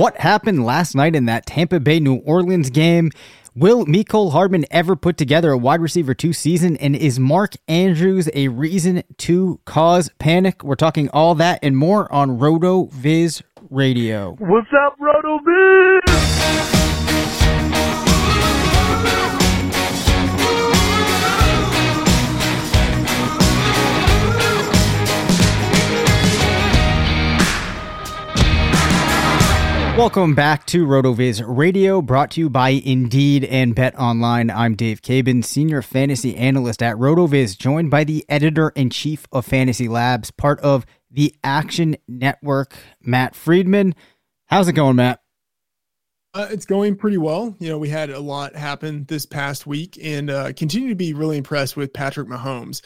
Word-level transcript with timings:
What 0.00 0.16
happened 0.16 0.64
last 0.64 0.94
night 0.94 1.14
in 1.14 1.26
that 1.26 1.44
Tampa 1.44 1.78
Bay 1.78 2.00
New 2.00 2.22
Orleans 2.24 2.70
game? 2.70 3.10
Will 3.54 3.84
Mecole 3.84 4.32
Hardman 4.32 4.64
ever 4.70 4.96
put 4.96 5.18
together 5.18 5.50
a 5.50 5.58
wide 5.58 5.82
receiver 5.82 6.14
two 6.14 6.32
season? 6.32 6.78
And 6.78 6.96
is 6.96 7.20
Mark 7.20 7.52
Andrews 7.68 8.26
a 8.32 8.48
reason 8.48 9.02
to 9.18 9.60
cause 9.66 10.08
panic? 10.18 10.64
We're 10.64 10.76
talking 10.76 11.10
all 11.10 11.34
that 11.34 11.58
and 11.62 11.76
more 11.76 12.10
on 12.10 12.38
RotoViz 12.38 13.42
Radio. 13.68 14.36
What's 14.38 14.70
up, 14.72 14.96
RotoViz? 14.98 16.79
Welcome 30.00 30.34
back 30.34 30.64
to 30.68 30.86
RotoViz 30.86 31.44
Radio, 31.46 32.00
brought 32.00 32.30
to 32.30 32.40
you 32.40 32.48
by 32.48 32.70
Indeed 32.70 33.44
and 33.44 33.74
Bet 33.74 33.94
Online. 33.98 34.50
I'm 34.50 34.74
Dave 34.74 35.02
Cabin, 35.02 35.42
Senior 35.42 35.82
Fantasy 35.82 36.34
Analyst 36.36 36.82
at 36.82 36.96
RotoViz, 36.96 37.58
joined 37.58 37.90
by 37.90 38.04
the 38.04 38.24
Editor 38.26 38.70
in 38.70 38.88
Chief 38.88 39.26
of 39.30 39.44
Fantasy 39.44 39.88
Labs, 39.88 40.30
part 40.30 40.58
of 40.60 40.86
the 41.10 41.34
Action 41.44 41.98
Network, 42.08 42.78
Matt 43.02 43.34
Freedman. 43.34 43.94
How's 44.46 44.68
it 44.68 44.72
going, 44.72 44.96
Matt? 44.96 45.20
Uh, 46.32 46.48
it's 46.50 46.64
going 46.64 46.96
pretty 46.96 47.18
well. 47.18 47.54
You 47.58 47.68
know, 47.68 47.78
we 47.78 47.90
had 47.90 48.08
a 48.08 48.20
lot 48.20 48.56
happen 48.56 49.04
this 49.04 49.26
past 49.26 49.66
week 49.66 49.98
and 50.02 50.30
uh, 50.30 50.54
continue 50.54 50.88
to 50.88 50.94
be 50.94 51.12
really 51.12 51.36
impressed 51.36 51.76
with 51.76 51.92
Patrick 51.92 52.26
Mahomes. 52.26 52.80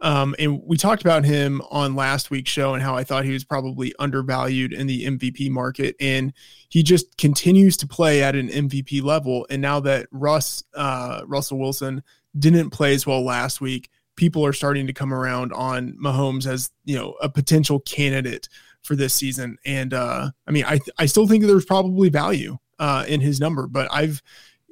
Um, 0.00 0.34
and 0.38 0.62
we 0.64 0.76
talked 0.76 1.02
about 1.02 1.24
him 1.24 1.60
on 1.70 1.94
last 1.94 2.30
week's 2.30 2.50
show 2.50 2.72
and 2.72 2.82
how 2.82 2.96
I 2.96 3.04
thought 3.04 3.24
he 3.24 3.32
was 3.32 3.44
probably 3.44 3.94
undervalued 3.98 4.72
in 4.72 4.86
the 4.86 5.04
MVP 5.04 5.50
market. 5.50 5.94
And 6.00 6.32
he 6.68 6.82
just 6.82 7.16
continues 7.18 7.76
to 7.78 7.86
play 7.86 8.22
at 8.22 8.34
an 8.34 8.48
MVP 8.48 9.02
level. 9.02 9.46
And 9.50 9.60
now 9.60 9.80
that 9.80 10.06
Russ, 10.10 10.64
uh, 10.74 11.22
Russell 11.26 11.58
Wilson 11.58 12.02
didn't 12.38 12.70
play 12.70 12.94
as 12.94 13.06
well 13.06 13.22
last 13.22 13.60
week, 13.60 13.90
people 14.16 14.44
are 14.44 14.52
starting 14.52 14.86
to 14.86 14.92
come 14.92 15.12
around 15.12 15.52
on 15.52 15.92
Mahomes 16.02 16.46
as, 16.46 16.70
you 16.84 16.96
know, 16.96 17.14
a 17.20 17.28
potential 17.28 17.80
candidate 17.80 18.48
for 18.82 18.96
this 18.96 19.12
season. 19.12 19.58
And 19.66 19.92
uh, 19.92 20.30
I 20.46 20.50
mean, 20.50 20.64
I, 20.64 20.78
th- 20.78 20.90
I 20.98 21.06
still 21.06 21.26
think 21.26 21.44
there's 21.44 21.66
probably 21.66 22.08
value 22.08 22.56
uh, 22.78 23.04
in 23.06 23.20
his 23.20 23.40
number, 23.40 23.66
but 23.66 23.88
I've, 23.92 24.22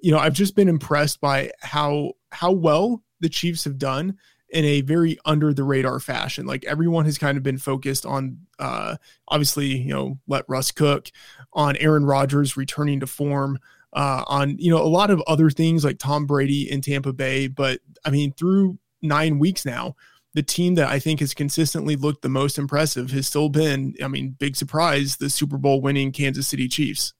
you 0.00 0.10
know, 0.10 0.18
I've 0.18 0.32
just 0.32 0.54
been 0.54 0.68
impressed 0.68 1.20
by 1.20 1.50
how, 1.60 2.12
how 2.30 2.52
well 2.52 3.02
the 3.20 3.28
Chiefs 3.28 3.64
have 3.64 3.78
done 3.78 4.16
in 4.50 4.64
a 4.64 4.80
very 4.80 5.18
under 5.24 5.52
the 5.52 5.64
radar 5.64 6.00
fashion. 6.00 6.46
Like 6.46 6.64
everyone 6.64 7.04
has 7.04 7.18
kind 7.18 7.36
of 7.36 7.42
been 7.42 7.58
focused 7.58 8.06
on, 8.06 8.38
uh, 8.58 8.96
obviously, 9.28 9.76
you 9.76 9.92
know, 9.92 10.18
let 10.26 10.44
Russ 10.48 10.70
cook, 10.70 11.10
on 11.52 11.76
Aaron 11.76 12.04
Rodgers 12.04 12.56
returning 12.56 13.00
to 13.00 13.06
form, 13.06 13.58
uh, 13.92 14.24
on, 14.26 14.58
you 14.58 14.70
know, 14.70 14.82
a 14.82 14.88
lot 14.88 15.10
of 15.10 15.22
other 15.26 15.50
things 15.50 15.84
like 15.84 15.98
Tom 15.98 16.26
Brady 16.26 16.70
in 16.70 16.80
Tampa 16.80 17.12
Bay. 17.12 17.46
But 17.46 17.80
I 18.04 18.10
mean, 18.10 18.32
through 18.32 18.78
nine 19.02 19.38
weeks 19.38 19.64
now, 19.64 19.96
the 20.34 20.42
team 20.42 20.74
that 20.76 20.88
I 20.88 20.98
think 20.98 21.20
has 21.20 21.34
consistently 21.34 21.96
looked 21.96 22.22
the 22.22 22.28
most 22.28 22.58
impressive 22.58 23.10
has 23.10 23.26
still 23.26 23.48
been, 23.48 23.94
I 24.02 24.08
mean, 24.08 24.36
big 24.38 24.56
surprise, 24.56 25.16
the 25.16 25.30
Super 25.30 25.56
Bowl 25.56 25.80
winning 25.80 26.12
Kansas 26.12 26.46
City 26.46 26.68
Chiefs. 26.68 27.14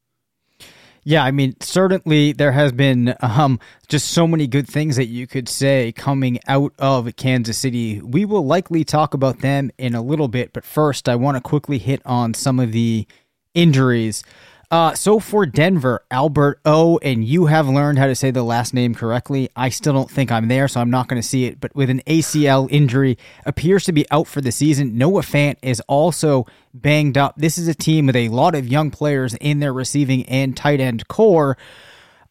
Yeah, 1.09 1.25
I 1.25 1.31
mean, 1.31 1.57
certainly 1.61 2.33
there 2.33 2.53
has 2.53 2.71
been 2.71 3.15
um, 3.21 3.61
just 3.89 4.11
so 4.11 4.27
many 4.27 4.47
good 4.47 4.69
things 4.69 4.97
that 4.97 5.07
you 5.07 5.27
could 5.27 5.49
say 5.49 5.91
coming 5.93 6.39
out 6.47 6.75
of 6.79 7.17
Kansas 7.17 7.57
City. 7.57 7.99
We 8.03 8.27
will 8.27 8.45
likely 8.45 8.85
talk 8.85 9.15
about 9.15 9.39
them 9.39 9.71
in 9.79 9.95
a 9.95 10.03
little 10.03 10.29
bit, 10.29 10.53
but 10.53 10.67
first, 10.67 11.09
I 11.09 11.17
want 11.17 11.39
to 11.39 11.41
quickly 11.41 11.79
hit 11.79 12.03
on 12.05 12.35
some 12.35 12.61
of 12.61 12.73
the 12.73 13.07
injuries. 13.55 14.23
Uh, 14.71 14.95
so 14.95 15.19
for 15.19 15.47
Denver, 15.47 16.05
Albert 16.11 16.61
O, 16.67 16.99
and 16.99 17.25
you 17.25 17.47
have 17.47 17.69
learned 17.69 17.99
how 17.99 18.07
to 18.07 18.15
say 18.15 18.31
the 18.31 18.43
last 18.43 18.75
name 18.75 18.95
correctly. 18.95 19.49
I 19.57 19.71
still 19.71 19.95
don't 19.95 20.11
think 20.11 20.31
I'm 20.31 20.49
there, 20.49 20.69
so 20.69 20.81
I'm 20.81 20.91
not 20.91 21.09
going 21.09 21.21
to 21.21 21.27
see 21.27 21.47
it. 21.47 21.59
But 21.59 21.75
with 21.75 21.89
an 21.89 22.03
ACL 22.07 22.69
injury, 22.71 23.17
appears 23.47 23.85
to 23.85 23.93
be 23.93 24.05
out 24.11 24.27
for 24.27 24.43
the 24.43 24.53
season. 24.53 24.99
Noah 24.99 25.23
Fant 25.23 25.57
is 25.63 25.81
also 25.89 26.47
banged 26.75 27.17
up. 27.17 27.35
This 27.39 27.57
is 27.57 27.67
a 27.67 27.75
team 27.75 28.07
with 28.07 28.17
a 28.17 28.29
lot 28.29 28.55
of 28.55 28.69
young 28.69 28.91
players 28.91 29.35
in 29.37 29.61
their 29.61 29.73
receiving 29.73 30.27
and 30.27 30.55
tight 30.55 30.81
end 30.81 31.09
core. 31.09 31.57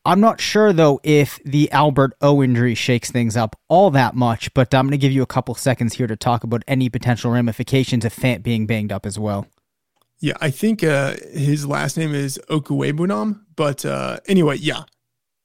I'm 0.06 0.22
not 0.22 0.40
sure 0.40 0.72
though 0.72 1.02
if 1.04 1.40
the 1.44 1.72
Albert 1.72 2.14
O 2.22 2.42
injury 2.44 2.76
shakes 2.76 3.12
things 3.12 3.36
up 3.36 3.56
all 3.68 3.90
that 3.92 4.16
much, 4.16 4.54
but 4.54 4.74
I'm 4.76 4.86
going 4.86 4.92
to 4.92 4.98
give 4.98 5.12
you 5.12 5.24
a 5.24 5.28
couple 5.28 5.56
seconds 5.56 5.96
here 5.96 6.08
to 6.08 6.16
talk 6.16 6.44
about 6.44 6.64
any 6.68 6.88
potential 6.88 7.32
ramifications 7.32 8.06
of 8.06 8.14
Fant 8.14 8.44
being 8.44 8.68
banged 8.68 8.92
up 8.92 9.08
as 9.08 9.18
well. 9.18 9.48
Yeah, 10.20 10.34
I 10.42 10.50
think 10.50 10.84
uh, 10.84 11.16
his 11.32 11.66
last 11.66 11.98
name 11.98 12.14
is 12.14 12.40
Okwuegbunam. 12.50 13.42
But 13.56 13.86
uh, 13.86 14.18
anyway, 14.28 14.58
yeah, 14.58 14.84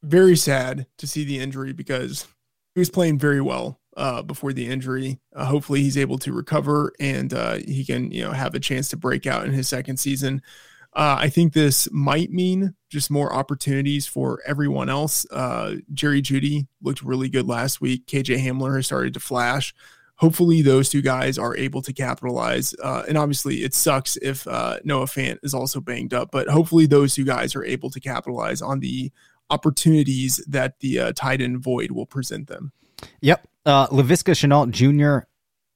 very 0.02 0.36
sad 0.36 0.86
to 0.98 1.06
see 1.06 1.24
the 1.24 1.38
injury 1.38 1.72
because 1.72 2.26
he 2.74 2.80
was 2.80 2.90
playing 2.90 3.18
very 3.18 3.40
well 3.40 3.80
uh, 3.96 4.22
before 4.22 4.52
the 4.52 4.66
injury. 4.66 5.20
Uh, 5.34 5.44
hopefully, 5.44 5.82
he's 5.82 5.98
able 5.98 6.18
to 6.18 6.32
recover 6.32 6.92
and 6.98 7.34
uh, 7.34 7.56
he 7.56 7.84
can, 7.84 8.10
you 8.10 8.22
know, 8.22 8.32
have 8.32 8.54
a 8.54 8.60
chance 8.60 8.88
to 8.90 8.96
break 8.96 9.26
out 9.26 9.44
in 9.44 9.52
his 9.52 9.68
second 9.68 9.98
season. 9.98 10.42
Uh, 10.94 11.16
I 11.18 11.30
think 11.30 11.54
this 11.54 11.88
might 11.90 12.30
mean 12.30 12.74
just 12.90 13.10
more 13.10 13.32
opportunities 13.32 14.06
for 14.06 14.40
everyone 14.46 14.90
else. 14.90 15.24
Uh, 15.30 15.76
Jerry 15.94 16.20
Jeudy 16.20 16.66
looked 16.82 17.02
really 17.02 17.30
good 17.30 17.48
last 17.48 17.80
week. 17.80 18.06
KJ 18.06 18.44
Hamler 18.44 18.76
has 18.76 18.86
started 18.86 19.14
to 19.14 19.20
flash. 19.20 19.74
Hopefully, 20.22 20.62
those 20.62 20.88
two 20.88 21.02
guys 21.02 21.36
are 21.36 21.56
able 21.56 21.82
to 21.82 21.92
capitalize. 21.92 22.76
Uh, 22.80 23.02
and 23.08 23.18
obviously, 23.18 23.64
it 23.64 23.74
sucks 23.74 24.16
if 24.18 24.46
uh, 24.46 24.78
Noah 24.84 25.06
Fant 25.06 25.40
is 25.42 25.52
also 25.52 25.80
banged 25.80 26.14
up, 26.14 26.30
but 26.30 26.46
hopefully, 26.46 26.86
those 26.86 27.16
two 27.16 27.24
guys 27.24 27.56
are 27.56 27.64
able 27.64 27.90
to 27.90 27.98
capitalize 27.98 28.62
on 28.62 28.78
the 28.78 29.10
opportunities 29.50 30.36
that 30.46 30.78
the 30.78 31.00
uh, 31.00 31.12
tight 31.16 31.40
end 31.40 31.58
void 31.58 31.90
will 31.90 32.06
present 32.06 32.46
them. 32.46 32.70
Yep. 33.20 33.48
Uh, 33.66 33.88
Laviska 33.88 34.32
Shenault 34.32 34.70
Jr. 34.70 35.26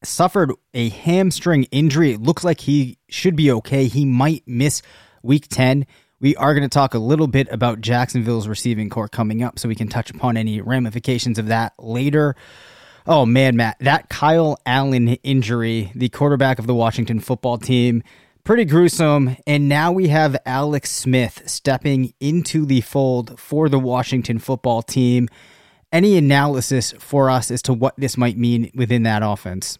suffered 0.04 0.52
a 0.72 0.90
hamstring 0.90 1.64
injury. 1.72 2.12
It 2.12 2.22
looks 2.22 2.44
like 2.44 2.60
he 2.60 2.98
should 3.08 3.34
be 3.34 3.50
okay. 3.50 3.86
He 3.86 4.04
might 4.04 4.44
miss 4.46 4.80
week 5.24 5.48
10. 5.48 5.88
We 6.20 6.36
are 6.36 6.54
going 6.54 6.62
to 6.62 6.72
talk 6.72 6.94
a 6.94 7.00
little 7.00 7.26
bit 7.26 7.48
about 7.50 7.80
Jacksonville's 7.80 8.46
receiving 8.46 8.90
core 8.90 9.08
coming 9.08 9.42
up 9.42 9.58
so 9.58 9.68
we 9.68 9.74
can 9.74 9.88
touch 9.88 10.10
upon 10.10 10.36
any 10.36 10.60
ramifications 10.60 11.40
of 11.40 11.48
that 11.48 11.72
later. 11.80 12.36
Oh 13.08 13.24
man, 13.24 13.54
Matt, 13.54 13.76
that 13.78 14.08
Kyle 14.08 14.58
Allen 14.66 15.06
injury, 15.22 15.92
the 15.94 16.08
quarterback 16.08 16.58
of 16.58 16.66
the 16.66 16.74
Washington 16.74 17.20
football 17.20 17.56
team, 17.56 18.02
pretty 18.42 18.64
gruesome. 18.64 19.36
And 19.46 19.68
now 19.68 19.92
we 19.92 20.08
have 20.08 20.36
Alex 20.44 20.90
Smith 20.90 21.44
stepping 21.46 22.14
into 22.18 22.66
the 22.66 22.80
fold 22.80 23.38
for 23.38 23.68
the 23.68 23.78
Washington 23.78 24.40
football 24.40 24.82
team. 24.82 25.28
Any 25.92 26.16
analysis 26.16 26.94
for 26.98 27.30
us 27.30 27.52
as 27.52 27.62
to 27.62 27.72
what 27.72 27.94
this 27.96 28.16
might 28.16 28.36
mean 28.36 28.72
within 28.74 29.04
that 29.04 29.22
offense? 29.22 29.78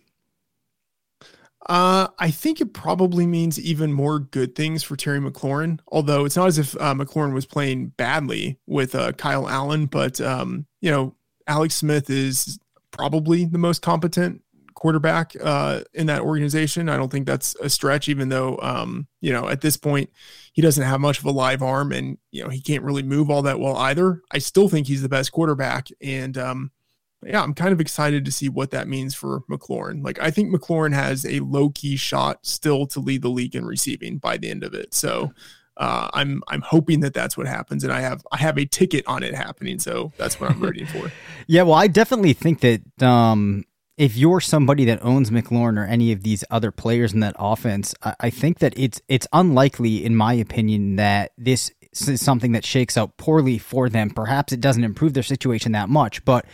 Uh, 1.68 2.06
I 2.20 2.30
think 2.30 2.60
it 2.60 2.72
probably 2.72 3.26
means 3.26 3.58
even 3.58 3.92
more 3.92 4.20
good 4.20 4.54
things 4.54 4.84
for 4.84 4.94
Terry 4.94 5.18
McLaurin. 5.18 5.80
Although 5.88 6.26
it's 6.26 6.36
not 6.36 6.46
as 6.46 6.58
if 6.58 6.76
uh, 6.76 6.94
McLaurin 6.94 7.34
was 7.34 7.44
playing 7.44 7.88
badly 7.96 8.60
with 8.68 8.94
uh, 8.94 9.10
Kyle 9.12 9.48
Allen, 9.48 9.86
but 9.86 10.20
um, 10.20 10.66
you 10.80 10.92
know, 10.92 11.16
Alex 11.48 11.74
Smith 11.74 12.08
is 12.08 12.60
probably 12.90 13.44
the 13.44 13.58
most 13.58 13.82
competent 13.82 14.42
quarterback 14.74 15.32
uh, 15.42 15.80
in 15.94 16.06
that 16.06 16.20
organization. 16.20 16.88
I 16.88 16.96
don't 16.96 17.10
think 17.10 17.26
that's 17.26 17.54
a 17.56 17.70
stretch, 17.70 18.08
even 18.08 18.28
though 18.28 18.58
um, 18.62 19.06
you 19.20 19.32
know 19.32 19.48
at 19.48 19.60
this 19.60 19.76
point 19.76 20.10
he 20.52 20.62
doesn't 20.62 20.84
have 20.84 21.00
much 21.00 21.18
of 21.18 21.24
a 21.24 21.30
live 21.30 21.62
arm, 21.62 21.92
and 21.92 22.18
you 22.30 22.42
know 22.42 22.50
he 22.50 22.60
can't 22.60 22.84
really 22.84 23.02
move 23.02 23.30
all 23.30 23.42
that 23.42 23.60
well 23.60 23.76
either. 23.76 24.22
I 24.30 24.38
still 24.38 24.68
think 24.68 24.86
he's 24.86 25.02
the 25.02 25.08
best 25.08 25.32
quarterback, 25.32 25.88
and 26.00 26.36
um, 26.38 26.70
yeah, 27.24 27.42
I'm 27.42 27.54
kind 27.54 27.72
of 27.72 27.80
excited 27.80 28.24
to 28.24 28.32
see 28.32 28.48
what 28.48 28.70
that 28.70 28.88
means 28.88 29.14
for 29.14 29.40
McLaurin. 29.50 30.04
Like, 30.04 30.20
I 30.20 30.30
think 30.30 30.54
McLaurin 30.54 30.92
has 30.92 31.24
a 31.24 31.40
low 31.40 31.70
key 31.70 31.96
shot 31.96 32.46
still 32.46 32.86
to 32.88 33.00
lead 33.00 33.22
the 33.22 33.28
league 33.28 33.56
in 33.56 33.64
receiving 33.64 34.18
by 34.18 34.36
the 34.36 34.50
end 34.50 34.62
of 34.62 34.74
it. 34.74 34.94
So, 34.94 35.32
uh, 35.76 36.08
I'm 36.14 36.42
I'm 36.48 36.62
hoping 36.62 37.00
that 37.00 37.14
that's 37.14 37.36
what 37.36 37.46
happens, 37.46 37.84
and 37.84 37.92
I 37.92 38.00
have 38.00 38.26
I 38.32 38.38
have 38.38 38.58
a 38.58 38.64
ticket 38.64 39.06
on 39.06 39.22
it 39.22 39.34
happening. 39.34 39.78
So 39.78 40.12
that's 40.16 40.40
what 40.40 40.50
I'm 40.50 40.60
rooting 40.60 40.86
for. 40.86 41.10
yeah, 41.46 41.62
well, 41.62 41.74
I 41.74 41.86
definitely 41.86 42.32
think 42.32 42.60
that 42.60 43.02
um, 43.02 43.64
if 43.98 44.16
you're 44.16 44.40
somebody 44.40 44.84
that 44.86 45.02
owns 45.02 45.30
McLaurin 45.30 45.78
or 45.78 45.84
any 45.84 46.12
of 46.12 46.22
these 46.22 46.44
other 46.50 46.70
players 46.70 47.12
in 47.12 47.20
that 47.20 47.36
offense, 47.38 47.94
I, 48.02 48.14
I 48.20 48.30
think 48.30 48.58
that 48.60 48.72
it's 48.76 49.02
it's 49.08 49.26
unlikely, 49.32 50.04
in 50.04 50.16
my 50.16 50.32
opinion, 50.34 50.96
that 50.96 51.32
this 51.36 51.70
is 51.92 52.20
something 52.20 52.52
that 52.52 52.64
shakes 52.64 52.96
out 52.96 53.16
poorly 53.16 53.58
for 53.58 53.88
them. 53.88 54.10
Perhaps 54.10 54.52
it 54.52 54.60
doesn't 54.60 54.84
improve 54.84 55.14
their 55.14 55.22
situation 55.22 55.72
that 55.72 55.88
much, 55.88 56.24
but 56.24 56.46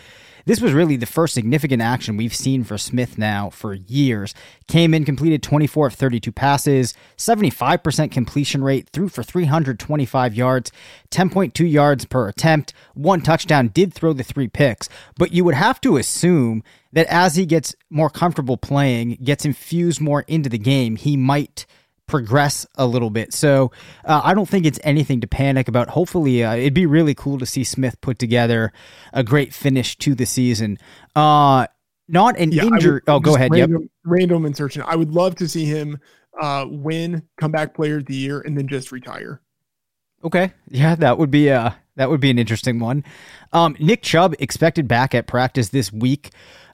this 0.44 0.60
was 0.60 0.72
really 0.72 0.96
the 0.96 1.06
first 1.06 1.34
significant 1.34 1.82
action 1.82 2.16
we've 2.16 2.34
seen 2.34 2.64
for 2.64 2.78
Smith 2.78 3.18
now 3.18 3.50
for 3.50 3.74
years. 3.74 4.34
Came 4.68 4.94
in, 4.94 5.04
completed 5.04 5.42
24 5.42 5.88
of 5.88 5.94
32 5.94 6.32
passes, 6.32 6.94
75% 7.16 8.10
completion 8.10 8.64
rate, 8.64 8.88
threw 8.90 9.08
for 9.08 9.22
325 9.22 10.34
yards, 10.34 10.72
10.2 11.10 11.70
yards 11.70 12.04
per 12.04 12.28
attempt, 12.28 12.72
one 12.94 13.20
touchdown, 13.20 13.68
did 13.68 13.92
throw 13.92 14.12
the 14.12 14.22
three 14.22 14.48
picks. 14.48 14.88
But 15.16 15.32
you 15.32 15.44
would 15.44 15.54
have 15.54 15.80
to 15.82 15.96
assume 15.96 16.62
that 16.92 17.06
as 17.06 17.36
he 17.36 17.46
gets 17.46 17.74
more 17.90 18.10
comfortable 18.10 18.56
playing, 18.56 19.18
gets 19.22 19.44
infused 19.44 20.00
more 20.00 20.22
into 20.22 20.48
the 20.48 20.58
game, 20.58 20.96
he 20.96 21.16
might– 21.16 21.66
progress 22.06 22.66
a 22.76 22.86
little 22.86 23.10
bit. 23.10 23.32
So 23.32 23.72
uh, 24.04 24.20
I 24.24 24.34
don't 24.34 24.48
think 24.48 24.66
it's 24.66 24.80
anything 24.82 25.20
to 25.20 25.26
panic 25.26 25.68
about. 25.68 25.90
Hopefully, 25.90 26.44
uh, 26.44 26.54
it'd 26.54 26.74
be 26.74 26.86
really 26.86 27.14
cool 27.14 27.38
to 27.38 27.46
see 27.46 27.64
Smith 27.64 28.00
put 28.00 28.18
together 28.18 28.72
a 29.12 29.22
great 29.22 29.54
finish 29.54 29.96
to 29.98 30.14
the 30.14 30.26
season. 30.26 30.78
Uh, 31.14 31.66
not 32.08 32.38
an 32.38 32.52
yeah, 32.52 32.64
injury. 32.64 33.00
Oh, 33.06 33.20
go 33.20 33.34
ahead. 33.34 33.52
Random, 33.52 33.82
yep. 33.82 33.90
Random 34.04 34.46
insertion. 34.46 34.82
I 34.86 34.96
would 34.96 35.12
love 35.12 35.36
to 35.36 35.48
see 35.48 35.64
him 35.64 35.98
uh, 36.40 36.66
win 36.68 37.22
comeback 37.38 37.74
player 37.74 37.98
of 37.98 38.06
the 38.06 38.14
year 38.14 38.40
and 38.40 38.56
then 38.56 38.68
just 38.68 38.92
retire. 38.92 39.40
Okay. 40.24 40.52
Yeah, 40.68 40.94
that 40.96 41.18
would 41.18 41.30
be 41.30 41.50
uh 41.50 41.70
that 41.96 42.08
would 42.08 42.20
be 42.20 42.30
an 42.30 42.38
interesting 42.38 42.78
one. 42.78 43.04
Um, 43.52 43.76
Nick 43.78 44.02
Chubb 44.02 44.34
expected 44.38 44.88
back 44.88 45.14
at 45.14 45.26
practice 45.26 45.70
this 45.70 45.92
week. 45.92 46.30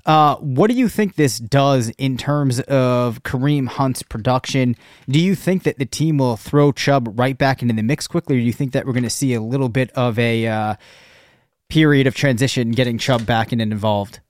Uh, 0.08 0.37
what 0.37 0.70
do 0.70 0.75
you 0.75 0.88
think 0.88 1.16
this 1.16 1.38
does 1.38 1.90
in 1.99 2.16
terms 2.16 2.60
of 2.60 3.22
Kareem 3.25 3.69
Hunt's 3.69 4.02
production? 4.02 4.75
Do 5.06 5.20
you 5.20 5.34
think 5.34 5.64
that 5.64 5.78
the 5.78 5.84
team 5.84 6.16
will 6.16 6.38
throw 6.38 6.72
Chubb 6.72 7.20
right 7.20 7.37
back 7.37 7.60
into 7.60 7.75
the 7.75 7.82
mix 7.82 8.08
quickly, 8.08 8.37
or 8.37 8.40
do 8.40 8.46
you 8.46 8.55
think 8.55 8.72
that 8.72 8.87
we're 8.87 8.94
going 8.94 9.02
to 9.02 9.10
see 9.10 9.34
a 9.34 9.43
little 9.43 9.69
bit 9.69 9.90
of 9.90 10.19
a 10.19 10.46
uh, 10.46 10.76
period 11.69 12.06
of 12.06 12.14
transition 12.14 12.70
getting 12.70 12.96
Chubb 12.96 13.26
back 13.26 13.52
in 13.52 13.60
and 13.60 13.70
involved? 13.70 14.20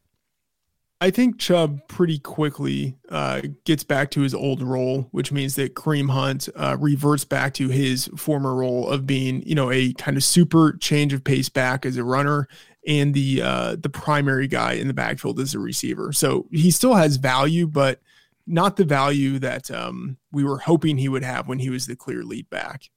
I 1.00 1.12
think 1.12 1.38
Chubb 1.38 1.86
pretty 1.86 2.18
quickly 2.18 2.96
uh, 3.08 3.42
gets 3.64 3.84
back 3.84 4.10
to 4.10 4.22
his 4.22 4.34
old 4.34 4.60
role, 4.60 5.06
which 5.12 5.30
means 5.30 5.54
that 5.54 5.76
Kareem 5.76 6.10
Hunt 6.10 6.48
uh, 6.56 6.76
reverts 6.80 7.24
back 7.24 7.54
to 7.54 7.68
his 7.68 8.10
former 8.16 8.52
role 8.52 8.88
of 8.88 9.06
being, 9.06 9.44
you 9.46 9.54
know, 9.54 9.70
a 9.70 9.92
kind 9.92 10.16
of 10.16 10.24
super 10.24 10.72
change 10.72 11.12
of 11.12 11.22
pace 11.22 11.48
back 11.48 11.86
as 11.86 11.96
a 11.96 12.02
runner 12.02 12.48
and 12.88 13.12
the 13.12 13.42
uh, 13.42 13.76
the 13.76 13.90
primary 13.90 14.48
guy 14.48 14.72
in 14.72 14.88
the 14.88 14.94
backfield 14.94 15.38
is 15.38 15.54
a 15.54 15.58
receiver. 15.58 16.12
So 16.12 16.46
he 16.50 16.70
still 16.70 16.94
has 16.94 17.16
value, 17.16 17.66
but 17.68 18.00
not 18.46 18.76
the 18.76 18.84
value 18.84 19.38
that 19.38 19.70
um, 19.70 20.16
we 20.32 20.42
were 20.42 20.58
hoping 20.58 20.96
he 20.96 21.08
would 21.08 21.22
have 21.22 21.46
when 21.46 21.58
he 21.58 21.68
was 21.68 21.86
the 21.86 21.94
clear 21.94 22.22
lead 22.22 22.48
back. 22.48 22.88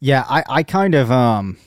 Yeah, 0.00 0.24
I, 0.28 0.42
I 0.48 0.62
kind 0.62 0.94
of 0.94 1.10
um 1.10 1.58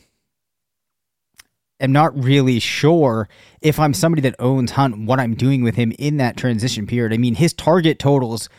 am 1.79 1.91
not 1.91 2.17
really 2.21 2.59
sure 2.59 3.29
if 3.61 3.79
I'm 3.79 3.93
somebody 3.93 4.21
that 4.23 4.35
owns 4.39 4.71
Hunt 4.71 5.05
what 5.05 5.19
I'm 5.19 5.35
doing 5.35 5.63
with 5.63 5.75
him 5.75 5.93
in 5.99 6.17
that 6.17 6.37
transition 6.37 6.87
period. 6.87 7.13
I 7.13 7.17
mean, 7.17 7.35
his 7.35 7.53
target 7.53 7.99
totals 7.99 8.49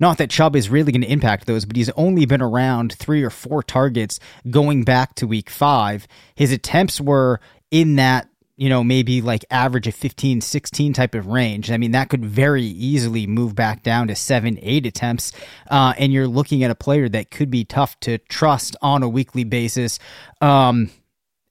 not 0.00 0.18
that 0.18 0.30
Chubb 0.30 0.54
is 0.54 0.68
really 0.68 0.92
going 0.92 1.02
to 1.02 1.10
impact 1.10 1.46
those, 1.46 1.64
but 1.64 1.74
he's 1.74 1.90
only 1.90 2.24
been 2.24 2.40
around 2.40 2.92
three 2.92 3.24
or 3.24 3.30
four 3.30 3.64
targets 3.64 4.20
going 4.48 4.84
back 4.84 5.16
to 5.16 5.26
week 5.26 5.50
five. 5.50 6.06
His 6.36 6.52
attempts 6.52 7.00
were 7.00 7.40
in 7.72 7.96
that 7.96 8.28
you 8.58 8.68
know, 8.68 8.82
maybe 8.82 9.22
like 9.22 9.44
average 9.52 9.86
of 9.86 9.94
15, 9.94 10.40
16 10.40 10.92
type 10.92 11.14
of 11.14 11.28
range. 11.28 11.70
I 11.70 11.76
mean, 11.76 11.92
that 11.92 12.08
could 12.08 12.24
very 12.24 12.64
easily 12.64 13.24
move 13.24 13.54
back 13.54 13.84
down 13.84 14.08
to 14.08 14.16
seven, 14.16 14.58
eight 14.60 14.84
attempts. 14.84 15.30
Uh, 15.70 15.94
and 15.96 16.12
you're 16.12 16.26
looking 16.26 16.64
at 16.64 16.70
a 16.70 16.74
player 16.74 17.08
that 17.08 17.30
could 17.30 17.52
be 17.52 17.64
tough 17.64 17.98
to 18.00 18.18
trust 18.18 18.74
on 18.82 19.04
a 19.04 19.08
weekly 19.08 19.44
basis. 19.44 20.00
Um, 20.40 20.90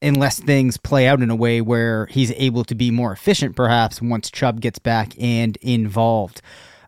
unless 0.02 0.42
things 0.42 0.76
play 0.76 1.08
out 1.08 1.22
in 1.22 1.30
a 1.30 1.36
way 1.36 1.62
where 1.62 2.08
he's 2.08 2.32
able 2.34 2.66
to 2.66 2.76
be 2.76 2.92
more 2.92 3.14
efficient, 3.14 3.56
perhaps 3.56 4.02
once 4.02 4.30
Chubb 4.30 4.60
gets 4.60 4.78
back 4.78 5.14
and 5.18 5.56
involved. 5.62 6.42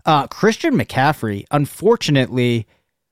Uh, 0.06 0.28
Christian 0.28 0.78
McCaffrey, 0.78 1.46
unfortunately, 1.50 2.68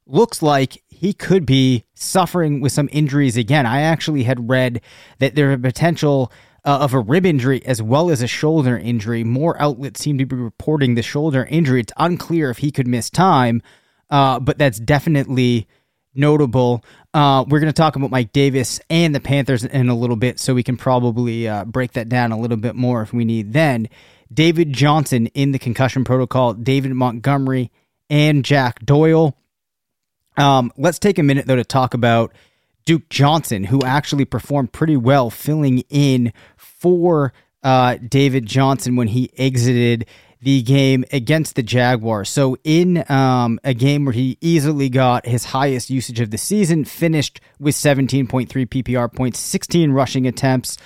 looks 0.05 0.41
like 0.41 0.83
he 0.87 1.13
could 1.13 1.45
be 1.45 1.85
suffering 1.93 2.59
with 2.59 2.73
some 2.73 2.89
injuries 2.91 3.37
again. 3.37 3.65
I 3.65 3.81
actually 3.81 4.23
had 4.23 4.49
read 4.49 4.81
that 5.19 5.35
there 5.35 5.53
are 5.53 5.57
potential 5.57 6.31
uh, 6.67 6.79
of 6.79 6.93
a 6.93 6.99
rib 6.99 7.25
injury 7.25 7.65
as 7.65 7.81
well 7.81 8.11
as 8.11 8.21
a 8.21 8.27
shoulder 8.27 8.77
injury. 8.77 9.23
More 9.23 9.59
outlets 9.59 10.01
seem 10.01 10.17
to 10.17 10.25
be 10.25 10.35
reporting 10.35 10.95
the 10.95 11.01
shoulder 11.01 11.47
injury. 11.49 11.79
It's 11.79 11.93
unclear 11.95 12.49
if 12.49 12.57
he 12.57 12.71
could 12.71 12.87
miss 12.87 13.09
time, 13.09 13.61
uh, 14.09 14.41
but 14.41 14.57
that's 14.57 14.77
definitely 14.77 15.65
notable. 16.13 16.83
Uh, 17.13 17.45
we're 17.47 17.61
going 17.61 17.71
to 17.71 17.73
talk 17.73 17.95
about 17.95 18.11
Mike 18.11 18.33
Davis 18.33 18.81
and 18.89 19.15
the 19.15 19.21
Panthers 19.21 19.63
in 19.63 19.87
a 19.87 19.95
little 19.95 20.17
bit, 20.17 20.41
so 20.41 20.53
we 20.53 20.63
can 20.63 20.75
probably 20.75 21.47
uh, 21.47 21.63
break 21.63 21.93
that 21.93 22.09
down 22.09 22.33
a 22.33 22.39
little 22.39 22.57
bit 22.57 22.75
more 22.75 23.01
if 23.01 23.13
we 23.13 23.23
need. 23.23 23.53
Then, 23.53 23.87
David 24.33 24.73
Johnson 24.73 25.27
in 25.27 25.53
the 25.53 25.59
concussion 25.59 26.03
protocol, 26.03 26.53
David 26.53 26.91
Montgomery, 26.91 27.71
and 28.09 28.43
Jack 28.43 28.83
Doyle. 28.83 29.37
Um, 30.35 30.73
let's 30.75 30.99
take 30.99 31.17
a 31.17 31.23
minute, 31.23 31.45
though, 31.45 31.55
to 31.55 31.63
talk 31.63 31.93
about 31.93 32.33
Duke 32.87 33.09
Johnson, 33.09 33.65
who 33.65 33.81
actually 33.83 34.23
performed 34.23 34.71
pretty 34.71 34.95
well 34.95 35.29
filling 35.29 35.79
in 35.89 36.31
for 36.79 37.33
uh, 37.63 37.97
David 38.07 38.45
Johnson 38.45 38.95
when 38.95 39.07
he 39.07 39.31
exited 39.37 40.05
the 40.41 40.61
game 40.61 41.03
against 41.11 41.55
the 41.55 41.63
Jaguars. 41.63 42.29
So, 42.29 42.57
in 42.63 43.03
um, 43.09 43.59
a 43.63 43.73
game 43.73 44.05
where 44.05 44.13
he 44.13 44.37
easily 44.39 44.87
got 44.87 45.25
his 45.25 45.45
highest 45.45 45.89
usage 45.89 46.19
of 46.19 46.29
the 46.29 46.37
season, 46.37 46.85
finished 46.85 47.41
with 47.59 47.75
17.3 47.75 48.47
PPR 48.47 49.13
points, 49.13 49.39
16 49.39 49.91
rushing 49.91 50.27
attempts. 50.27 50.77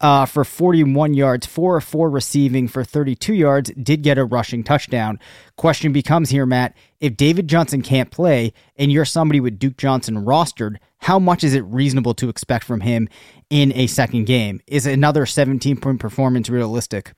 uh, 0.00 0.24
for 0.26 0.44
41 0.44 1.14
yards, 1.14 1.46
4 1.46 1.76
or 1.76 1.80
4 1.80 2.10
receiving 2.10 2.68
for 2.68 2.84
32 2.84 3.34
yards, 3.34 3.70
did 3.70 4.02
get 4.02 4.18
a 4.18 4.24
rushing 4.24 4.62
touchdown. 4.62 5.18
Question 5.56 5.92
becomes 5.92 6.30
here, 6.30 6.46
Matt 6.46 6.74
if 7.00 7.16
David 7.16 7.48
Johnson 7.48 7.82
can't 7.82 8.10
play 8.10 8.52
and 8.76 8.90
you're 8.90 9.04
somebody 9.04 9.40
with 9.40 9.58
Duke 9.58 9.76
Johnson 9.76 10.24
rostered, 10.24 10.76
how 10.98 11.18
much 11.18 11.44
is 11.44 11.54
it 11.54 11.64
reasonable 11.64 12.14
to 12.14 12.28
expect 12.28 12.64
from 12.64 12.80
him 12.80 13.08
in 13.50 13.72
a 13.74 13.86
second 13.86 14.26
game? 14.26 14.60
Is 14.66 14.86
another 14.86 15.26
17 15.26 15.78
point 15.78 16.00
performance 16.00 16.48
realistic? 16.48 17.14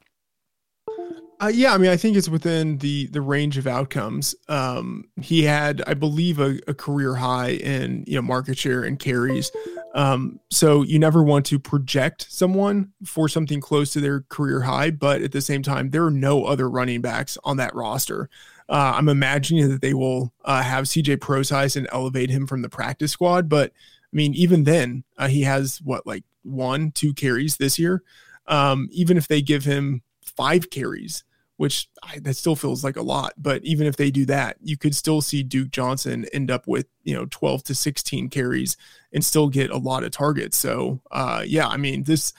Uh, 1.43 1.49
yeah, 1.49 1.73
I 1.73 1.79
mean, 1.79 1.91
I 1.91 1.97
think 1.97 2.19
it's 2.19 2.29
within 2.29 2.77
the 2.79 3.07
the 3.07 3.23
range 3.23 3.57
of 3.57 3.67
outcomes. 3.67 4.35
Um, 4.49 5.07
he 5.23 5.43
had, 5.43 5.83
I 5.87 5.95
believe, 5.95 6.39
a, 6.39 6.59
a, 6.69 6.75
career 6.75 7.15
high 7.15 7.53
in 7.53 8.05
you 8.07 8.17
know 8.17 8.23
market 8.23 8.59
share 8.59 8.83
and 8.83 8.99
carries. 8.99 9.51
Um, 9.95 10.39
so 10.51 10.83
you 10.83 10.99
never 10.99 11.23
want 11.23 11.47
to 11.47 11.59
project 11.59 12.27
someone 12.29 12.93
for 13.07 13.27
something 13.27 13.59
close 13.59 13.91
to 13.95 14.01
their 14.01 14.21
career 14.29 14.61
high, 14.61 14.91
but 14.91 15.23
at 15.23 15.33
the 15.33 15.41
same 15.41 15.63
time, 15.63 15.91
there 15.91 16.05
are 16.05 16.11
no 16.11 16.45
other 16.45 16.69
running 16.69 17.01
backs 17.01 17.39
on 17.43 17.57
that 17.57 17.75
roster. 17.75 18.29
Uh, 18.69 18.93
I'm 18.97 19.09
imagining 19.09 19.71
that 19.71 19.81
they 19.81 19.95
will 19.95 20.35
uh, 20.45 20.63
have 20.63 20.85
CJ 20.85 21.23
Prosise 21.23 21.75
and 21.75 21.89
elevate 21.91 22.29
him 22.29 22.47
from 22.47 22.61
the 22.61 22.69
practice 22.69 23.13
squad, 23.13 23.49
but 23.49 23.73
I 24.12 24.17
mean, 24.17 24.35
even 24.35 24.64
then, 24.64 25.05
uh, 25.17 25.29
he 25.29 25.43
has 25.43 25.81
what 25.83 26.07
like 26.07 26.25
one, 26.43 26.90
two 26.93 27.14
carries 27.14 27.57
this 27.57 27.79
year. 27.79 28.02
Um, 28.47 28.88
even 28.90 29.17
if 29.17 29.29
they 29.29 29.43
give 29.43 29.64
him 29.64 30.02
five 30.37 30.71
carries, 30.71 31.25
which 31.61 31.90
I, 32.02 32.19
that 32.21 32.38
still 32.38 32.57
feels 32.57 32.83
like 32.83 32.97
a 32.97 33.02
lot. 33.02 33.35
But 33.37 33.62
even 33.64 33.87
if 33.87 33.97
they 33.97 34.11
do 34.11 34.25
that, 34.25 34.57
you 34.62 34.79
could 34.79 34.95
still 34.95 35.21
see 35.21 35.43
Duke 35.43 35.71
Johnson 35.71 36.25
end 36.33 36.50
up 36.50 36.67
with 36.67 36.87
you 37.05 37.14
know 37.14 37.26
12 37.31 37.64
to 37.64 37.75
16 37.75 38.31
carries 38.31 38.79
and 39.12 39.23
still 39.23 39.49
get 39.49 39.71
a 39.71 39.76
lot 39.76 40.02
of 40.02 40.11
targets. 40.11 40.57
So 40.57 41.02
uh, 41.11 41.45
yeah, 41.47 41.69
I 41.69 41.76
mean 41.76 42.05
this. 42.05 42.33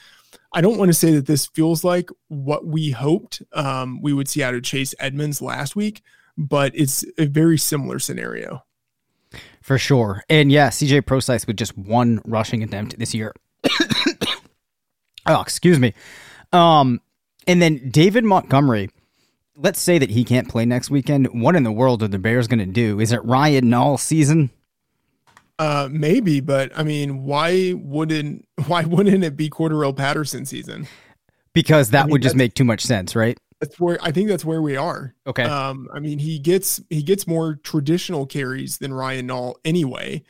I 0.54 0.62
don't 0.62 0.80
want 0.80 0.90
to 0.90 0.94
say 0.94 1.12
that 1.14 1.28
this 1.28 1.46
feels 1.46 1.84
like 1.84 2.10
what 2.30 2.66
we 2.66 2.90
hoped 2.90 3.44
um, 3.54 4.02
we 4.02 4.12
would 4.12 4.28
see 4.28 4.42
out 4.42 4.56
of 4.56 4.64
Chase 4.64 4.96
Edmonds 5.00 5.40
last 5.40 5.76
week, 5.76 6.02
but 6.36 6.72
it's 6.74 7.06
a 7.20 7.28
very 7.28 7.60
similar 7.60 8.00
scenario. 8.00 8.64
For 9.62 9.78
sure. 9.78 10.24
And 10.30 10.52
yeah, 10.52 10.70
CJ 10.70 11.06
Prosise 11.06 11.46
with 11.48 11.58
just 11.58 11.78
one 11.78 12.22
rushing 12.26 12.64
attempt 12.64 12.98
this 12.98 13.14
year. 13.14 13.34
oh, 15.26 15.42
excuse 15.42 15.80
me. 15.80 15.94
Um, 16.52 17.00
and 17.48 17.62
then 17.62 17.90
David 17.90 18.24
Montgomery 18.24 18.90
let's 19.62 19.80
say 19.80 19.98
that 19.98 20.10
he 20.10 20.24
can't 20.24 20.50
play 20.50 20.66
next 20.66 20.90
weekend. 20.90 21.28
What 21.42 21.56
in 21.56 21.64
the 21.64 21.72
world 21.72 22.04
are 22.04 22.08
the 22.08 22.20
Bears 22.20 22.48
going 22.48 22.60
to 22.60 22.66
do? 22.66 23.00
Is 23.00 23.12
it 23.12 23.24
Ryan 23.24 23.66
Nall 23.66 24.00
season? 24.00 24.50
Uh, 25.60 25.88
maybe, 25.92 26.40
but 26.40 26.72
I 26.76 26.84
mean, 26.84 27.24
why 27.24 27.74
wouldn't 27.74 28.48
why 28.68 28.84
wouldn't 28.84 29.24
it 29.24 29.38
be 29.38 29.50
Cordarrelle 29.50 29.96
Patterson 29.96 30.46
season? 30.46 30.88
Because 31.54 31.90
that 31.92 32.04
I 32.04 32.06
mean, 32.06 32.12
would 32.14 32.24
just 32.24 32.36
make 32.36 32.54
too 32.54 32.64
much 32.64 32.82
sense, 32.82 33.16
right? 33.16 33.38
That's 33.62 33.80
where 33.80 34.00
I 34.02 34.12
think 34.12 34.28
that's 34.28 34.44
where 34.44 34.62
we 34.62 34.76
are. 34.76 35.14
Okay. 35.28 35.44
Um, 35.44 35.88
I 35.94 36.00
mean, 36.00 36.18
he 36.18 36.40
gets 36.40 36.82
he 36.90 37.04
gets 37.04 37.28
more 37.28 37.56
traditional 37.64 38.26
carries 38.26 38.80
than 38.80 38.94
Ryan 38.94 39.28
Nall 39.28 39.54
anyway. 39.64 40.24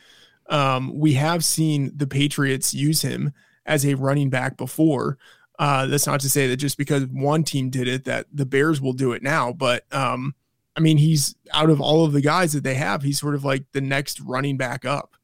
Um, 0.48 0.98
we 0.98 1.14
have 1.14 1.42
seen 1.42 1.92
the 1.96 2.06
Patriots 2.06 2.74
use 2.74 3.00
him 3.00 3.32
as 3.64 3.86
a 3.86 3.94
running 3.94 4.28
back 4.28 4.58
before. 4.58 5.16
Uh, 5.58 5.86
that's 5.86 6.06
not 6.06 6.20
to 6.20 6.30
say 6.30 6.46
that 6.48 6.56
just 6.56 6.76
because 6.76 7.06
one 7.06 7.42
team 7.42 7.70
did 7.70 7.88
it 7.88 8.04
that 8.04 8.26
the 8.32 8.44
Bears 8.44 8.80
will 8.80 8.92
do 8.92 9.12
it 9.12 9.22
now, 9.22 9.52
but 9.52 9.84
um, 9.94 10.34
I 10.76 10.80
mean, 10.80 10.98
he's 10.98 11.34
out 11.52 11.70
of 11.70 11.80
all 11.80 12.04
of 12.04 12.12
the 12.12 12.20
guys 12.20 12.52
that 12.52 12.64
they 12.64 12.74
have, 12.74 13.02
he's 13.02 13.20
sort 13.20 13.34
of 13.34 13.44
like 13.44 13.64
the 13.72 13.80
next 13.80 14.20
running 14.20 14.56
back 14.56 14.84
up. 14.84 15.16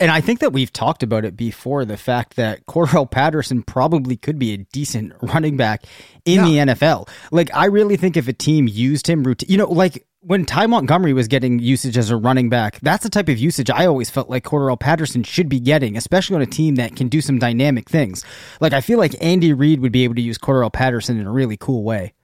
And 0.00 0.10
I 0.10 0.20
think 0.20 0.40
that 0.40 0.52
we've 0.52 0.72
talked 0.72 1.02
about 1.02 1.24
it 1.24 1.36
before 1.36 1.84
the 1.84 1.96
fact 1.96 2.36
that 2.36 2.66
Cordarrelle 2.66 3.10
Patterson 3.10 3.62
probably 3.62 4.16
could 4.16 4.38
be 4.38 4.52
a 4.52 4.58
decent 4.58 5.12
running 5.22 5.56
back 5.56 5.84
in 6.24 6.46
yeah. 6.46 6.66
the 6.66 6.72
NFL. 6.72 7.08
Like, 7.30 7.54
I 7.54 7.66
really 7.66 7.96
think 7.96 8.16
if 8.16 8.28
a 8.28 8.32
team 8.32 8.68
used 8.68 9.08
him 9.08 9.24
routine, 9.24 9.50
you 9.50 9.56
know, 9.56 9.70
like 9.70 10.04
when 10.20 10.44
Ty 10.44 10.66
Montgomery 10.66 11.12
was 11.12 11.28
getting 11.28 11.58
usage 11.58 11.96
as 11.96 12.10
a 12.10 12.16
running 12.16 12.48
back, 12.48 12.80
that's 12.80 13.04
the 13.04 13.10
type 13.10 13.28
of 13.28 13.38
usage 13.38 13.70
I 13.70 13.86
always 13.86 14.10
felt 14.10 14.28
like 14.28 14.44
Cordarrelle 14.44 14.78
Patterson 14.78 15.22
should 15.22 15.48
be 15.48 15.60
getting, 15.60 15.96
especially 15.96 16.36
on 16.36 16.42
a 16.42 16.46
team 16.46 16.74
that 16.76 16.96
can 16.96 17.08
do 17.08 17.20
some 17.20 17.38
dynamic 17.38 17.88
things. 17.88 18.24
Like 18.60 18.72
I 18.72 18.80
feel 18.80 18.98
like 18.98 19.14
Andy 19.20 19.52
Reid 19.52 19.80
would 19.80 19.92
be 19.92 20.04
able 20.04 20.16
to 20.16 20.20
use 20.20 20.38
Cordarrelle 20.38 20.72
Patterson 20.72 21.18
in 21.18 21.26
a 21.26 21.32
really 21.32 21.56
cool 21.56 21.84
way. 21.84 22.14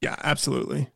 Yeah, 0.00 0.16
absolutely. 0.22 0.88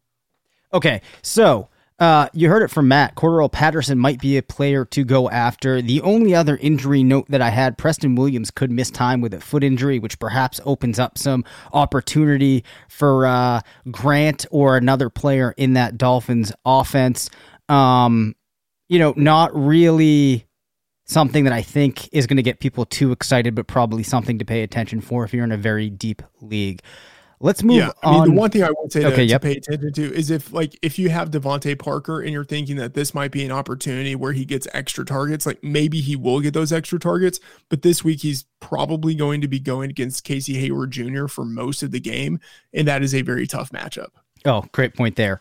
Okay, 0.73 1.03
so 1.23 1.69
uh, 2.01 2.29
you 2.33 2.49
heard 2.49 2.63
it 2.63 2.71
from 2.73 2.89
Matt. 2.89 3.15
Cordarrelle 3.15 3.53
Patterson 3.53 3.99
might 3.99 4.21
be 4.21 4.37
a 4.37 4.43
player 4.43 4.85
to 4.87 5.05
go 5.05 5.31
after. 5.31 5.81
The 5.81 6.01
only 6.01 6.35
other 6.35 6.57
injury 6.57 7.05
note 7.05 7.27
that 7.29 7.41
I 7.41 7.51
had, 7.51 7.79
Preston 7.79 8.17
Williams 8.17 8.51
could 8.51 8.71
miss 8.71 8.91
time 8.91 9.21
with 9.21 9.33
a 9.33 9.41
foot 9.41 9.63
injury, 9.63 10.01
which 10.01 10.19
perhaps 10.19 10.61
opens 10.65 10.99
up 10.99 11.17
some 11.17 11.45
opportunity 11.73 12.65
for 12.89 13.27
uh, 13.27 13.61
Grant 13.91 14.45
or 14.51 14.77
another 14.77 15.09
player 15.09 15.55
in 15.57 15.75
that 15.75 15.97
Dolphins 15.97 16.53
offense. 16.65 17.31
Um, 17.69 18.35
you 18.89 18.99
know, 18.99 19.15
not 19.17 19.55
really 19.55 20.47
something 21.05 21.45
that 21.45 21.53
I 21.53 21.63
think 21.63 22.09
is 22.13 22.27
going 22.27 22.39
to 22.39 22.43
get 22.43 22.59
people 22.59 22.87
too 22.87 23.13
excited, 23.13 23.55
but 23.55 23.69
probably 23.69 24.03
something 24.03 24.39
to 24.39 24.45
pay 24.45 24.63
attention 24.63 25.01
for 25.01 25.25
if 25.25 25.33
you're 25.33 25.45
in 25.45 25.53
a 25.53 25.57
very 25.57 25.91
deep 25.91 26.23
league. 26.41 26.83
Let's 27.41 27.63
move 27.63 27.77
yeah, 27.77 27.91
I 28.03 28.11
mean, 28.11 28.21
on. 28.21 28.29
The 28.29 28.35
one 28.35 28.51
thing 28.51 28.63
I 28.63 28.71
would 28.71 28.93
say 28.93 29.03
to, 29.03 29.13
okay, 29.13 29.25
yep. 29.25 29.43
to 29.43 29.49
pay 29.49 29.57
attention 29.57 29.93
to 29.93 30.15
is 30.15 30.31
if 30.31 30.53
like 30.53 30.79
if 30.83 30.99
you 30.99 31.11
have 31.11 31.31
DeVante 31.31 31.79
Parker 31.79 32.21
and 32.21 32.33
you're 32.33 32.45
thinking 32.45 32.77
that 32.77 32.95
this 32.95 33.15
might 33.15 33.33
be 33.33 33.45
an 33.45 33.53
opportunity 33.53 34.15
where 34.15 34.33
he 34.33 34.45
gets 34.45 34.67
extra 34.73 35.05
targets, 35.05 35.47
like 35.47 35.63
maybe 35.63 36.01
he 36.01 36.17
will 36.17 36.41
get 36.41 36.55
those 36.55 36.73
extra 36.73 36.99
targets, 36.99 37.41
but 37.69 37.83
this 37.83 38.05
week 38.05 38.21
he's 38.21 38.45
probably 38.61 39.15
going 39.15 39.41
to 39.41 39.49
be 39.49 39.61
going 39.61 39.91
against 39.91 40.25
Casey 40.25 40.55
Hayward 40.55 40.91
Jr. 40.91 41.27
for 41.27 41.45
most 41.45 41.83
of 41.83 41.91
the 41.91 42.01
game, 42.01 42.41
and 42.73 42.89
that 42.89 43.03
is 43.03 43.15
a 43.15 43.23
very 43.23 43.47
tough 43.47 43.71
matchup. 43.71 44.11
Oh, 44.45 44.65
great 44.73 44.95
point 44.95 45.17
there. 45.17 45.41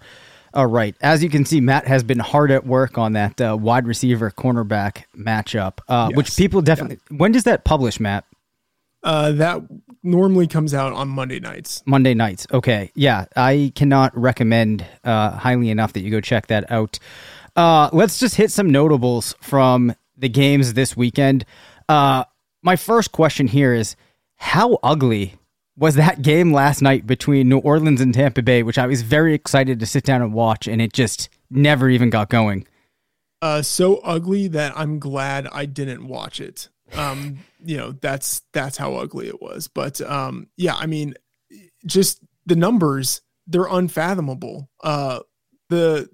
All 0.54 0.68
right. 0.68 0.96
As 1.02 1.24
you 1.24 1.30
can 1.30 1.46
see, 1.46 1.60
Matt 1.60 1.88
has 1.88 2.04
been 2.04 2.20
hard 2.20 2.52
at 2.52 2.66
work 2.66 2.98
on 2.98 3.14
that 3.14 3.42
uh, 3.42 3.58
wide 3.60 3.88
receiver 3.88 4.30
cornerback 4.30 5.06
matchup, 5.18 5.80
uh, 5.88 6.10
yes. 6.10 6.18
which 6.18 6.36
people 6.36 6.62
definitely. 6.62 7.00
Yeah. 7.10 7.18
When 7.18 7.32
does 7.32 7.44
that 7.46 7.64
publish, 7.66 8.00
Matt? 8.00 8.26
Uh, 9.04 9.32
that 9.34 9.62
normally 10.04 10.48
comes 10.48 10.74
out 10.74 10.94
on 10.94 11.08
Monday 11.08 11.40
nights. 11.40 11.82
Monday 11.86 12.14
nights. 12.14 12.46
Okay. 12.52 12.92
Yeah. 12.94 13.26
I 13.36 13.72
cannot 13.76 14.16
recommend 14.18 14.86
uh, 15.04 15.32
highly 15.32 15.70
enough 15.70 15.94
that 15.94 16.02
you 16.02 16.12
go 16.12 16.22
check 16.22 16.48
that 16.48 16.70
out. 16.70 17.00
Uh, 17.56 17.90
let's 17.94 18.20
just 18.20 18.36
hit 18.36 18.52
some 18.52 18.70
notables 18.70 19.36
from 19.42 19.96
the 20.18 20.30
games 20.30 20.74
this 20.74 20.98
weekend. 20.98 21.46
Uh, 21.88 22.24
my 22.62 22.76
first 22.76 23.12
question 23.12 23.48
here 23.48 23.74
is 23.74 23.96
how 24.36 24.80
ugly 24.84 25.36
was 25.78 25.96
that 25.96 26.22
game 26.22 26.54
last 26.54 26.82
night 26.82 27.08
between 27.08 27.50
New 27.50 27.60
Orleans 27.60 28.02
and 28.02 28.14
Tampa 28.14 28.42
Bay, 28.42 28.64
which 28.64 28.78
I 28.78 28.88
was 28.88 29.02
very 29.02 29.34
excited 29.34 29.80
to 29.80 29.86
sit 29.86 30.04
down 30.04 30.22
and 30.22 30.34
watch, 30.34 30.68
and 30.68 30.82
it 30.82 30.94
just 30.94 31.30
never 31.50 31.90
even 31.90 32.10
got 32.10 32.30
going? 32.30 32.68
Uh, 33.42 33.62
so 33.62 33.98
ugly 33.98 34.48
that 34.48 34.72
I'm 34.78 35.00
glad 35.00 35.48
I 35.52 35.66
didn't 35.66 36.08
watch 36.08 36.40
it 36.40 36.70
um 36.96 37.38
you 37.64 37.78
know 37.78 37.92
that's 38.02 38.42
that's 38.54 38.78
how 38.78 38.96
ugly 38.96 39.28
it 39.28 39.42
was 39.42 39.68
but 39.68 40.00
um 40.02 40.48
yeah 40.58 40.76
i 40.76 40.86
mean 40.86 41.14
just 41.86 42.20
the 42.46 42.56
numbers 42.56 43.22
they're 43.48 43.68
unfathomable 43.70 44.70
uh 44.84 45.20
the 45.70 46.10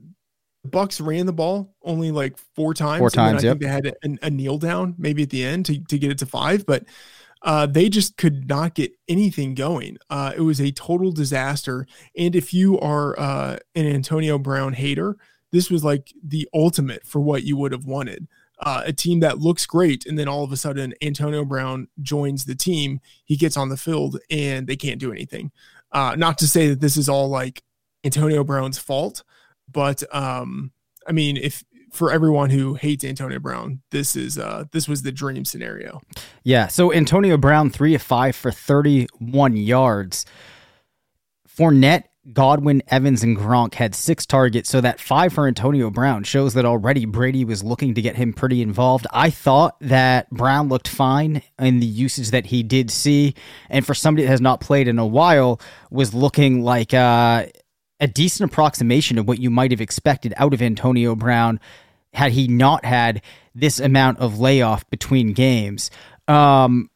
bucks 0.66 1.00
ran 1.00 1.26
the 1.26 1.34
ball 1.34 1.74
only 1.84 2.12
like 2.12 2.38
four 2.56 2.74
times 2.74 3.00
four 3.00 3.10
times 3.10 3.44
i 3.44 3.48
yep. 3.48 3.54
think 3.54 3.62
they 3.62 3.68
had 3.68 3.86
a, 3.88 4.26
a, 4.26 4.30
kneel 4.30 4.58
down 4.58 4.94
maybe 4.98 5.24
at 5.24 5.30
the 5.30 5.44
end 5.44 5.66
to, 5.66 5.80
to 5.86 5.98
get 5.98 6.12
it 6.12 6.18
to 6.18 6.26
five 6.26 6.66
but 6.66 6.84
uh, 7.42 7.66
they 7.66 7.88
just 7.88 8.18
could 8.18 8.50
not 8.50 8.76
get 8.76 8.92
anything 9.08 9.56
going. 9.56 9.98
Uh, 10.10 10.34
it 10.36 10.42
was 10.42 10.60
a 10.60 10.72
total 10.72 11.12
disaster. 11.12 11.88
And 12.18 12.36
if 12.36 12.54
you 12.54 12.78
are 12.80 13.18
uh, 13.18 13.58
an 13.76 13.86
Antonio 13.88 14.38
Brown 14.38 14.74
hater, 14.74 15.16
this 15.52 15.70
was 15.70 15.84
like 15.84 16.14
the 16.24 16.48
ultimate 16.54 17.06
for 17.06 17.20
what 17.22 17.44
you 17.44 17.58
would 17.58 17.72
have 17.72 17.86
wanted 17.86 18.28
uh, 18.60 18.84
a 18.86 18.94
team 18.94 19.22
that 19.22 19.40
looks 19.40 19.66
great, 19.66 20.06
and 20.06 20.18
then 20.18 20.28
all 20.28 20.44
of 20.44 20.52
a 20.52 20.58
sudden 20.58 20.94
Antonio 21.02 21.46
Brown 21.46 21.88
joins 22.02 22.46
the 22.46 22.56
team. 22.56 23.00
He 23.24 23.36
gets 23.36 23.58
on 23.58 23.70
the 23.70 23.78
field 23.78 24.20
and 24.30 24.68
they 24.68 24.76
can't 24.76 25.00
do 25.00 25.12
anything. 25.12 25.52
Uh, 25.92 26.16
not 26.18 26.38
to 26.40 26.48
say 26.48 26.68
that 26.68 26.82
this 26.82 26.98
is 26.98 27.10
all 27.10 27.30
like 27.30 27.64
Antonio 28.04 28.44
Brown's 28.44 28.78
fault, 28.78 29.24
but 29.72 30.04
um, 30.14 30.72
I 31.08 31.12
mean, 31.12 31.38
if 31.38 31.64
for 31.92 32.12
everyone 32.12 32.50
who 32.50 32.76
hates 32.76 33.04
Antonio 33.04 33.40
Brown, 33.40 33.82
this 33.92 34.16
is 34.16 34.38
uh, 34.38 34.66
this 34.72 34.88
was 34.88 35.02
the 35.02 35.12
dream 35.12 35.46
scenario. 35.46 36.02
Yeah. 36.44 36.68
So 36.68 36.94
Antonio 36.94 37.38
Brown 37.38 37.70
three 37.70 37.96
of 37.96 38.02
five 38.02 38.36
for 38.36 38.52
thirty 38.52 39.08
one 39.18 39.56
yards. 39.56 40.26
Fournette 41.48 42.04
Godwin, 42.34 42.84
Evans, 42.90 43.24
and 43.24 43.38
Gronk 43.38 43.76
had 43.76 43.96
six 43.96 44.26
targets, 44.26 44.70
so 44.70 44.82
that 44.82 45.00
five 45.00 45.34
for 45.34 45.48
Antonio 45.48 45.90
Brown 45.90 46.24
shows 46.24 46.54
that 46.54 46.66
already 46.66 47.06
Brady 47.06 47.46
was 47.46 47.64
looking 47.64 47.94
to 47.94 48.02
get 48.02 48.18
him 48.18 48.34
pretty 48.34 48.62
involved. 48.62 49.08
I 49.12 49.30
thought 49.30 49.78
that 49.82 50.30
Brown 50.30 50.68
looked 50.68 50.88
fine 50.88 51.42
in 51.58 51.80
the 51.80 51.86
usage 51.86 52.32
that 52.32 52.48
he 52.48 52.62
did 52.62 52.92
see, 52.92 53.36
and 53.70 53.86
for 53.86 53.94
somebody 53.94 54.24
that 54.24 54.32
has 54.32 54.42
not 54.42 54.60
played 54.60 54.88
in 54.88 55.00
a 55.00 55.06
while, 55.06 55.62
was 55.90 56.14
looking 56.14 56.62
like 56.62 56.94
uh, 56.94 57.46
a 58.00 58.08
decent 58.08 58.52
approximation 58.52 59.18
of 59.18 59.28
what 59.28 59.40
you 59.40 59.50
might 59.50 59.72
have 59.72 59.82
expected 59.82 60.34
out 60.38 60.54
of 60.54 60.62
Antonio 60.62 61.16
Brown 61.16 61.60
had 62.14 62.32
he 62.32 62.48
not 62.48 62.86
had 62.86 63.22
this 63.56 63.80
amount 63.80 64.20
of 64.20 64.40
layoff 64.40 64.88
between 64.90 65.34
games. 65.34 65.90
Um, 66.28 66.90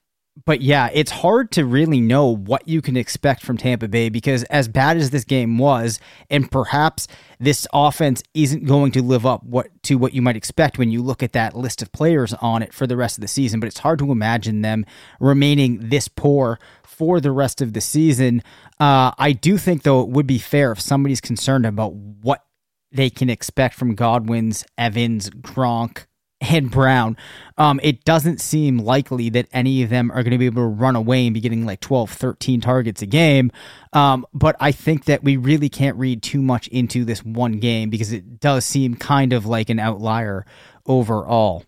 but 0.46 0.62
yeah, 0.62 0.90
it's 0.94 1.12
hard 1.12 1.52
to 1.52 1.66
really 1.66 2.02
know 2.02 2.36
what 2.36 2.68
you 2.68 2.82
can 2.82 2.98
expect 2.98 3.44
from 3.44 3.58
Tampa 3.58 3.88
Bay 3.88 4.10
because 4.10 4.44
as 4.46 4.68
bad 4.68 4.98
as 4.98 5.10
this 5.10 5.24
game 5.24 5.58
was, 5.58 6.00
and 6.30 6.52
perhaps 6.52 7.08
this 7.40 7.66
offense 7.74 8.22
isn't 8.34 8.66
going 8.66 8.92
to 8.92 9.02
live 9.02 9.26
up 9.26 9.44
what 9.44 9.68
to 9.84 9.96
what 9.96 10.14
you 10.14 10.22
might 10.22 10.36
expect 10.36 10.78
when 10.78 10.92
you 10.92 11.02
look 11.02 11.24
at 11.24 11.32
that 11.32 11.56
list 11.56 11.82
of 11.82 11.92
players 11.92 12.34
on 12.36 12.62
it 12.62 12.74
for 12.74 12.86
the 12.86 12.98
rest 12.98 13.18
of 13.18 13.22
the 13.22 13.28
season. 13.28 13.60
But 13.60 13.68
it's 13.68 13.80
hard 13.80 14.00
to 14.00 14.12
imagine 14.12 14.62
them 14.62 14.86
remaining 15.20 15.90
this 15.90 16.08
poor 16.10 16.60
for 16.84 17.22
the 17.22 17.32
rest 17.32 17.62
of 17.62 17.74
the 17.74 17.82
season. 17.82 18.44
Uh, 18.80 19.12
I 19.18 19.32
do 19.32 19.58
think, 19.58 19.84
though, 19.84 20.02
it 20.02 20.10
would 20.10 20.28
be 20.28 20.40
fair 20.40 20.72
if 20.72 20.82
somebody's 20.82 21.22
concerned 21.22 21.66
about 21.66 21.94
what 21.94 22.44
they 22.92 23.10
can 23.10 23.30
expect 23.30 23.76
from 23.76 23.96
Godwin's, 23.96 24.66
Evans, 24.78 25.30
Gronk, 25.30 26.06
and 26.52 26.70
Brown, 26.70 27.18
um, 27.58 27.80
it 27.84 28.04
doesn't 28.04 28.42
seem 28.42 28.80
likely 28.80 29.30
that 29.30 29.48
any 29.54 29.84
of 29.84 29.90
them 29.90 30.12
are 30.12 30.24
going 30.24 30.32
to 30.32 30.38
be 30.38 30.46
able 30.46 30.64
to 30.64 30.68
run 30.68 30.96
away 30.96 31.26
and 31.26 31.34
be 31.34 31.40
getting 31.40 31.66
like 31.66 31.80
12, 31.80 32.10
13 32.10 32.62
targets 32.62 33.02
a 33.02 33.06
game. 33.06 33.52
Um, 33.94 34.26
but 34.34 34.56
I 34.60 34.72
think 34.72 35.06
that 35.06 35.24
we 35.24 35.38
really 35.38 35.70
can't 35.70 35.98
read 35.98 36.22
too 36.24 36.42
much 36.42 36.68
into 36.70 37.06
this 37.06 37.24
one 37.24 37.54
game 37.60 37.90
because 37.90 38.12
it 38.12 38.40
does 38.40 38.66
seem 38.66 38.96
kind 38.96 39.34
of 39.34 39.46
like 39.46 39.70
an 39.70 39.80
outlier 39.80 40.46
overall. 40.86 41.64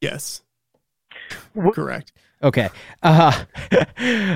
Yes. 0.00 0.42
Correct. 1.74 2.12
Okay. 2.42 2.70
Uh, 3.02 3.44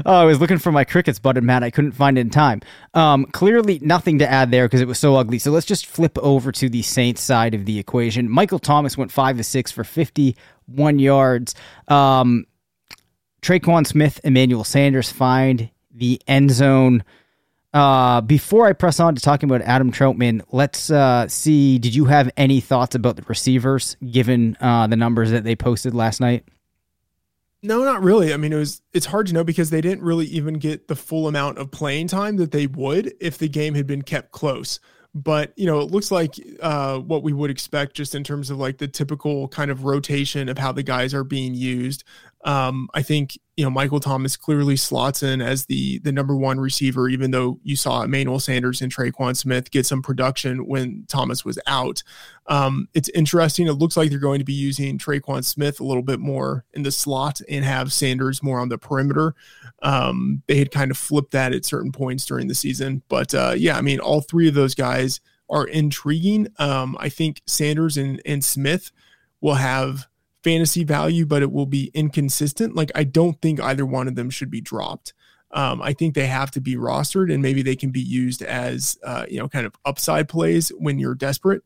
oh, 0.05 0.15
I 0.15 0.25
was 0.25 0.41
looking 0.41 0.59
for 0.59 0.71
my 0.71 0.85
crickets 0.85 1.19
button, 1.19 1.47
Matt. 1.47 1.63
I 1.63 1.71
couldn't 1.71 1.93
find 1.93 2.19
it 2.19 2.23
in 2.23 2.31
time. 2.31 2.61
Um, 2.93 3.25
clearly, 3.27 3.79
nothing 3.81 4.19
to 4.19 4.31
add 4.31 4.51
there 4.51 4.67
because 4.67 4.83
it 4.83 4.89
was 4.89 4.99
so 4.99 5.17
ugly. 5.17 5.39
So 5.39 5.51
let's 5.51 5.67
just 5.67 5.87
flip 5.87 6.19
over 6.19 6.53
to 6.53 6.69
the 6.69 6.83
Saints 6.83 7.23
side 7.23 7.55
of 7.55 7.65
the 7.65 7.79
equation. 7.79 8.29
Michael 8.29 8.59
Thomas 8.59 8.99
went 8.99 9.11
five 9.11 9.39
to 9.39 9.45
six 9.45 9.71
for 9.71 9.85
fifty-one 9.85 10.99
yards. 10.99 11.55
Um, 11.89 12.47
Tre'Quan 13.41 13.87
Smith, 13.87 14.21
Emmanuel 14.25 14.65
Sanders 14.65 15.11
find 15.11 15.71
the 15.95 16.21
end 16.27 16.51
zone. 16.51 17.05
Uh, 17.73 18.21
before 18.21 18.67
I 18.67 18.73
press 18.73 19.01
on 19.01 19.15
to 19.17 19.21
talking 19.21 19.49
about 19.49 19.63
Adam 19.63 19.91
Trautman, 19.91 20.43
let's 20.53 20.91
uh, 20.91 21.27
see. 21.29 21.79
Did 21.79 21.95
you 21.95 22.05
have 22.05 22.31
any 22.37 22.61
thoughts 22.61 22.95
about 22.95 23.17
the 23.17 23.25
receivers 23.29 23.97
given 24.11 24.57
uh, 24.61 24.87
the 24.87 24.97
numbers 24.97 25.31
that 25.31 25.45
they 25.45 25.57
posted 25.57 25.95
last 25.95 26.21
night? 26.21 26.45
No, 27.65 27.83
not 27.83 28.03
really. 28.03 28.35
I 28.35 28.37
mean, 28.37 28.53
it 28.53 28.57
was 28.57 28.83
it's 28.93 29.07
hard 29.07 29.27
to 29.29 29.33
know 29.33 29.43
because 29.43 29.71
they 29.71 29.81
didn't 29.81 30.05
really 30.05 30.27
even 30.27 30.55
get 30.59 30.87
the 30.87 30.95
full 30.95 31.27
amount 31.27 31.57
of 31.57 31.71
playing 31.71 32.09
time 32.09 32.37
that 32.37 32.51
they 32.51 32.67
would 32.67 33.15
if 33.21 33.39
the 33.39 33.49
game 33.49 33.75
had 33.75 33.87
been 33.87 34.03
kept 34.03 34.33
close. 34.33 34.81
But 35.15 35.55
you 35.57 35.65
know, 35.65 35.81
it 35.81 35.91
looks 35.91 36.11
like 36.11 36.35
uh, 36.61 36.99
what 36.99 37.23
we 37.23 37.33
would 37.33 37.51
expect 37.51 37.95
just 37.95 38.15
in 38.15 38.23
terms 38.23 38.51
of 38.51 38.59
like 38.59 38.77
the 38.77 38.87
typical 38.87 39.49
kind 39.49 39.71
of 39.71 39.85
rotation 39.85 40.51
of 40.51 40.59
how 40.59 40.73
the 40.73 40.83
guys 40.83 41.15
are 41.15 41.25
being 41.25 41.55
used. 41.55 42.05
Um, 42.45 42.89
I 42.93 43.03
think 43.03 43.39
you 43.57 43.65
know 43.65 43.71
Michael 43.71 44.01
Thomas 44.01 44.37
clearly 44.37 44.77
slots 44.77 45.23
in 45.23 45.41
as 45.41 45.65
the 45.65 45.99
the 46.01 46.13
number 46.13 46.37
one 46.37 46.61
receiver, 46.61 47.09
even 47.09 47.31
though 47.31 47.59
you 47.63 47.75
saw 47.75 48.03
Emmanuel 48.03 48.39
Sanders 48.39 48.83
and 48.83 48.95
Tre'Quan 48.95 49.35
Smith 49.35 49.71
get 49.71 49.87
some 49.87 50.03
production 50.03 50.67
when 50.67 51.07
Thomas 51.09 51.45
was 51.45 51.59
out. 51.67 52.03
Um, 52.47 52.89
it's 52.93 53.09
interesting. 53.11 53.67
It 53.67 53.75
looks 53.75 53.97
like 53.97 54.11
they're 54.11 54.19
going 54.19 54.41
to 54.41 54.45
be 54.45 54.53
using 54.53 54.99
Tre'Quan 54.99 55.43
Smith 55.45 55.81
a 55.81 55.85
little 55.85 56.03
bit 56.03 56.21
more 56.21 56.65
in 56.75 56.83
the 56.83 56.93
slot 56.93 57.41
and 57.49 57.65
have 57.65 57.93
Sanders 57.93 58.43
more 58.43 58.61
on 58.61 58.69
the 58.69 58.77
perimeter. 58.77 59.35
Um, 59.83 60.43
they 60.47 60.59
had 60.59 60.71
kind 60.71 60.91
of 60.91 60.99
flipped 60.99 61.33
that 61.33 61.55
at 61.55 61.65
certain 61.65 61.93
points 61.93 62.27
during 62.27 62.49
the 62.49 62.55
season, 62.55 63.03
but 63.09 63.35
uh, 63.35 63.55
yeah, 63.57 63.79
I 63.79 63.81
mean, 63.81 64.01
all 64.01 64.21
three 64.21 64.49
of 64.49 64.55
those 64.55 64.75
guys 64.75 65.21
are 65.49 65.67
intriguing. 65.67 66.49
Um, 66.59 66.97
I 67.01 67.09
think 67.09 67.41
Sanders 67.47 67.97
and 67.97 68.21
and 68.27 68.45
Smith 68.45 68.91
will 69.41 69.55
have 69.55 70.09
fantasy 70.45 70.85
value, 70.85 71.27
but 71.27 71.43
it 71.43 71.51
will 71.51 71.67
be 71.67 71.91
inconsistent. 71.95 72.77
Like 72.77 72.93
I 72.95 73.05
don't 73.05 73.41
think 73.41 73.61
either 73.61 73.85
one 73.85 74.07
of 74.07 74.15
them 74.15 74.31
should 74.31 74.51
be 74.51 74.61
dropped. 74.61 75.15
Um, 75.51 75.81
I 75.81 75.93
think 75.93 76.15
they 76.15 76.27
have 76.27 76.51
to 76.53 76.61
be 76.61 76.77
rostered, 76.77 77.33
and 77.33 77.43
maybe 77.43 77.63
they 77.63 77.77
can 77.77 77.91
be 77.91 78.01
used 78.01 78.43
as 78.43 78.99
uh, 79.05 79.25
you 79.29 79.39
know 79.39 79.49
kind 79.49 79.67
of 79.67 79.75
upside 79.85 80.29
plays 80.29 80.69
when 80.79 80.99
you're 80.99 81.15
desperate. 81.15 81.63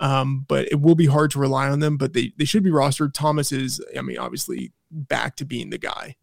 Um, 0.00 0.44
but 0.48 0.66
it 0.72 0.80
will 0.80 0.94
be 0.96 1.06
hard 1.06 1.30
to 1.32 1.38
rely 1.38 1.68
on 1.68 1.80
them. 1.80 1.96
But 1.96 2.12
they 2.14 2.32
they 2.38 2.44
should 2.44 2.64
be 2.64 2.70
rostered. 2.70 3.12
Thomas 3.12 3.52
is, 3.52 3.80
I 3.96 4.00
mean, 4.00 4.18
obviously 4.18 4.72
back 4.90 5.36
to 5.36 5.44
being 5.44 5.70
the 5.70 5.78
guy. 5.78 6.16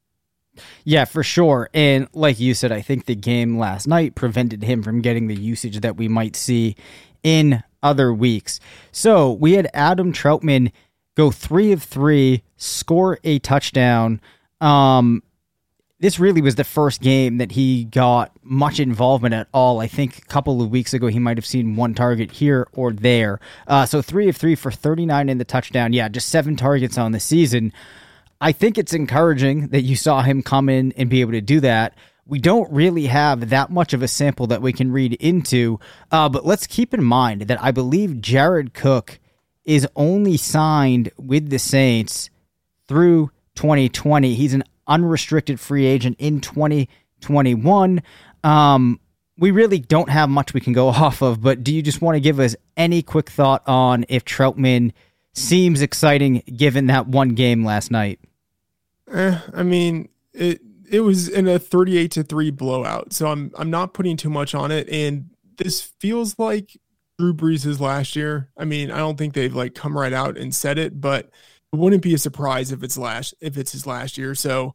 Yeah, 0.83 1.05
for 1.05 1.23
sure. 1.23 1.69
And 1.73 2.07
like 2.13 2.39
you 2.39 2.53
said, 2.53 2.71
I 2.71 2.81
think 2.81 3.05
the 3.05 3.15
game 3.15 3.57
last 3.57 3.87
night 3.87 4.15
prevented 4.15 4.63
him 4.63 4.83
from 4.83 5.01
getting 5.01 5.27
the 5.27 5.35
usage 5.35 5.79
that 5.81 5.95
we 5.95 6.07
might 6.07 6.35
see 6.35 6.75
in 7.23 7.63
other 7.81 8.13
weeks. 8.13 8.59
So 8.91 9.33
we 9.33 9.53
had 9.53 9.69
Adam 9.73 10.11
Trautman 10.11 10.71
go 11.15 11.31
three 11.31 11.71
of 11.71 11.83
three, 11.83 12.43
score 12.57 13.19
a 13.23 13.39
touchdown. 13.39 14.21
Um, 14.61 15.23
this 15.99 16.19
really 16.19 16.41
was 16.41 16.55
the 16.55 16.63
first 16.63 17.01
game 17.01 17.37
that 17.37 17.51
he 17.51 17.83
got 17.83 18.31
much 18.41 18.79
involvement 18.79 19.33
at 19.33 19.47
all. 19.53 19.81
I 19.81 19.87
think 19.87 20.17
a 20.17 20.21
couple 20.21 20.61
of 20.61 20.69
weeks 20.69 20.93
ago 20.93 21.07
he 21.07 21.19
might 21.19 21.37
have 21.37 21.45
seen 21.45 21.75
one 21.75 21.93
target 21.93 22.31
here 22.31 22.67
or 22.71 22.93
there. 22.93 23.39
Uh, 23.67 23.85
so 23.85 24.01
three 24.01 24.29
of 24.29 24.37
three 24.37 24.55
for 24.55 24.71
39 24.71 25.27
in 25.27 25.37
the 25.37 25.45
touchdown. 25.45 25.91
Yeah, 25.91 26.07
just 26.07 26.29
seven 26.29 26.55
targets 26.55 26.97
on 26.97 27.11
the 27.11 27.19
season. 27.19 27.73
I 28.39 28.53
think 28.53 28.77
it's 28.77 28.93
encouraging 28.93 29.67
that 29.69 29.81
you 29.81 29.97
saw 29.97 30.21
him 30.21 30.41
come 30.41 30.69
in 30.69 30.93
and 30.93 31.09
be 31.09 31.19
able 31.19 31.33
to 31.33 31.41
do 31.41 31.59
that. 31.59 31.95
We 32.25 32.39
don't 32.39 32.71
really 32.71 33.07
have 33.07 33.49
that 33.49 33.69
much 33.69 33.91
of 33.91 34.01
a 34.01 34.07
sample 34.07 34.47
that 34.47 34.61
we 34.61 34.71
can 34.71 34.91
read 34.91 35.13
into, 35.13 35.79
uh, 36.11 36.29
but 36.29 36.45
let's 36.45 36.67
keep 36.67 36.93
in 36.93 37.03
mind 37.03 37.41
that 37.43 37.61
I 37.61 37.71
believe 37.71 38.21
Jared 38.21 38.73
Cook 38.73 39.19
is 39.69 39.87
only 39.95 40.35
signed 40.35 41.11
with 41.15 41.51
the 41.51 41.59
Saints 41.59 42.31
through 42.87 43.29
2020. 43.53 44.33
He's 44.33 44.55
an 44.55 44.63
unrestricted 44.87 45.59
free 45.59 45.85
agent 45.85 46.15
in 46.17 46.41
2021. 46.41 48.01
Um, 48.43 48.99
we 49.37 49.51
really 49.51 49.77
don't 49.77 50.09
have 50.09 50.27
much 50.27 50.55
we 50.55 50.59
can 50.59 50.73
go 50.73 50.87
off 50.87 51.21
of, 51.21 51.39
but 51.39 51.63
do 51.63 51.71
you 51.71 51.83
just 51.83 52.01
want 52.01 52.15
to 52.15 52.19
give 52.19 52.39
us 52.39 52.55
any 52.77 53.03
quick 53.03 53.29
thought 53.29 53.61
on 53.67 54.05
if 54.09 54.25
Trautman 54.25 54.91
seems 55.33 55.83
exciting 55.83 56.41
given 56.57 56.87
that 56.87 57.07
one 57.07 57.29
game 57.29 57.63
last 57.63 57.91
night? 57.91 58.19
Eh, 59.11 59.39
I 59.53 59.61
mean, 59.61 60.09
it 60.33 60.61
it 60.89 61.01
was 61.01 61.29
in 61.29 61.47
a 61.47 61.59
38 61.59 62.09
to 62.13 62.23
3 62.23 62.49
blowout. 62.49 63.13
So 63.13 63.27
I'm 63.27 63.51
I'm 63.55 63.69
not 63.69 63.93
putting 63.93 64.17
too 64.17 64.31
much 64.31 64.55
on 64.55 64.71
it 64.71 64.89
and 64.89 65.29
this 65.57 65.79
feels 65.79 66.39
like 66.39 66.75
Drew 67.19 67.33
Brees' 67.33 67.81
last 67.81 68.15
year. 68.15 68.49
I 68.57 68.63
mean, 68.63 68.91
I 68.91 68.97
don't 68.97 69.17
think 69.17 69.33
they've 69.33 69.53
like 69.53 69.75
come 69.75 69.97
right 69.97 70.13
out 70.13 70.37
and 70.37 70.55
said 70.55 70.77
it, 70.77 71.01
but 71.01 71.25
it 71.25 71.75
wouldn't 71.75 72.01
be 72.01 72.13
a 72.13 72.17
surprise 72.17 72.71
if 72.71 72.81
it's 72.81 72.97
last 72.97 73.35
if 73.41 73.57
it's 73.57 73.73
his 73.73 73.85
last 73.85 74.17
year. 74.17 74.33
So 74.33 74.73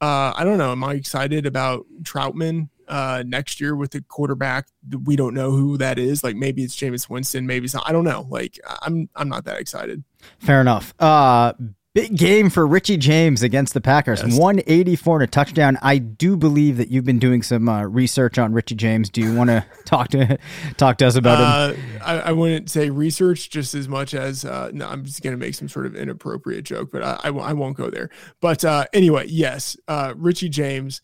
uh, 0.00 0.32
I 0.36 0.42
don't 0.42 0.58
know. 0.58 0.72
Am 0.72 0.82
I 0.82 0.94
excited 0.94 1.46
about 1.46 1.86
Trautman 2.02 2.68
uh, 2.88 3.22
next 3.24 3.60
year 3.60 3.76
with 3.76 3.92
the 3.92 4.02
quarterback? 4.02 4.66
We 5.04 5.14
don't 5.14 5.34
know 5.34 5.52
who 5.52 5.78
that 5.78 6.00
is. 6.00 6.24
Like 6.24 6.34
maybe 6.34 6.64
it's 6.64 6.74
Jameis 6.74 7.08
Winston, 7.08 7.46
maybe 7.46 7.66
it's 7.66 7.74
not. 7.74 7.88
I 7.88 7.92
don't 7.92 8.04
know. 8.04 8.26
Like 8.28 8.58
I'm 8.82 9.08
I'm 9.14 9.28
not 9.28 9.44
that 9.44 9.60
excited. 9.60 10.02
Fair 10.40 10.60
enough. 10.60 10.94
Uh, 10.98 11.52
Big 11.94 12.16
game 12.16 12.50
for 12.50 12.66
Richie 12.66 12.96
James 12.96 13.44
against 13.44 13.72
the 13.72 13.80
Packers. 13.80 14.20
Yes. 14.20 14.36
184 14.36 15.14
and 15.14 15.22
a 15.22 15.26
touchdown. 15.28 15.78
I 15.80 15.98
do 15.98 16.36
believe 16.36 16.76
that 16.78 16.88
you've 16.88 17.04
been 17.04 17.20
doing 17.20 17.40
some 17.40 17.68
uh, 17.68 17.84
research 17.84 18.36
on 18.36 18.52
Richie 18.52 18.74
James. 18.74 19.08
Do 19.10 19.20
you 19.20 19.32
want 19.32 19.50
to 19.50 19.64
talk 19.84 20.08
to 20.08 20.36
talk 20.76 20.98
to 20.98 21.06
us 21.06 21.14
about 21.14 21.40
uh, 21.40 21.74
him? 21.74 22.02
I, 22.04 22.18
I, 22.18 22.32
wouldn't 22.32 22.68
say 22.68 22.90
research 22.90 23.48
just 23.48 23.76
as 23.76 23.88
much 23.88 24.12
as 24.12 24.44
uh, 24.44 24.72
no, 24.72 24.88
I'm 24.88 25.04
just 25.04 25.22
going 25.22 25.34
to 25.34 25.38
make 25.38 25.54
some 25.54 25.68
sort 25.68 25.86
of 25.86 25.94
inappropriate 25.94 26.64
joke, 26.64 26.90
but 26.90 27.04
I, 27.04 27.20
I, 27.22 27.28
I 27.28 27.52
won't 27.52 27.76
go 27.76 27.90
there. 27.90 28.10
But 28.40 28.64
uh, 28.64 28.86
anyway, 28.92 29.26
yes, 29.28 29.76
uh, 29.86 30.14
Richie 30.16 30.48
James. 30.48 31.00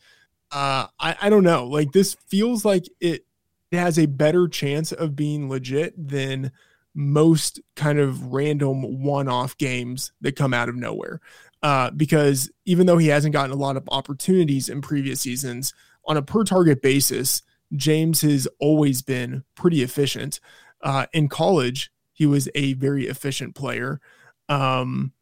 Uh, 0.50 0.88
I, 0.98 1.14
I 1.22 1.31
don't 1.31 1.44
know. 1.44 1.66
Like 1.66 1.92
this 1.92 2.16
feels 2.26 2.64
like 2.64 2.87
it, 2.98 3.24
it 3.70 3.79
has 3.79 3.96
a 3.96 4.07
better 4.07 4.48
chance 4.48 4.90
of 4.90 5.14
being 5.14 5.48
legit 5.48 5.94
than– 6.09 6.50
most 6.94 7.61
kind 7.76 7.98
of 7.98 8.33
random 8.33 9.03
one-off 9.03 9.57
games 9.59 10.12
that 10.20 10.37
come 10.37 10.53
out 10.53 10.68
of 10.68 10.76
nowhere. 10.76 11.20
Uh, 11.62 11.90
because 11.90 12.50
even 12.64 12.87
though 12.87 12.98
he 12.98 13.09
hasn't 13.09 13.33
gotten 13.33 13.53
a 13.53 13.59
lot 13.59 13.76
of 13.76 13.88
opportunities 13.90 14.68
in 14.68 14.81
previous 14.81 15.20
seasons, 15.20 15.74
on 16.07 16.16
a 16.16 16.22
per 16.22 16.44
target 16.44 16.83
basis, 16.83 17.42
James 17.76 18.22
has 18.22 18.48
always 18.59 19.03
been 19.03 19.44
pretty 19.55 19.83
efficient. 19.83 20.40
Uh, 20.83 21.07
in 21.12 21.29
college, 21.29 21.92
he 22.12 22.26
was 22.26 22.48
a 22.55 22.72
very 22.74 23.07
efficient 23.07 23.55
player. 23.55 24.00
Um, 24.48 25.12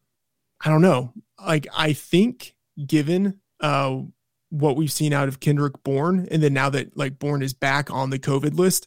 I 0.65 0.71
don't 0.71 0.83
know. 0.83 1.13
Like 1.45 1.67
I 1.77 1.93
think, 1.93 2.55
given 2.87 3.41
uh, 3.61 3.99
what 4.51 4.77
we've 4.77 4.93
seen 4.93 5.13
out 5.13 5.29
of 5.29 5.41
Kendrick 5.41 5.83
Bourne, 5.83 6.27
and 6.31 6.43
then 6.43 6.55
now 6.55 6.71
that 6.71 6.97
like 6.97 7.19
Bourne 7.19 7.43
is 7.43 7.55
back 7.55 7.91
on 7.91 8.11
the 8.11 8.19
COVID 8.19 8.57
list, 8.57 8.87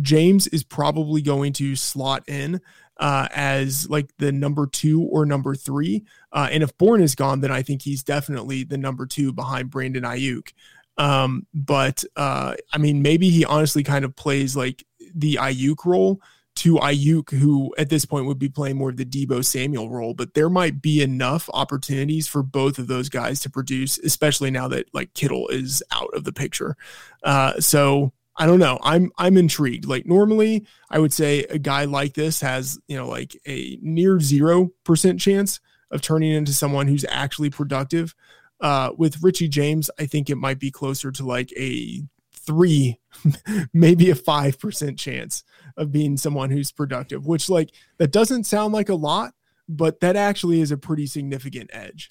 James 0.00 0.46
is 0.48 0.62
probably 0.62 1.22
going 1.22 1.52
to 1.54 1.74
slot 1.74 2.28
in 2.28 2.60
uh, 2.98 3.28
as 3.34 3.88
like 3.88 4.10
the 4.18 4.30
number 4.30 4.66
two 4.66 5.02
or 5.02 5.26
number 5.26 5.54
three. 5.54 6.04
Uh, 6.32 6.48
and 6.50 6.62
if 6.62 6.76
Bourne 6.78 7.02
is 7.02 7.14
gone, 7.14 7.40
then 7.40 7.50
I 7.50 7.62
think 7.62 7.82
he's 7.82 8.02
definitely 8.02 8.62
the 8.62 8.78
number 8.78 9.06
two 9.06 9.32
behind 9.32 9.70
Brandon 9.70 10.04
Aiyuk. 10.04 10.52
Um, 10.98 11.46
but 11.54 12.04
uh, 12.14 12.54
I 12.72 12.78
mean, 12.78 13.02
maybe 13.02 13.30
he 13.30 13.44
honestly 13.44 13.82
kind 13.82 14.04
of 14.04 14.14
plays 14.14 14.54
like 14.54 14.84
the 15.14 15.36
Aiyuk 15.36 15.84
role 15.84 16.20
to 16.56 16.74
Aiyuk, 16.74 17.30
who 17.30 17.74
at 17.78 17.88
this 17.88 18.04
point 18.04 18.26
would 18.26 18.38
be 18.38 18.50
playing 18.50 18.76
more 18.76 18.90
of 18.90 18.98
the 18.98 19.06
Deebo 19.06 19.42
Samuel 19.42 19.88
role. 19.88 20.12
But 20.12 20.34
there 20.34 20.50
might 20.50 20.82
be 20.82 21.00
enough 21.00 21.48
opportunities 21.54 22.28
for 22.28 22.42
both 22.42 22.78
of 22.78 22.86
those 22.86 23.08
guys 23.08 23.40
to 23.40 23.50
produce, 23.50 23.98
especially 23.98 24.50
now 24.50 24.68
that 24.68 24.92
like 24.92 25.14
Kittle 25.14 25.48
is 25.48 25.82
out 25.90 26.12
of 26.12 26.24
the 26.24 26.32
picture. 26.32 26.76
Uh, 27.22 27.58
so 27.60 28.12
I 28.40 28.46
don't 28.46 28.58
know. 28.58 28.78
I'm 28.82 29.12
I'm 29.18 29.36
intrigued. 29.36 29.84
Like 29.84 30.06
normally, 30.06 30.66
I 30.88 30.98
would 30.98 31.12
say 31.12 31.44
a 31.44 31.58
guy 31.58 31.84
like 31.84 32.14
this 32.14 32.40
has 32.40 32.78
you 32.88 32.96
know 32.96 33.06
like 33.06 33.36
a 33.46 33.78
near 33.82 34.18
zero 34.18 34.70
percent 34.82 35.20
chance 35.20 35.60
of 35.90 36.00
turning 36.00 36.32
into 36.32 36.54
someone 36.54 36.88
who's 36.88 37.04
actually 37.08 37.50
productive. 37.50 38.14
Uh, 38.62 38.92
with 38.96 39.22
Richie 39.22 39.48
James, 39.48 39.90
I 39.98 40.06
think 40.06 40.28
it 40.28 40.36
might 40.36 40.58
be 40.58 40.70
closer 40.70 41.12
to 41.12 41.24
like 41.24 41.52
a 41.56 42.02
three, 42.32 42.98
maybe 43.72 44.10
a 44.10 44.14
5% 44.14 44.98
chance 44.98 45.44
of 45.76 45.92
being 45.92 46.16
someone 46.16 46.50
who's 46.50 46.72
productive, 46.72 47.26
which, 47.26 47.48
like, 47.48 47.70
that 47.98 48.12
doesn't 48.12 48.44
sound 48.44 48.72
like 48.72 48.88
a 48.88 48.94
lot, 48.94 49.34
but 49.68 50.00
that 50.00 50.16
actually 50.16 50.60
is 50.60 50.72
a 50.72 50.76
pretty 50.76 51.06
significant 51.06 51.70
edge. 51.72 52.10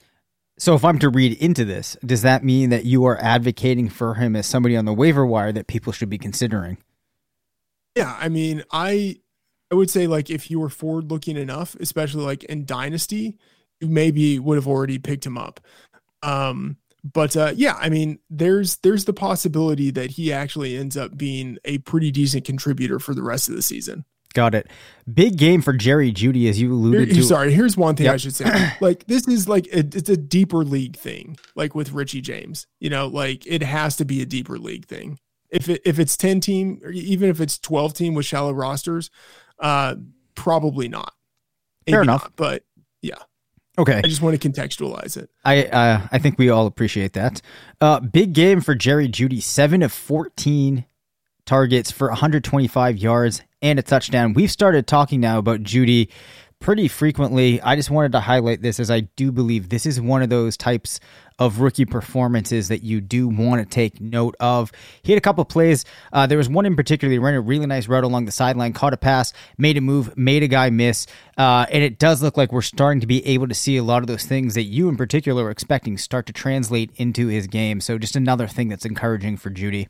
So, 0.60 0.76
if 0.76 0.84
I'm 0.84 1.00
to 1.00 1.10
read 1.10 1.38
into 1.38 1.64
this, 1.64 1.96
does 2.06 2.22
that 2.24 2.44
mean 2.44 2.70
that 2.70 2.84
you 2.84 3.06
are 3.06 3.18
advocating 3.18 3.88
for 3.88 4.16
him 4.16 4.36
as 4.36 4.46
somebody 4.46 4.76
on 4.76 4.84
the 4.84 4.94
waiver 4.94 5.26
wire 5.26 5.54
that 5.54 5.68
people 5.68 5.94
should 5.94 6.10
be 6.10 6.18
considering? 6.18 6.78
Yeah, 7.96 8.16
I 8.20 8.28
mean, 8.28 8.64
I 8.72 9.18
I 9.72 9.76
would 9.76 9.90
say 9.90 10.06
like 10.06 10.30
if 10.30 10.52
you 10.52 10.60
were 10.60 10.70
forward 10.70 11.12
looking 11.12 11.38
enough, 11.38 11.76
especially 11.80 12.24
like 12.24 12.44
in 12.44 12.66
dynasty, 12.66 13.38
you 13.80 13.88
maybe 13.88 14.38
would 14.38 14.56
have 14.56 14.68
already 14.68 15.00
picked 15.00 15.26
him 15.26 15.38
up. 15.38 15.62
Um, 16.22 16.76
but 17.04 17.38
uh, 17.38 17.54
yeah, 17.56 17.78
I 17.80 17.88
mean, 17.88 18.20
there's 18.30 18.78
there's 18.78 19.06
the 19.06 19.14
possibility 19.14 19.92
that 19.92 20.12
he 20.12 20.34
actually 20.34 20.76
ends 20.76 20.98
up 20.98 21.18
being 21.18 21.58
a 21.64 21.78
pretty 21.80 22.12
decent 22.12 22.44
contributor 22.44 23.00
for 23.00 23.14
the 23.14 23.24
rest 23.24 23.48
of 23.48 23.56
the 23.56 23.62
season. 23.62 24.04
Got 24.34 24.54
it. 24.54 24.68
Big 25.12 25.38
game 25.38 25.62
for 25.62 25.74
Jerry 25.74 26.12
Jeudy, 26.12 26.48
as 26.50 26.62
you 26.62 26.72
alluded 26.72 27.08
Here, 27.08 27.22
to. 27.22 27.24
Sorry, 27.24 27.52
here's 27.52 27.76
one 27.76 27.96
thing 27.96 28.06
yep. 28.06 28.14
I 28.14 28.18
should 28.18 28.36
say. 28.36 28.74
like 28.82 29.06
this 29.08 29.28
is 29.28 29.50
like 29.50 29.66
a, 29.68 29.80
it's 29.80 30.10
a 30.10 30.18
deeper 30.18 30.64
league 30.64 30.96
thing. 30.96 31.38
Like 31.56 31.74
with 31.74 31.92
Richie 31.92 32.22
James, 32.22 32.68
you 32.80 32.90
know, 32.90 33.08
like 33.08 33.48
it 33.48 33.64
has 33.64 33.96
to 33.98 34.06
be 34.06 34.22
a 34.22 34.26
deeper 34.26 34.60
league 34.60 34.86
thing. 34.86 35.20
If 35.50 35.68
it 35.68 35.82
if 35.84 35.98
it's 35.98 36.16
ten 36.16 36.42
team, 36.42 36.80
or 36.84 36.92
even 36.92 37.30
if 37.30 37.42
it's 37.42 37.58
twelve 37.58 37.94
team 37.94 38.14
with 38.14 38.28
shallow 38.28 38.52
rosters, 38.52 39.10
uh, 39.60 39.96
probably 40.36 40.88
not. 40.88 41.14
Maybe 41.88 41.96
Fair 41.96 42.02
enough, 42.04 42.26
not, 42.26 42.36
but 42.36 42.64
yeah. 43.02 43.18
Okay. 43.80 44.02
I 44.04 44.08
just 44.08 44.22
want 44.22 44.40
to 44.40 44.50
contextualize 44.50 45.18
it. 45.18 45.32
I 45.44 45.64
uh, 45.64 46.08
I 46.12 46.20
think 46.20 46.38
we 46.38 46.50
all 46.50 46.68
appreciate 46.68 47.14
that. 47.14 47.42
Uh, 47.82 48.00
big 48.00 48.34
game 48.34 48.62
for 48.62 48.76
Jerry 48.76 49.08
Jeudy, 49.08 49.42
seven 49.42 49.82
of 49.82 49.92
fourteen 49.92 50.86
targets 51.50 51.90
for 51.90 52.10
125 52.10 52.98
yards 52.98 53.42
and 53.64 53.80
a 53.80 53.82
touchdown. 53.82 54.34
We've 54.34 54.52
started 54.52 54.86
talking 54.86 55.20
now 55.20 55.40
about 55.40 55.64
Jeudy 55.64 56.10
pretty 56.60 56.88
frequently. 56.88 57.60
I 57.60 57.76
just 57.76 57.90
wanted 57.90 58.12
to 58.12 58.20
highlight 58.20 58.62
this 58.62 58.80
as 58.80 58.92
I 58.92 59.00
do 59.00 59.32
believe 59.32 59.68
this 59.70 59.88
is 59.88 60.00
one 60.00 60.22
of 60.22 60.30
those 60.30 60.56
types 60.58 61.00
of 61.40 61.60
rookie 61.60 61.86
performances 61.86 62.68
that 62.68 62.84
you 62.84 63.02
do 63.02 63.28
want 63.28 63.64
to 63.64 63.66
take 63.68 64.00
note 64.00 64.36
of. 64.40 64.72
He 65.02 65.12
had 65.12 65.18
a 65.18 65.22
couple 65.22 65.44
plays. 65.44 65.86
Uh, 66.14 66.28
there 66.28 66.38
was 66.38 66.48
one 66.48 66.68
in 66.68 66.76
particular. 66.76 67.12
He 67.12 67.18
ran 67.18 67.34
a 67.34 67.42
really 67.42 67.66
nice 67.66 67.88
route 67.88 68.04
along 68.04 68.26
the 68.26 68.32
sideline, 68.32 68.74
caught 68.74 68.94
a 68.94 68.98
pass, 68.98 69.34
made 69.58 69.76
a 69.76 69.82
move, 69.82 70.16
made 70.16 70.44
a 70.44 70.48
guy 70.48 70.70
miss. 70.70 71.08
Uh, 71.36 71.66
and 71.72 71.84
it 71.84 71.98
does 71.98 72.22
look 72.22 72.38
like 72.38 72.52
we're 72.52 72.62
starting 72.62 73.02
to 73.02 73.08
be 73.08 73.26
able 73.26 73.48
to 73.48 73.56
see 73.56 73.76
a 73.78 73.84
lot 73.84 74.04
of 74.04 74.08
those 74.08 74.26
things 74.26 74.54
that 74.54 74.66
you 74.66 74.88
in 74.88 74.98
particular 74.98 75.46
are 75.46 75.52
expecting 75.52 75.98
start 75.98 76.28
to 76.28 76.34
translate 76.34 76.92
into 76.98 77.26
his 77.26 77.48
game. 77.48 77.82
So 77.82 77.98
just 77.98 78.16
another 78.16 78.46
thing 78.46 78.68
that's 78.68 78.86
encouraging 78.86 79.38
for 79.38 79.50
Jeudy. 79.50 79.88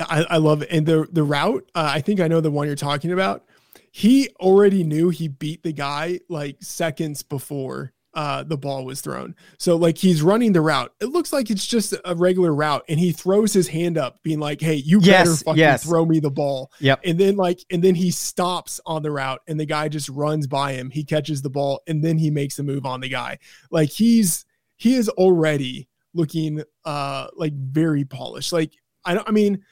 I, 0.00 0.26
I 0.30 0.36
love 0.38 0.62
it. 0.62 0.68
And 0.70 0.86
the 0.86 1.06
the 1.10 1.22
route, 1.22 1.70
uh, 1.74 1.90
I 1.94 2.00
think 2.00 2.20
I 2.20 2.28
know 2.28 2.40
the 2.40 2.50
one 2.50 2.66
you're 2.66 2.76
talking 2.76 3.12
about. 3.12 3.44
He 3.92 4.28
already 4.40 4.84
knew 4.84 5.10
he 5.10 5.28
beat 5.28 5.62
the 5.62 5.72
guy 5.72 6.20
like 6.28 6.62
seconds 6.62 7.22
before 7.22 7.92
uh, 8.14 8.42
the 8.42 8.56
ball 8.56 8.84
was 8.84 9.00
thrown. 9.00 9.34
So 9.58 9.76
like 9.76 9.96
he's 9.96 10.22
running 10.22 10.52
the 10.52 10.60
route. 10.60 10.92
It 11.00 11.06
looks 11.06 11.32
like 11.32 11.50
it's 11.50 11.66
just 11.66 11.94
a 12.04 12.14
regular 12.14 12.52
route, 12.52 12.84
and 12.88 12.98
he 12.98 13.12
throws 13.12 13.52
his 13.52 13.68
hand 13.68 13.98
up, 13.98 14.22
being 14.22 14.40
like, 14.40 14.60
"Hey, 14.60 14.74
you 14.74 15.00
yes, 15.00 15.28
better 15.28 15.44
fucking 15.44 15.58
yes. 15.58 15.84
throw 15.84 16.04
me 16.04 16.20
the 16.20 16.30
ball." 16.30 16.72
Yep. 16.80 17.00
And 17.04 17.18
then 17.18 17.36
like, 17.36 17.60
and 17.70 17.82
then 17.82 17.94
he 17.94 18.10
stops 18.10 18.80
on 18.84 19.02
the 19.02 19.10
route, 19.10 19.40
and 19.46 19.58
the 19.58 19.66
guy 19.66 19.88
just 19.88 20.08
runs 20.08 20.46
by 20.46 20.72
him. 20.72 20.90
He 20.90 21.04
catches 21.04 21.42
the 21.42 21.50
ball, 21.50 21.82
and 21.86 22.02
then 22.02 22.18
he 22.18 22.30
makes 22.30 22.58
a 22.58 22.62
move 22.62 22.84
on 22.84 23.00
the 23.00 23.08
guy. 23.08 23.38
Like 23.70 23.90
he's 23.90 24.44
he 24.76 24.94
is 24.94 25.08
already 25.10 25.88
looking 26.12 26.62
uh 26.84 27.28
like 27.36 27.52
very 27.52 28.04
polished. 28.04 28.52
Like 28.52 28.72
I 29.04 29.14
don't. 29.14 29.28
I 29.28 29.32
mean 29.32 29.64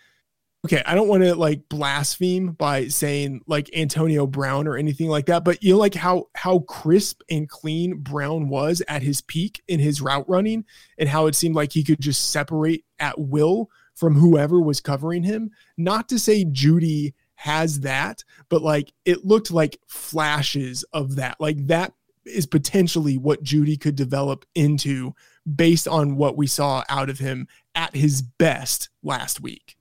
okay, 0.64 0.83
I 0.85 0.94
don't 0.94 1.09
want 1.09 1.23
to 1.23 1.35
like 1.35 1.68
blaspheme 1.68 2.53
by 2.53 2.88
saying 2.88 3.42
like 3.47 3.71
Antonio 3.75 4.27
Brown 4.27 4.66
or 4.66 4.77
anything 4.77 5.09
like 5.09 5.27
that, 5.27 5.44
but 5.44 5.62
you 5.62 5.73
know 5.73 5.79
like 5.79 5.94
how 5.94 6.29
how 6.35 6.61
crisp 6.61 7.23
and 7.31 7.49
clean 7.49 7.99
Brown 7.99 8.49
was 8.49 8.83
at 8.88 9.03
his 9.03 9.21
peak 9.21 9.62
in 9.68 9.79
his 9.81 10.01
route 10.01 10.29
running 10.29 10.64
and 10.99 11.09
how 11.09 11.27
it 11.27 11.35
seemed 11.35 11.55
like 11.55 11.73
he 11.73 11.85
could 11.85 12.01
just 12.01 12.31
separate 12.31 12.85
at 12.99 13.18
will 13.18 13.71
from 13.94 14.14
whoever 14.14 14.61
was 14.61 14.81
covering 14.81 15.23
him. 15.23 15.51
Not 15.77 16.09
to 16.09 16.18
say 16.18 16.44
Jeudy 16.44 17.14
has 17.37 17.81
that, 17.81 18.25
but 18.49 18.62
like 18.62 18.92
it 19.05 19.25
looked 19.25 19.51
like 19.51 19.79
flashes 19.87 20.85
of 20.92 21.16
that. 21.16 21.37
Like 21.38 21.66
that 21.68 21.92
is 22.25 22.47
potentially 22.47 23.16
what 23.16 23.42
Jeudy 23.42 23.81
could 23.81 23.97
develop 23.97 24.44
into 24.55 25.14
based 25.57 25.88
on 25.88 26.16
what 26.16 26.37
we 26.37 26.47
saw 26.47 26.83
out 26.88 27.09
of 27.09 27.21
him 27.21 27.47
at 27.75 27.94
his 27.94 28.21
best 28.21 28.90
last 29.03 29.40
week 29.40 29.77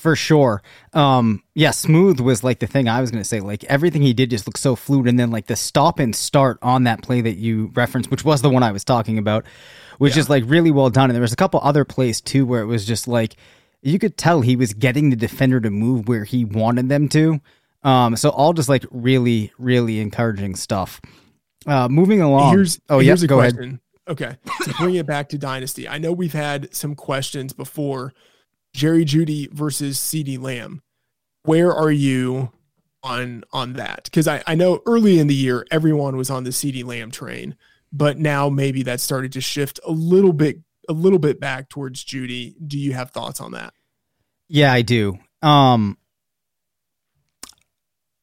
for 0.00 0.16
sure. 0.16 0.62
Um, 0.94 1.42
yeah, 1.54 1.72
smooth 1.72 2.20
was 2.20 2.42
like 2.42 2.58
the 2.58 2.66
thing 2.66 2.88
I 2.88 3.02
was 3.02 3.10
going 3.10 3.22
to 3.22 3.28
say. 3.28 3.40
Like 3.40 3.64
everything 3.64 4.00
he 4.00 4.14
did 4.14 4.30
just 4.30 4.46
looked 4.46 4.58
so 4.58 4.74
fluid, 4.74 5.08
and 5.08 5.18
then 5.18 5.30
like 5.30 5.46
the 5.46 5.56
stop 5.56 5.98
and 5.98 6.16
start 6.16 6.58
on 6.62 6.84
that 6.84 7.02
play 7.02 7.20
that 7.20 7.36
you 7.36 7.70
referenced, 7.74 8.10
which 8.10 8.24
was 8.24 8.40
the 8.40 8.48
one 8.48 8.62
I 8.62 8.72
was 8.72 8.82
talking 8.82 9.18
about, 9.18 9.44
was 9.98 10.12
yeah. 10.12 10.16
just 10.16 10.30
like 10.30 10.44
really 10.46 10.70
well 10.70 10.88
done. 10.88 11.10
And 11.10 11.14
there 11.14 11.20
was 11.20 11.34
a 11.34 11.36
couple 11.36 11.60
other 11.62 11.84
plays 11.84 12.22
too 12.22 12.46
where 12.46 12.62
it 12.62 12.66
was 12.66 12.86
just 12.86 13.06
like 13.06 13.36
you 13.82 13.98
could 13.98 14.16
tell 14.16 14.40
he 14.40 14.56
was 14.56 14.72
getting 14.72 15.10
the 15.10 15.16
defender 15.16 15.60
to 15.60 15.70
move 15.70 16.08
where 16.08 16.24
he 16.24 16.46
wanted 16.46 16.88
them 16.88 17.08
to. 17.10 17.40
Um, 17.82 18.16
so 18.16 18.30
all 18.30 18.54
just 18.54 18.68
like 18.68 18.84
really, 18.90 19.52
really 19.58 20.00
encouraging 20.00 20.56
stuff. 20.56 21.00
Uh, 21.66 21.88
moving 21.88 22.22
along. 22.22 22.54
Here's, 22.54 22.80
oh, 22.88 23.00
here's 23.00 23.22
yeah, 23.22 23.26
a 23.26 23.28
go 23.28 23.36
question. 23.36 23.64
ahead. 23.64 23.80
Okay, 24.08 24.36
to 24.64 24.74
bring 24.80 24.96
it 24.96 25.06
back 25.06 25.28
to 25.28 25.38
Dynasty, 25.38 25.86
I 25.86 25.98
know 25.98 26.10
we've 26.10 26.32
had 26.32 26.74
some 26.74 26.96
questions 26.96 27.52
before 27.52 28.12
Jerry 28.72 29.04
Jeudy 29.04 29.50
versus 29.52 29.98
CeeDee 29.98 30.40
Lamb. 30.40 30.82
Where 31.44 31.72
are 31.72 31.90
you 31.90 32.52
on 33.02 33.44
on 33.52 33.74
that? 33.74 34.04
Because 34.04 34.28
I, 34.28 34.42
I 34.46 34.54
know 34.54 34.82
early 34.86 35.18
in 35.18 35.26
the 35.26 35.34
year 35.34 35.66
everyone 35.70 36.16
was 36.16 36.30
on 36.30 36.44
the 36.44 36.50
CeeDee 36.50 36.84
Lamb 36.84 37.10
train, 37.10 37.56
but 37.92 38.18
now 38.18 38.48
maybe 38.48 38.82
that 38.84 39.00
started 39.00 39.32
to 39.32 39.40
shift 39.40 39.80
a 39.84 39.90
little 39.90 40.32
bit 40.32 40.58
a 40.88 40.92
little 40.92 41.18
bit 41.18 41.40
back 41.40 41.68
towards 41.68 42.04
Jeudy. 42.04 42.54
Do 42.66 42.78
you 42.78 42.92
have 42.92 43.10
thoughts 43.10 43.40
on 43.40 43.52
that? 43.52 43.74
Yeah, 44.48 44.72
I 44.72 44.82
do. 44.82 45.18
Um 45.42 45.96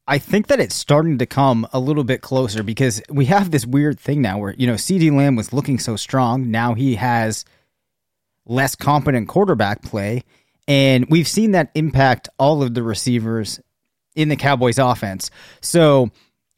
I 0.09 0.19
think 0.19 0.47
that 0.47 0.61
it's 0.61 0.75
starting 0.75 1.17
to 1.17 1.25
come 1.25 1.67
a 1.73 1.79
little 1.79 2.05
bit 2.05 2.21
closer 2.21 2.63
because 2.63 3.01
we 3.09 3.25
have 3.25 3.51
this 3.51 3.65
weird 3.65 3.99
thing 3.99 4.21
now 4.21 4.37
where, 4.37 4.53
you 4.53 4.65
know, 4.65 4.75
CeeDee 4.75 5.11
Lamb 5.11 5.35
was 5.35 5.51
looking 5.51 5.79
so 5.79 5.97
strong. 5.97 6.49
Now 6.49 6.75
he 6.75 6.95
has 6.95 7.43
less 8.45 8.73
competent 8.75 9.27
quarterback 9.27 9.81
play. 9.81 10.23
And 10.67 11.05
we've 11.09 11.27
seen 11.27 11.51
that 11.51 11.71
impact 11.75 12.29
all 12.37 12.61
of 12.61 12.73
the 12.73 12.83
receivers 12.83 13.59
in 14.15 14.29
the 14.29 14.35
Cowboys 14.35 14.79
offense. 14.79 15.31
So 15.61 16.11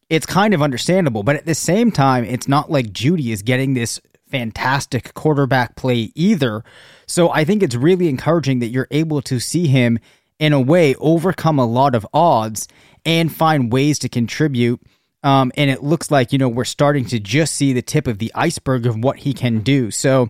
it's 0.09 0.25
kind 0.25 0.53
of 0.53 0.61
understandable. 0.61 1.23
But 1.23 1.35
at 1.35 1.45
the 1.45 1.55
same 1.55 1.91
time, 1.91 2.23
it's 2.23 2.47
not 2.47 2.71
like 2.71 2.87
Jeudy 2.87 3.31
is 3.31 3.43
getting 3.43 3.73
this 3.73 3.99
fantastic 4.31 5.13
quarterback 5.13 5.75
play 5.75 6.11
either. 6.15 6.63
So 7.05 7.29
I 7.29 7.45
think 7.45 7.63
it's 7.63 7.75
really 7.75 8.09
encouraging 8.09 8.59
that 8.59 8.67
you're 8.67 8.87
able 8.91 9.21
to 9.23 9.39
see 9.39 9.67
him, 9.67 9.99
in 10.39 10.53
a 10.53 10.61
way, 10.61 10.95
overcome 10.95 11.59
a 11.59 11.65
lot 11.65 11.95
of 11.95 12.07
odds 12.13 12.67
and 13.05 13.33
find 13.33 13.71
ways 13.71 13.99
to 13.99 14.09
contribute. 14.09 14.81
Um, 15.21 15.51
and 15.57 15.69
it 15.69 15.83
looks 15.83 16.11
like, 16.11 16.31
you 16.31 16.39
know, 16.39 16.47
we're 16.47 16.63
starting 16.63 17.05
to 17.05 17.19
just 17.19 17.55
see 17.55 17.73
the 17.73 17.81
tip 17.81 18.07
of 18.07 18.19
the 18.19 18.31
iceberg 18.33 18.85
of 18.85 19.03
what 19.03 19.17
he 19.17 19.33
can 19.33 19.59
do. 19.59 19.91
So 19.91 20.29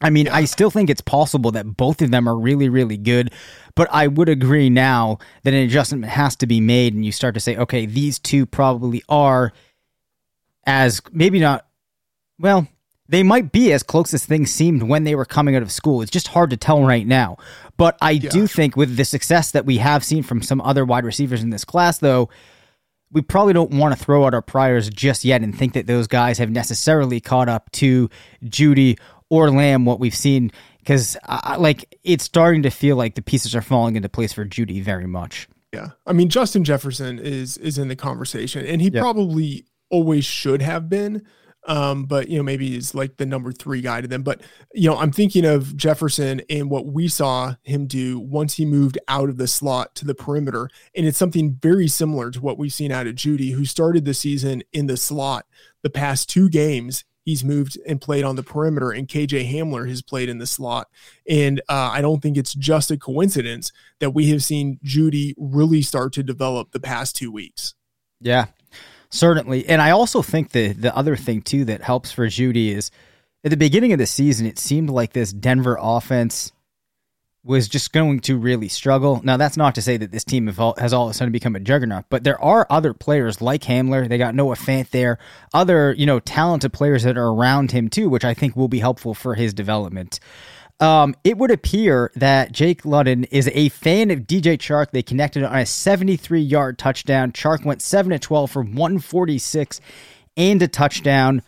I 0.00 0.10
mean, 0.10 0.28
I 0.28 0.46
still 0.46 0.70
think 0.70 0.88
it's 0.88 1.02
possible 1.02 1.50
that 1.52 1.76
both 1.76 2.00
of 2.00 2.10
them 2.10 2.26
are 2.26 2.38
really, 2.38 2.68
really 2.68 2.96
good, 2.96 3.32
but 3.74 3.88
I 3.92 4.06
would 4.06 4.28
agree 4.30 4.70
now 4.70 5.18
that 5.42 5.52
an 5.52 5.60
adjustment 5.60 6.06
has 6.06 6.36
to 6.36 6.46
be 6.46 6.60
made, 6.60 6.94
and 6.94 7.04
you 7.04 7.12
start 7.12 7.34
to 7.34 7.40
say, 7.40 7.56
okay, 7.56 7.84
these 7.84 8.18
two 8.18 8.46
probably 8.46 9.02
are 9.08 9.52
as 10.64 11.02
maybe 11.12 11.38
not, 11.38 11.66
well, 12.38 12.66
they 13.08 13.22
might 13.22 13.52
be 13.52 13.72
as 13.72 13.82
close 13.82 14.14
as 14.14 14.24
things 14.24 14.50
seemed 14.50 14.84
when 14.84 15.04
they 15.04 15.16
were 15.16 15.24
coming 15.24 15.56
out 15.56 15.62
of 15.62 15.72
school. 15.72 16.00
It's 16.00 16.12
just 16.12 16.28
hard 16.28 16.50
to 16.50 16.56
tell 16.56 16.82
right 16.84 17.06
now. 17.06 17.36
But 17.76 17.98
I 18.00 18.12
yeah. 18.12 18.30
do 18.30 18.46
think 18.46 18.76
with 18.76 18.96
the 18.96 19.04
success 19.04 19.50
that 19.50 19.66
we 19.66 19.78
have 19.78 20.04
seen 20.04 20.22
from 20.22 20.42
some 20.42 20.60
other 20.60 20.84
wide 20.84 21.04
receivers 21.04 21.42
in 21.42 21.50
this 21.50 21.64
class, 21.64 21.98
though, 21.98 22.30
we 23.10 23.20
probably 23.20 23.52
don't 23.52 23.72
want 23.72 23.98
to 23.98 24.02
throw 24.02 24.24
out 24.24 24.34
our 24.34 24.42
priors 24.42 24.88
just 24.88 25.24
yet 25.24 25.42
and 25.42 25.58
think 25.58 25.72
that 25.72 25.88
those 25.88 26.06
guys 26.06 26.38
have 26.38 26.50
necessarily 26.50 27.20
caught 27.20 27.48
up 27.48 27.70
to 27.72 28.08
Jeudy 28.44 28.96
or 29.30 29.50
Lamb 29.50 29.84
what 29.86 29.98
we've 30.00 30.14
seen 30.14 30.52
because 30.80 31.16
like 31.58 31.98
it's 32.04 32.24
starting 32.24 32.62
to 32.64 32.70
feel 32.70 32.96
like 32.96 33.14
the 33.14 33.22
pieces 33.22 33.54
are 33.54 33.62
falling 33.62 33.96
into 33.96 34.08
place 34.08 34.32
for 34.32 34.44
Jeudy 34.44 34.82
very 34.82 35.06
much. 35.06 35.48
Yeah. 35.72 35.90
I 36.06 36.12
mean, 36.12 36.28
Justin 36.28 36.64
Jefferson 36.64 37.18
is 37.18 37.56
is 37.58 37.78
in 37.78 37.88
the 37.88 37.96
conversation 37.96 38.66
and 38.66 38.82
he 38.82 38.88
Yep. 38.90 39.00
probably 39.00 39.64
always 39.88 40.24
should 40.24 40.60
have 40.62 40.88
been. 40.88 41.24
Um, 41.66 42.04
but 42.06 42.28
you 42.28 42.38
know, 42.38 42.42
maybe 42.42 42.70
he's 42.70 42.94
like 42.94 43.18
the 43.18 43.26
number 43.26 43.52
three 43.52 43.82
guy 43.82 44.00
to 44.00 44.08
them. 44.08 44.22
But 44.22 44.40
you 44.72 44.88
know, 44.88 44.96
I'm 44.96 45.12
thinking 45.12 45.44
of 45.44 45.76
Jefferson 45.76 46.40
and 46.48 46.70
what 46.70 46.86
we 46.86 47.06
saw 47.06 47.54
him 47.62 47.86
do 47.86 48.18
once 48.18 48.54
he 48.54 48.64
moved 48.64 48.98
out 49.08 49.28
of 49.28 49.36
the 49.36 49.46
slot 49.46 49.94
to 49.96 50.06
the 50.06 50.14
perimeter. 50.14 50.70
And 50.96 51.06
it's 51.06 51.18
something 51.18 51.58
very 51.60 51.86
similar 51.86 52.30
to 52.30 52.40
what 52.40 52.56
we've 52.56 52.72
seen 52.72 52.90
out 52.90 53.06
of 53.06 53.14
Jeudy, 53.14 53.52
who 53.52 53.66
started 53.66 54.06
the 54.06 54.14
season 54.14 54.62
in 54.72 54.86
the 54.86 54.96
slot. 54.96 55.44
The 55.82 55.90
past 55.90 56.30
two 56.30 56.48
games, 56.48 57.04
he's 57.24 57.44
moved 57.44 57.78
and 57.86 58.00
played 58.00 58.24
on 58.24 58.36
the 58.36 58.42
perimeter, 58.42 58.90
and 58.90 59.08
KJ 59.08 59.52
Hamler 59.52 59.88
has 59.88 60.02
played 60.02 60.28
in 60.28 60.38
the 60.38 60.46
slot. 60.46 60.88
And 61.28 61.60
uh, 61.68 61.90
I 61.92 62.00
don't 62.00 62.20
think 62.20 62.36
it's 62.36 62.54
just 62.54 62.90
a 62.90 62.96
coincidence 62.96 63.72
that 63.98 64.10
we 64.10 64.30
have 64.30 64.42
seen 64.42 64.78
Jeudy 64.84 65.34
really 65.36 65.82
start 65.82 66.12
to 66.14 66.22
develop 66.22 66.72
the 66.72 66.80
past 66.80 67.16
two 67.16 67.30
weeks. 67.30 67.74
Yeah, 68.20 68.46
certainly. 69.10 69.66
And 69.66 69.80
I 69.80 69.90
also 69.90 70.22
think 70.22 70.50
the 70.50 70.72
the 70.72 70.94
other 70.96 71.16
thing 71.16 71.42
too 71.42 71.64
that 71.66 71.82
helps 71.82 72.12
for 72.12 72.26
Jeudy 72.26 72.68
is 72.74 72.90
at 73.44 73.50
the 73.50 73.56
beginning 73.56 73.92
of 73.92 73.98
the 73.98 74.06
season, 74.06 74.46
it 74.46 74.58
seemed 74.58 74.90
like 74.90 75.12
this 75.12 75.32
Denver 75.32 75.78
offense 75.80 76.52
was 77.42 77.68
just 77.68 77.92
going 77.92 78.20
to 78.20 78.36
really 78.36 78.68
struggle. 78.68 79.20
Now, 79.24 79.36
that's 79.36 79.56
not 79.56 79.74
to 79.76 79.82
say 79.82 79.96
that 79.96 80.12
this 80.12 80.24
team 80.24 80.46
has 80.46 80.92
all 80.92 81.06
of 81.06 81.10
a 81.10 81.14
sudden 81.14 81.32
become 81.32 81.56
a 81.56 81.60
juggernaut, 81.60 82.04
but 82.10 82.22
there 82.22 82.40
are 82.42 82.66
other 82.68 82.92
players 82.92 83.40
like 83.40 83.62
Hamler. 83.62 84.08
They 84.08 84.18
got 84.18 84.34
Noah 84.34 84.56
Fant 84.56 84.90
there, 84.90 85.18
other 85.54 85.92
you 85.92 86.04
know 86.06 86.20
talented 86.20 86.72
players 86.72 87.02
that 87.04 87.16
are 87.16 87.28
around 87.28 87.72
him 87.72 87.88
too, 87.88 88.08
which 88.08 88.24
I 88.24 88.34
think 88.34 88.56
will 88.56 88.68
be 88.68 88.80
helpful 88.80 89.14
for 89.14 89.34
his 89.34 89.54
development. 89.54 90.20
Um, 90.80 91.14
it 91.24 91.36
would 91.36 91.50
appear 91.50 92.10
that 92.16 92.52
Jake 92.52 92.86
Luton 92.86 93.24
is 93.24 93.50
a 93.52 93.68
fan 93.68 94.10
of 94.10 94.20
DJ 94.20 94.56
Chark. 94.56 94.90
They 94.90 95.02
connected 95.02 95.44
on 95.44 95.54
a 95.54 95.66
73 95.66 96.40
yard 96.40 96.78
touchdown. 96.78 97.32
Chark 97.32 97.64
went 97.64 97.82
7 97.82 98.10
to 98.10 98.18
12 98.18 98.50
for 98.50 98.62
146 98.62 99.80
and 100.36 100.62
a 100.62 100.68
touchdown. 100.68 101.42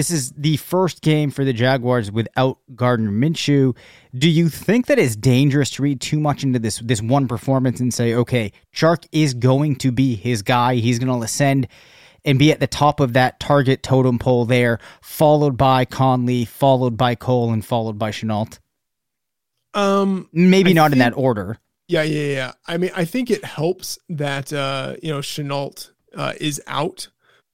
This 0.00 0.10
is 0.10 0.30
the 0.30 0.56
first 0.56 1.02
game 1.02 1.30
for 1.30 1.44
the 1.44 1.52
Jaguars 1.52 2.10
without 2.10 2.56
Gardner 2.74 3.10
Minshew. 3.10 3.76
Do 4.14 4.30
you 4.30 4.48
think 4.48 4.86
that 4.86 4.98
it's 4.98 5.14
dangerous 5.14 5.68
to 5.72 5.82
read 5.82 6.00
too 6.00 6.18
much 6.18 6.42
into 6.42 6.58
this 6.58 6.78
this 6.78 7.02
one 7.02 7.28
performance 7.28 7.80
and 7.80 7.92
say, 7.92 8.14
okay, 8.14 8.52
Chark 8.74 9.04
is 9.12 9.34
going 9.34 9.76
to 9.76 9.92
be 9.92 10.14
his 10.14 10.40
guy. 10.40 10.76
He's 10.76 10.98
going 10.98 11.14
to 11.14 11.22
ascend 11.22 11.68
and 12.24 12.38
be 12.38 12.50
at 12.50 12.60
the 12.60 12.66
top 12.66 13.00
of 13.00 13.12
that 13.12 13.40
target 13.40 13.82
totem 13.82 14.18
pole 14.18 14.46
there, 14.46 14.78
followed 15.02 15.58
by 15.58 15.84
Conley, 15.84 16.46
followed 16.46 16.96
by 16.96 17.14
Cole, 17.14 17.52
and 17.52 17.62
followed 17.62 17.98
by 17.98 18.10
Shenault. 18.10 18.58
Um, 19.74 20.30
Maybe 20.32 20.70
I 20.70 20.72
not 20.72 20.92
in 20.92 20.98
that 21.00 21.14
order. 21.14 21.58
Yeah, 21.88 22.04
yeah, 22.04 22.32
yeah. 22.32 22.52
I 22.66 22.78
mean, 22.78 22.92
I 22.96 23.04
think 23.04 23.30
it 23.30 23.44
helps 23.44 23.98
that 24.08 24.50
uh, 24.50 24.96
you 25.02 25.12
know 25.12 25.18
Shenault 25.18 25.90
uh, 26.16 26.32
is 26.40 26.58
out, 26.66 27.08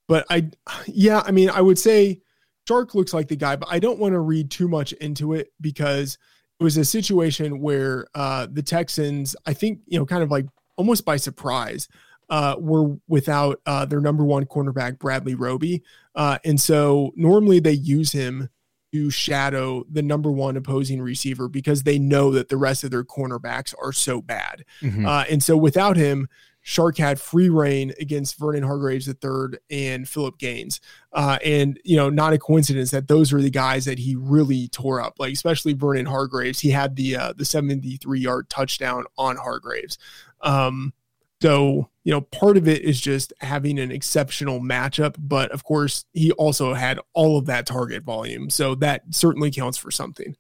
but 0.07 0.25
I, 0.31 0.51
yeah, 0.87 1.25
I 1.27 1.33
mean, 1.33 1.51
I 1.51 1.61
would 1.61 1.81
say 1.81 2.23
Chark 2.67 2.95
looks 2.95 3.15
like 3.15 3.29
the 3.29 3.37
guy, 3.37 3.57
but 3.57 3.69
I 3.71 3.79
don't 3.79 3.99
want 3.99 4.13
to 4.13 4.21
read 4.21 4.51
too 4.51 4.69
much 4.69 4.93
into 4.95 5.35
it 5.35 5.53
because 5.61 6.19
it 6.59 6.65
was 6.65 6.77
a 6.77 6.85
situation 6.85 7.61
where 7.61 8.07
uh, 8.15 8.47
the 8.51 8.63
Texans, 8.63 9.37
I 9.47 9.53
think, 9.53 9.81
you 9.87 9.99
know, 9.99 10.07
kind 10.07 10.23
of 10.23 10.31
like 10.31 10.47
almost 10.77 11.05
by 11.05 11.17
surprise, 11.17 11.89
uh, 12.29 12.57
were 12.59 12.97
without 13.07 13.61
uh, 13.67 13.85
their 13.85 14.01
number 14.01 14.25
one 14.25 14.47
cornerback 14.47 14.99
Bradley 14.99 15.35
Roby, 15.37 15.83
uh, 16.17 16.39
and 16.45 16.61
so 16.61 17.13
normally 17.15 17.61
they 17.61 17.73
use 17.73 18.11
him 18.11 18.49
to 18.93 19.11
shadow 19.11 19.85
the 19.91 20.03
number 20.03 20.31
one 20.31 20.57
opposing 20.57 21.01
receiver 21.01 21.49
because 21.49 21.83
they 21.83 21.99
know 21.99 22.31
that 22.33 22.49
the 22.49 22.57
rest 22.57 22.83
of 22.83 22.91
their 22.91 23.05
cornerbacks 23.05 23.75
are 23.81 23.93
so 23.93 24.21
bad. 24.21 24.65
Mhm. 24.81 25.07
Uh, 25.07 25.25
and 25.31 25.43
so 25.43 25.57
without 25.57 25.97
him, 25.97 26.29
Chark 26.67 26.99
had 26.99 27.21
free 27.21 27.49
reign 27.49 27.95
against 28.01 28.37
Vernon 28.39 28.65
Hargreaves 28.65 29.09
III 29.09 29.59
and 29.71 30.09
Philip 30.09 30.37
Gaines. 30.37 30.81
Uh, 31.13 31.39
and, 31.45 31.79
you 31.85 31.97
know, 31.97 32.11
not 32.11 32.33
a 32.33 32.39
coincidence 32.39 32.91
that 32.91 33.07
those 33.07 33.33
are 33.33 33.41
the 33.41 33.51
guys 33.51 33.85
that 33.85 34.01
he 34.01 34.17
really 34.17 34.67
tore 34.69 35.01
up, 35.01 35.15
like 35.21 35.33
especially 35.33 35.75
Vernon 35.75 36.07
Hargreaves. 36.07 36.59
He 36.59 36.71
had 36.71 36.97
the 36.97 37.17
uh, 37.17 37.33
the 37.37 37.45
73 37.45 38.19
yard 38.19 38.51
touchdown 38.51 39.05
on 39.17 39.37
Hargreaves. 39.37 39.97
Um, 40.41 40.93
so, 41.41 41.89
you 42.03 42.13
know, 42.13 42.23
part 42.23 42.57
of 42.57 42.67
it 42.67 42.83
is 42.83 43.01
just 43.01 43.33
having 43.41 43.79
an 43.79 43.93
exceptional 43.93 44.59
matchup, 44.59 45.15
but 45.19 45.53
of 45.53 45.63
course, 45.63 46.05
he 46.15 46.33
also 46.33 46.75
had 46.75 46.99
all 47.13 47.39
of 47.39 47.47
that 47.47 47.67
target 47.67 48.03
volume. 48.03 48.51
So 48.51 48.75
that 48.77 49.03
certainly 49.11 49.53
counts 49.53 49.79
for 49.79 49.93
something. 49.93 50.35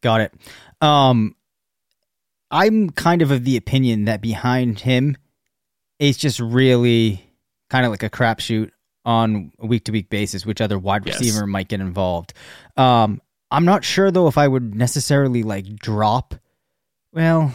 Got 0.00 0.20
it. 0.20 0.34
Um, 0.80 1.34
I'm 2.52 2.90
kind 2.90 3.22
of 3.22 3.32
of 3.32 3.44
the 3.44 3.56
opinion 3.56 4.04
that 4.04 4.20
behind 4.20 4.80
him, 4.80 5.16
it's 5.98 6.18
just 6.18 6.40
really 6.40 7.22
kind 7.70 7.84
of 7.86 7.90
like 7.90 8.02
a 8.02 8.10
crapshoot 8.10 8.70
on 9.04 9.52
a 9.60 9.66
week 9.66 9.84
to 9.84 9.92
week 9.92 10.10
basis, 10.10 10.44
which 10.44 10.60
other 10.60 10.78
wide 10.78 11.06
Yes. 11.06 11.18
receiver 11.20 11.46
might 11.46 11.68
get 11.68 11.80
involved. 11.80 12.32
Um, 12.76 13.20
I'm 13.50 13.64
not 13.64 13.84
sure 13.84 14.10
though 14.10 14.26
if 14.26 14.36
I 14.38 14.48
would 14.48 14.74
necessarily 14.74 15.42
like 15.42 15.76
drop. 15.76 16.34
Well, 17.12 17.54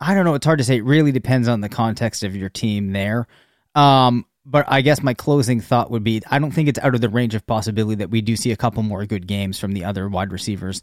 I 0.00 0.14
don't 0.14 0.24
know. 0.24 0.34
It's 0.34 0.46
hard 0.46 0.58
to 0.58 0.64
say. 0.64 0.76
It 0.76 0.84
really 0.84 1.12
depends 1.12 1.48
on 1.48 1.60
the 1.62 1.68
context 1.68 2.22
of 2.22 2.36
your 2.36 2.48
team 2.48 2.92
there. 2.92 3.26
Um, 3.74 4.24
but 4.46 4.64
I 4.68 4.80
guess 4.82 5.02
my 5.02 5.14
closing 5.14 5.60
thought 5.60 5.90
would 5.90 6.04
be 6.04 6.22
I 6.30 6.38
don't 6.38 6.50
think 6.52 6.68
it's 6.68 6.78
out 6.78 6.94
of 6.94 7.00
the 7.00 7.08
range 7.08 7.34
of 7.34 7.46
possibility 7.46 7.96
that 7.96 8.10
we 8.10 8.20
do 8.20 8.36
see 8.36 8.52
a 8.52 8.56
couple 8.56 8.82
more 8.82 9.04
good 9.06 9.26
games 9.26 9.58
from 9.58 9.72
the 9.72 9.84
other 9.84 10.08
wide 10.08 10.32
receivers 10.32 10.80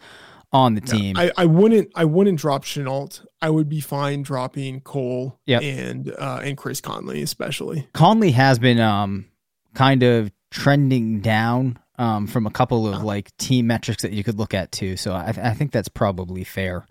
on 0.53 0.75
the 0.75 0.81
team. 0.81 1.17
I, 1.17 1.31
I 1.38 1.45
wouldn't 1.45 1.91
I 1.95 2.05
wouldn't 2.05 2.39
drop 2.39 2.63
Shenault. 2.63 3.25
I 3.41 3.49
would 3.49 3.67
be 3.67 3.81
fine 3.81 4.23
dropping 4.23 4.81
Cole 4.81 5.39
Yep. 5.45 5.62
and 5.62 6.13
uh, 6.17 6.39
and 6.43 6.57
Chris 6.57 6.79
Conley 6.81 7.21
especially. 7.21 7.88
Conley 7.93 8.31
has 8.31 8.57
been 8.60 8.79
um 8.79 9.25
kind 9.73 10.03
of 10.03 10.31
trending 10.49 11.19
down 11.19 11.77
um 11.99 12.27
from 12.27 12.47
a 12.47 12.51
couple 12.51 12.88
of 12.88 13.03
like 13.03 13.36
team 13.38 13.67
metrics 13.67 14.03
that 14.03 14.13
you 14.13 14.23
could 14.23 14.39
look 14.39 14.53
at 14.53 14.71
too. 14.71 14.95
So 14.95 15.13
I, 15.13 15.33
I 15.41 15.53
think 15.53 15.71
that's 15.71 15.89
probably 15.89 16.43
fair. 16.43 16.86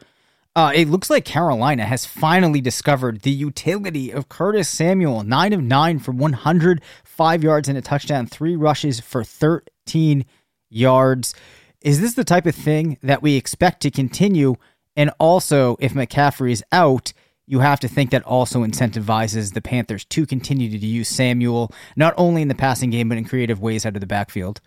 Uh, 0.54 0.72
it 0.74 0.88
looks 0.88 1.10
like 1.10 1.26
Carolina 1.26 1.84
has 1.84 2.06
finally 2.06 2.62
discovered 2.62 3.20
the 3.20 3.30
utility 3.30 4.10
of 4.10 4.30
Curtis 4.30 4.70
Samuel. 4.70 5.22
Nine 5.22 5.52
of 5.52 5.60
nine 5.62 5.98
for 5.98 6.12
105 6.12 7.44
yards 7.44 7.68
and 7.68 7.76
a 7.76 7.82
touchdown, 7.82 8.26
three 8.26 8.56
rushes 8.56 8.98
for 8.98 9.22
13 9.22 10.24
yards. 10.70 11.34
Is 11.82 12.00
this 12.00 12.14
the 12.14 12.24
type 12.24 12.46
of 12.46 12.54
thing 12.54 12.98
that 13.02 13.22
we 13.22 13.36
expect 13.36 13.82
to 13.82 13.90
continue? 13.90 14.56
And 14.96 15.10
also, 15.18 15.76
if 15.80 15.92
McCaffrey 15.92 16.52
is 16.52 16.64
out, 16.72 17.12
you 17.46 17.60
have 17.60 17.80
to 17.80 17.88
think 17.88 18.10
that 18.10 18.22
also 18.24 18.64
incentivizes 18.64 19.54
the 19.54 19.60
Panthers 19.60 20.04
to 20.06 20.26
continue 20.26 20.70
to 20.70 20.86
use 20.86 21.08
Samuel, 21.08 21.72
not 21.94 22.14
only 22.16 22.42
in 22.42 22.48
the 22.48 22.54
passing 22.54 22.90
game, 22.90 23.08
but 23.08 23.18
in 23.18 23.24
creative 23.24 23.60
ways 23.60 23.86
out 23.86 23.94
of 23.94 24.00
the 24.00 24.06
backfield. 24.06 24.60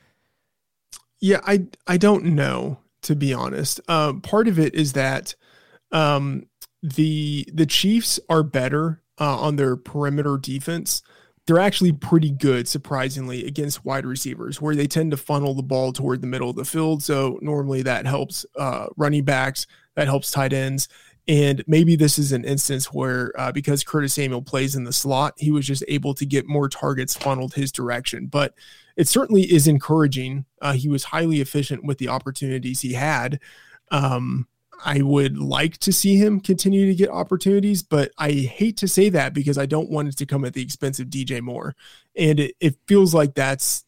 Yeah, 1.20 1.42
I 1.46 1.68
I 1.86 1.98
don't 1.98 2.24
know 2.24 2.80
to 3.02 3.16
be 3.16 3.34
honest. 3.34 3.80
Um, 3.88 4.22
part 4.22 4.48
of 4.48 4.60
it 4.60 4.74
is 4.76 4.94
that 4.94 5.36
um, 5.92 6.48
the 6.82 7.48
the 7.54 7.66
Chiefs 7.66 8.20
are 8.30 8.44
better 8.44 9.02
uh, 9.20 9.40
on 9.40 9.56
their 9.56 9.76
perimeter 9.76 10.38
defense. 10.38 11.02
They're 11.50 11.58
actually 11.58 11.94
pretty 11.94 12.30
good, 12.30 12.68
surprisingly, 12.68 13.48
against 13.48 13.84
wide 13.84 14.06
receivers, 14.06 14.62
where 14.62 14.76
they 14.76 14.86
tend 14.86 15.10
to 15.10 15.18
funnel 15.18 15.56
the 15.56 15.64
ball 15.64 15.92
toward 15.92 16.22
the 16.22 16.28
middle 16.28 16.52
of 16.52 16.56
the 16.56 16.64
field. 16.64 17.02
So 17.02 17.40
normally 17.42 17.82
that 17.82 18.06
helps 18.06 18.46
uh, 18.56 18.86
running 18.98 19.24
backs, 19.24 19.66
that 19.96 20.06
helps 20.06 20.30
tight 20.30 20.54
ends. 20.54 20.90
And 21.28 21.64
maybe 21.66 21.96
this 21.96 22.20
is 22.20 22.34
an 22.34 22.46
instance 22.46 22.94
where, 22.94 23.34
uh, 23.36 23.52
because 23.52 23.84
Curtis 23.84 24.14
Samuel 24.14 24.44
plays 24.44 24.76
in 24.76 24.84
the 24.84 24.94
slot, 24.94 25.34
he 25.38 25.50
was 25.50 25.66
just 25.66 25.84
able 25.88 26.14
to 26.14 26.26
get 26.26 26.48
more 26.48 26.70
targets 26.70 27.16
funneled 27.16 27.56
his 27.56 27.72
direction. 27.72 28.28
But 28.28 28.54
it 28.96 29.08
certainly 29.08 29.52
is 29.52 29.68
encouraging. 29.68 30.46
Uh, 30.62 30.74
he 30.74 30.88
was 30.88 31.06
highly 31.06 31.42
efficient 31.42 31.84
with 31.84 31.98
the 31.98 32.10
opportunities 32.10 32.82
he 32.82 32.94
had. 32.94 33.40
Um, 33.90 34.48
I 34.84 35.02
would 35.02 35.38
like 35.38 35.78
to 35.80 35.92
see 35.92 36.16
him 36.18 36.40
continue 36.40 36.86
to 36.88 36.96
get 36.96 37.10
opportunities, 37.10 37.84
but 37.84 38.12
I 38.18 38.32
hate 38.32 38.78
to 38.78 38.88
say 38.88 39.10
that 39.10 39.34
because 39.34 39.58
I 39.58 39.66
don't 39.66 39.90
want 39.90 40.08
it 40.08 40.18
to 40.18 40.26
come 40.26 40.46
at 40.46 40.54
the 40.54 40.62
expense 40.62 41.00
of 41.00 41.08
DJ 41.08 41.42
Moore. 41.42 41.76
And 42.16 42.40
it, 42.40 42.56
it 42.60 42.76
feels 42.88 43.14
like 43.14 43.34
that's 43.34 43.86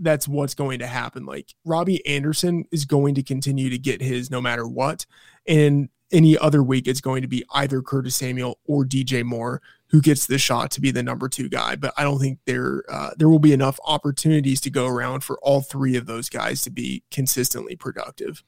that's 0.00 0.28
what's 0.28 0.54
going 0.54 0.78
to 0.78 0.86
happen. 0.86 1.26
Like 1.26 1.54
Robbie 1.64 2.06
Anderson 2.06 2.64
is 2.70 2.84
going 2.84 3.16
to 3.16 3.22
continue 3.22 3.70
to 3.70 3.78
get 3.78 4.00
his 4.00 4.30
no 4.30 4.40
matter 4.40 4.66
what. 4.66 5.06
And 5.46 5.88
any 6.12 6.38
other 6.38 6.62
week 6.62 6.86
it's 6.86 7.00
going 7.00 7.22
to 7.22 7.28
be 7.28 7.44
either 7.52 7.82
Curtis 7.82 8.16
Samuel 8.16 8.58
or 8.64 8.84
DJ 8.84 9.24
Moore 9.24 9.60
who 9.90 10.00
gets 10.00 10.26
the 10.26 10.38
shot 10.38 10.70
to 10.70 10.80
be 10.80 10.90
the 10.90 11.02
number 11.02 11.28
two 11.28 11.48
guy. 11.48 11.74
But 11.74 11.94
I 11.96 12.02
don't 12.02 12.18
think 12.18 12.38
there 12.46 12.84
uh, 12.88 13.10
there 13.16 13.28
will 13.28 13.38
be 13.38 13.52
enough 13.52 13.78
opportunities 13.86 14.60
to 14.62 14.70
go 14.70 14.86
around 14.86 15.24
for 15.24 15.38
all 15.40 15.60
three 15.60 15.96
of 15.96 16.06
those 16.06 16.28
guys 16.28 16.62
to 16.62 16.70
be 16.70 17.02
consistently 17.10 17.76
productive. 17.76 18.42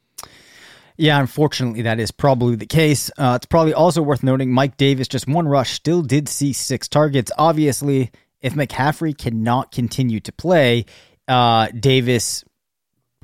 Yeah, 0.96 1.18
unfortunately, 1.18 1.82
that 1.82 1.98
is 1.98 2.10
probably 2.10 2.56
the 2.56 2.66
case. 2.66 3.10
Uh, 3.16 3.34
it's 3.36 3.46
probably 3.46 3.72
also 3.72 4.02
worth 4.02 4.22
noting 4.22 4.52
Mike 4.52 4.76
Davis, 4.76 5.08
just 5.08 5.26
one 5.26 5.48
rush, 5.48 5.72
still 5.72 6.02
did 6.02 6.28
see 6.28 6.52
six 6.52 6.88
targets. 6.88 7.32
Obviously, 7.38 8.10
if 8.40 8.54
McCaffrey 8.54 9.16
cannot 9.16 9.72
continue 9.72 10.20
to 10.20 10.32
play, 10.32 10.84
uh, 11.28 11.68
Davis 11.68 12.44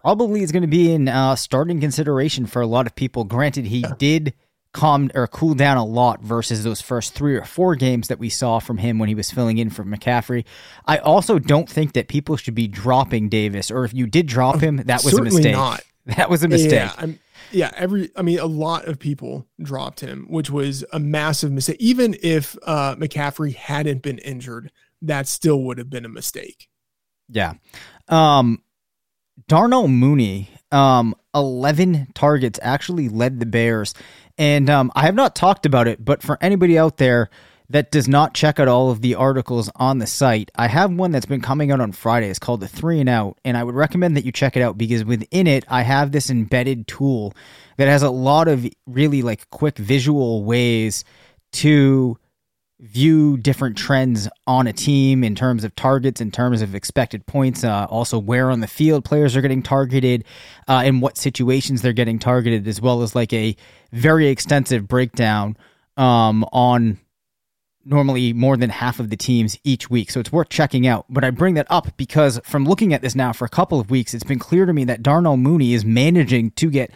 probably 0.00 0.42
is 0.42 0.52
going 0.52 0.62
to 0.62 0.68
be 0.68 0.92
in 0.92 1.08
uh, 1.08 1.36
starting 1.36 1.80
consideration 1.80 2.46
for 2.46 2.62
a 2.62 2.66
lot 2.66 2.86
of 2.86 2.94
people. 2.94 3.24
Granted, 3.24 3.66
he 3.66 3.84
did 3.98 4.34
calm 4.72 5.10
or 5.14 5.26
cooled 5.26 5.58
down 5.58 5.78
a 5.78 5.84
lot 5.84 6.20
versus 6.22 6.62
those 6.62 6.80
first 6.82 7.14
three 7.14 7.34
or 7.34 7.44
four 7.44 7.74
games 7.74 8.08
that 8.08 8.18
we 8.18 8.28
saw 8.28 8.58
from 8.58 8.76
him 8.78 8.98
when 8.98 9.08
he 9.08 9.14
was 9.14 9.30
filling 9.30 9.58
in 9.58 9.70
for 9.70 9.84
McCaffrey. 9.84 10.44
I 10.84 10.98
also 10.98 11.38
don't 11.38 11.68
think 11.68 11.94
that 11.94 12.08
people 12.08 12.36
should 12.36 12.54
be 12.54 12.68
dropping 12.68 13.30
Davis, 13.30 13.70
or 13.70 13.84
if 13.84 13.94
you 13.94 14.06
did 14.06 14.26
drop 14.26 14.60
him, 14.60 14.76
that 14.76 15.02
was 15.02 15.14
Certainly 15.14 15.30
a 15.30 15.34
mistake. 15.34 15.52
not. 15.54 15.82
That 16.16 16.30
was 16.30 16.44
a 16.44 16.48
mistake. 16.48 16.88
Yeah, 17.00 17.06
yeah, 17.50 17.70
every 17.74 18.10
I 18.16 18.22
mean, 18.22 18.38
a 18.38 18.46
lot 18.46 18.86
of 18.86 18.98
people 18.98 19.46
dropped 19.60 20.00
him, 20.00 20.26
which 20.28 20.50
was 20.50 20.84
a 20.92 20.98
massive 20.98 21.52
mistake. 21.52 21.76
Even 21.80 22.16
if 22.22 22.56
uh, 22.64 22.96
McCaffrey 22.96 23.54
hadn't 23.54 24.02
been 24.02 24.18
injured, 24.18 24.70
that 25.02 25.28
still 25.28 25.62
would 25.62 25.78
have 25.78 25.90
been 25.90 26.04
a 26.04 26.10
mistake. 26.10 26.68
Yeah. 27.28 27.54
Um, 28.08 28.62
Darnell 29.48 29.88
Mooney, 29.88 30.50
um, 30.72 31.14
11 31.34 32.08
targets 32.14 32.58
actually 32.62 33.08
led 33.08 33.40
the 33.40 33.46
Bears. 33.46 33.94
And 34.38 34.68
um, 34.68 34.92
I 34.94 35.02
have 35.02 35.14
not 35.14 35.34
talked 35.34 35.66
about 35.66 35.88
it, 35.88 36.04
but 36.04 36.22
for 36.22 36.38
anybody 36.40 36.78
out 36.78 36.96
there 36.98 37.30
that 37.68 37.90
does 37.90 38.06
not 38.06 38.34
check 38.34 38.60
out 38.60 38.68
all 38.68 38.90
of 38.90 39.00
the 39.00 39.14
articles 39.14 39.70
on 39.76 39.98
the 39.98 40.06
site, 40.06 40.50
I 40.54 40.68
have 40.68 40.92
one 40.92 41.10
that's 41.10 41.26
been 41.26 41.40
coming 41.40 41.70
out 41.70 41.80
on 41.80 41.92
Friday. 41.92 42.28
It's 42.28 42.38
called 42.38 42.60
The 42.60 42.68
Three 42.68 43.00
and 43.00 43.08
Out. 43.08 43.38
And 43.44 43.56
I 43.56 43.64
would 43.64 43.74
recommend 43.74 44.16
that 44.16 44.24
you 44.24 44.32
check 44.32 44.56
it 44.56 44.62
out 44.62 44.78
because 44.78 45.04
within 45.04 45.46
it, 45.46 45.64
I 45.68 45.82
have 45.82 46.12
this 46.12 46.30
embedded 46.30 46.86
tool 46.86 47.34
that 47.76 47.88
has 47.88 48.02
a 48.02 48.10
lot 48.10 48.48
of 48.48 48.66
really 48.86 49.22
like 49.22 49.50
quick 49.50 49.78
visual 49.78 50.44
ways 50.44 51.04
to 51.52 52.18
view 52.78 53.38
different 53.38 53.76
trends 53.76 54.28
on 54.46 54.66
a 54.66 54.72
team 54.72 55.24
in 55.24 55.34
terms 55.34 55.64
of 55.64 55.74
targets, 55.74 56.20
in 56.20 56.30
terms 56.30 56.60
of 56.60 56.74
expected 56.74 57.24
points, 57.26 57.64
uh, 57.64 57.86
also 57.88 58.18
where 58.18 58.50
on 58.50 58.60
the 58.60 58.66
field 58.66 59.04
players 59.04 59.34
are 59.34 59.40
getting 59.40 59.62
targeted, 59.62 60.24
uh, 60.68 60.82
and 60.84 61.00
what 61.00 61.16
situations 61.16 61.80
they're 61.80 61.94
getting 61.94 62.18
targeted, 62.18 62.68
as 62.68 62.80
well 62.80 63.02
as 63.02 63.14
like 63.14 63.32
a 63.32 63.56
very 63.92 64.28
extensive 64.28 64.86
breakdown 64.86 65.56
um, 65.96 66.44
on 66.52 66.98
normally 67.86 68.32
more 68.32 68.56
than 68.56 68.70
half 68.70 69.00
of 69.00 69.10
the 69.10 69.16
teams 69.16 69.58
each 69.64 69.88
week. 69.88 70.10
So 70.10 70.20
it's 70.20 70.32
worth 70.32 70.48
checking 70.48 70.86
out. 70.86 71.06
But 71.08 71.24
I 71.24 71.30
bring 71.30 71.54
that 71.54 71.66
up 71.70 71.96
because 71.96 72.40
from 72.44 72.64
looking 72.64 72.92
at 72.92 73.02
this 73.02 73.14
now 73.14 73.32
for 73.32 73.44
a 73.44 73.48
couple 73.48 73.80
of 73.80 73.90
weeks, 73.90 74.12
it's 74.12 74.24
been 74.24 74.38
clear 74.38 74.66
to 74.66 74.72
me 74.72 74.84
that 74.84 75.02
Darnell 75.02 75.36
Mooney 75.36 75.72
is 75.72 75.84
managing 75.84 76.50
to 76.52 76.70
get 76.70 76.90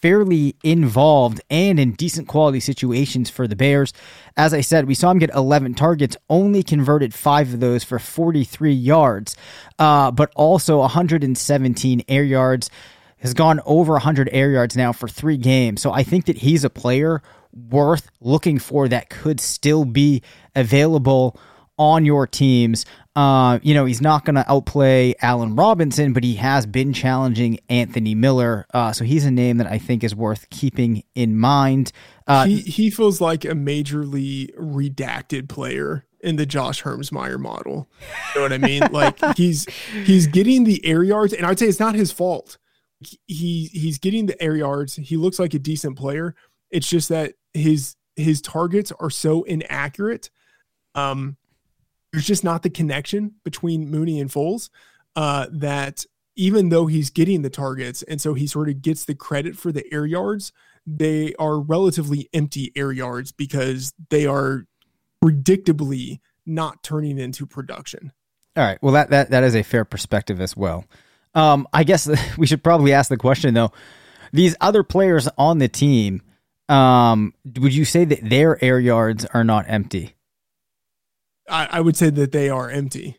fairly 0.00 0.56
involved 0.64 1.40
and 1.50 1.78
in 1.78 1.92
decent 1.92 2.26
quality 2.26 2.60
situations 2.60 3.28
for 3.28 3.46
the 3.46 3.56
Bears. 3.56 3.92
As 4.36 4.54
I 4.54 4.62
said, 4.62 4.86
we 4.86 4.94
saw 4.94 5.10
him 5.10 5.18
get 5.18 5.34
11 5.34 5.74
targets, 5.74 6.16
only 6.30 6.62
converted 6.62 7.12
five 7.12 7.52
of 7.52 7.60
those 7.60 7.84
for 7.84 7.98
43 7.98 8.72
yards, 8.72 9.36
uh, 9.78 10.10
but 10.10 10.32
also 10.34 10.78
117 10.78 12.02
air 12.08 12.24
yards. 12.24 12.70
Has 13.18 13.34
gone 13.34 13.60
over 13.66 13.92
100 13.92 14.30
air 14.32 14.50
yards 14.50 14.78
now 14.78 14.92
for 14.92 15.06
three 15.06 15.36
games. 15.36 15.82
So 15.82 15.92
I 15.92 16.04
think 16.04 16.24
that 16.24 16.38
he's 16.38 16.64
a 16.64 16.70
player 16.70 17.20
worth 17.52 18.10
looking 18.20 18.58
for 18.58 18.88
that 18.88 19.10
could 19.10 19.40
still 19.40 19.84
be 19.84 20.22
available 20.54 21.38
on 21.80 22.04
your 22.04 22.26
teams. 22.26 22.84
Uh, 23.16 23.58
you 23.62 23.72
know, 23.72 23.86
he's 23.86 24.02
not 24.02 24.26
going 24.26 24.34
to 24.34 24.52
outplay 24.52 25.14
Allen 25.22 25.56
Robinson, 25.56 26.12
but 26.12 26.22
he 26.22 26.34
has 26.34 26.66
been 26.66 26.92
challenging 26.92 27.58
Anthony 27.70 28.14
Miller. 28.14 28.66
Uh, 28.74 28.92
so 28.92 29.02
he's 29.02 29.24
a 29.24 29.30
name 29.30 29.56
that 29.56 29.66
I 29.66 29.78
think 29.78 30.04
is 30.04 30.14
worth 30.14 30.48
keeping 30.50 31.02
in 31.14 31.38
mind. 31.38 31.90
Uh, 32.26 32.44
he 32.44 32.60
he 32.60 32.90
feels 32.90 33.20
like 33.20 33.46
a 33.46 33.52
majorly 33.52 34.54
redacted 34.56 35.48
player 35.48 36.04
in 36.20 36.36
the 36.36 36.44
Josh 36.44 36.82
Hermsmeyer 36.82 37.38
model. 37.38 37.88
You 38.34 38.40
know 38.40 38.42
what 38.42 38.52
I 38.52 38.58
mean? 38.58 38.82
like 38.92 39.18
he's 39.36 39.66
he's 40.04 40.26
getting 40.26 40.64
the 40.64 40.84
air 40.84 41.02
yards, 41.02 41.32
and 41.32 41.46
I'd 41.46 41.58
say 41.58 41.66
it's 41.66 41.80
not 41.80 41.94
his 41.94 42.12
fault. 42.12 42.58
He 43.26 43.70
he's 43.72 43.98
getting 43.98 44.26
the 44.26 44.40
air 44.40 44.54
yards. 44.54 44.96
He 44.96 45.16
looks 45.16 45.38
like 45.38 45.54
a 45.54 45.58
decent 45.58 45.96
player. 45.96 46.34
It's 46.70 46.88
just 46.88 47.08
that 47.08 47.32
his 47.54 47.96
his 48.16 48.40
targets 48.40 48.92
are 49.00 49.10
so 49.10 49.42
inaccurate. 49.44 50.30
Um, 50.94 51.36
there's 52.12 52.26
just 52.26 52.44
not 52.44 52.62
the 52.62 52.70
connection 52.70 53.34
between 53.44 53.88
Mooney 53.88 54.20
and 54.20 54.30
Foles 54.30 54.68
uh, 55.16 55.46
that 55.52 56.04
even 56.36 56.68
though 56.68 56.86
he's 56.86 57.10
getting 57.10 57.42
the 57.42 57.50
targets 57.50 58.02
and 58.02 58.20
so 58.20 58.34
he 58.34 58.46
sort 58.46 58.68
of 58.68 58.82
gets 58.82 59.04
the 59.04 59.14
credit 59.14 59.56
for 59.56 59.72
the 59.72 59.84
air 59.92 60.06
yards, 60.06 60.52
they 60.86 61.34
are 61.38 61.60
relatively 61.60 62.28
empty 62.32 62.72
air 62.74 62.92
yards 62.92 63.32
because 63.32 63.92
they 64.10 64.26
are 64.26 64.66
predictably 65.22 66.20
not 66.46 66.82
turning 66.82 67.18
into 67.18 67.46
production. 67.46 68.12
All 68.56 68.64
right. 68.64 68.78
Well, 68.82 68.94
that 68.94 69.10
that 69.10 69.30
that 69.30 69.44
is 69.44 69.54
a 69.54 69.62
fair 69.62 69.84
perspective 69.84 70.40
as 70.40 70.56
well. 70.56 70.84
Um, 71.34 71.68
I 71.72 71.84
guess 71.84 72.08
we 72.38 72.46
should 72.46 72.64
probably 72.64 72.92
ask 72.92 73.08
the 73.08 73.16
question 73.16 73.54
though. 73.54 73.72
These 74.32 74.56
other 74.60 74.82
players 74.82 75.28
on 75.38 75.58
the 75.58 75.68
team, 75.68 76.22
um, 76.70 77.34
would 77.58 77.74
you 77.74 77.84
say 77.84 78.04
that 78.04 78.28
their 78.28 78.62
air 78.62 78.78
yards 78.78 79.24
are 79.26 79.44
not 79.44 79.64
empty? 79.68 80.14
I, 81.48 81.68
I 81.72 81.80
would 81.80 81.96
say 81.96 82.10
that 82.10 82.32
they 82.32 82.48
are 82.48 82.70
empty. 82.70 83.16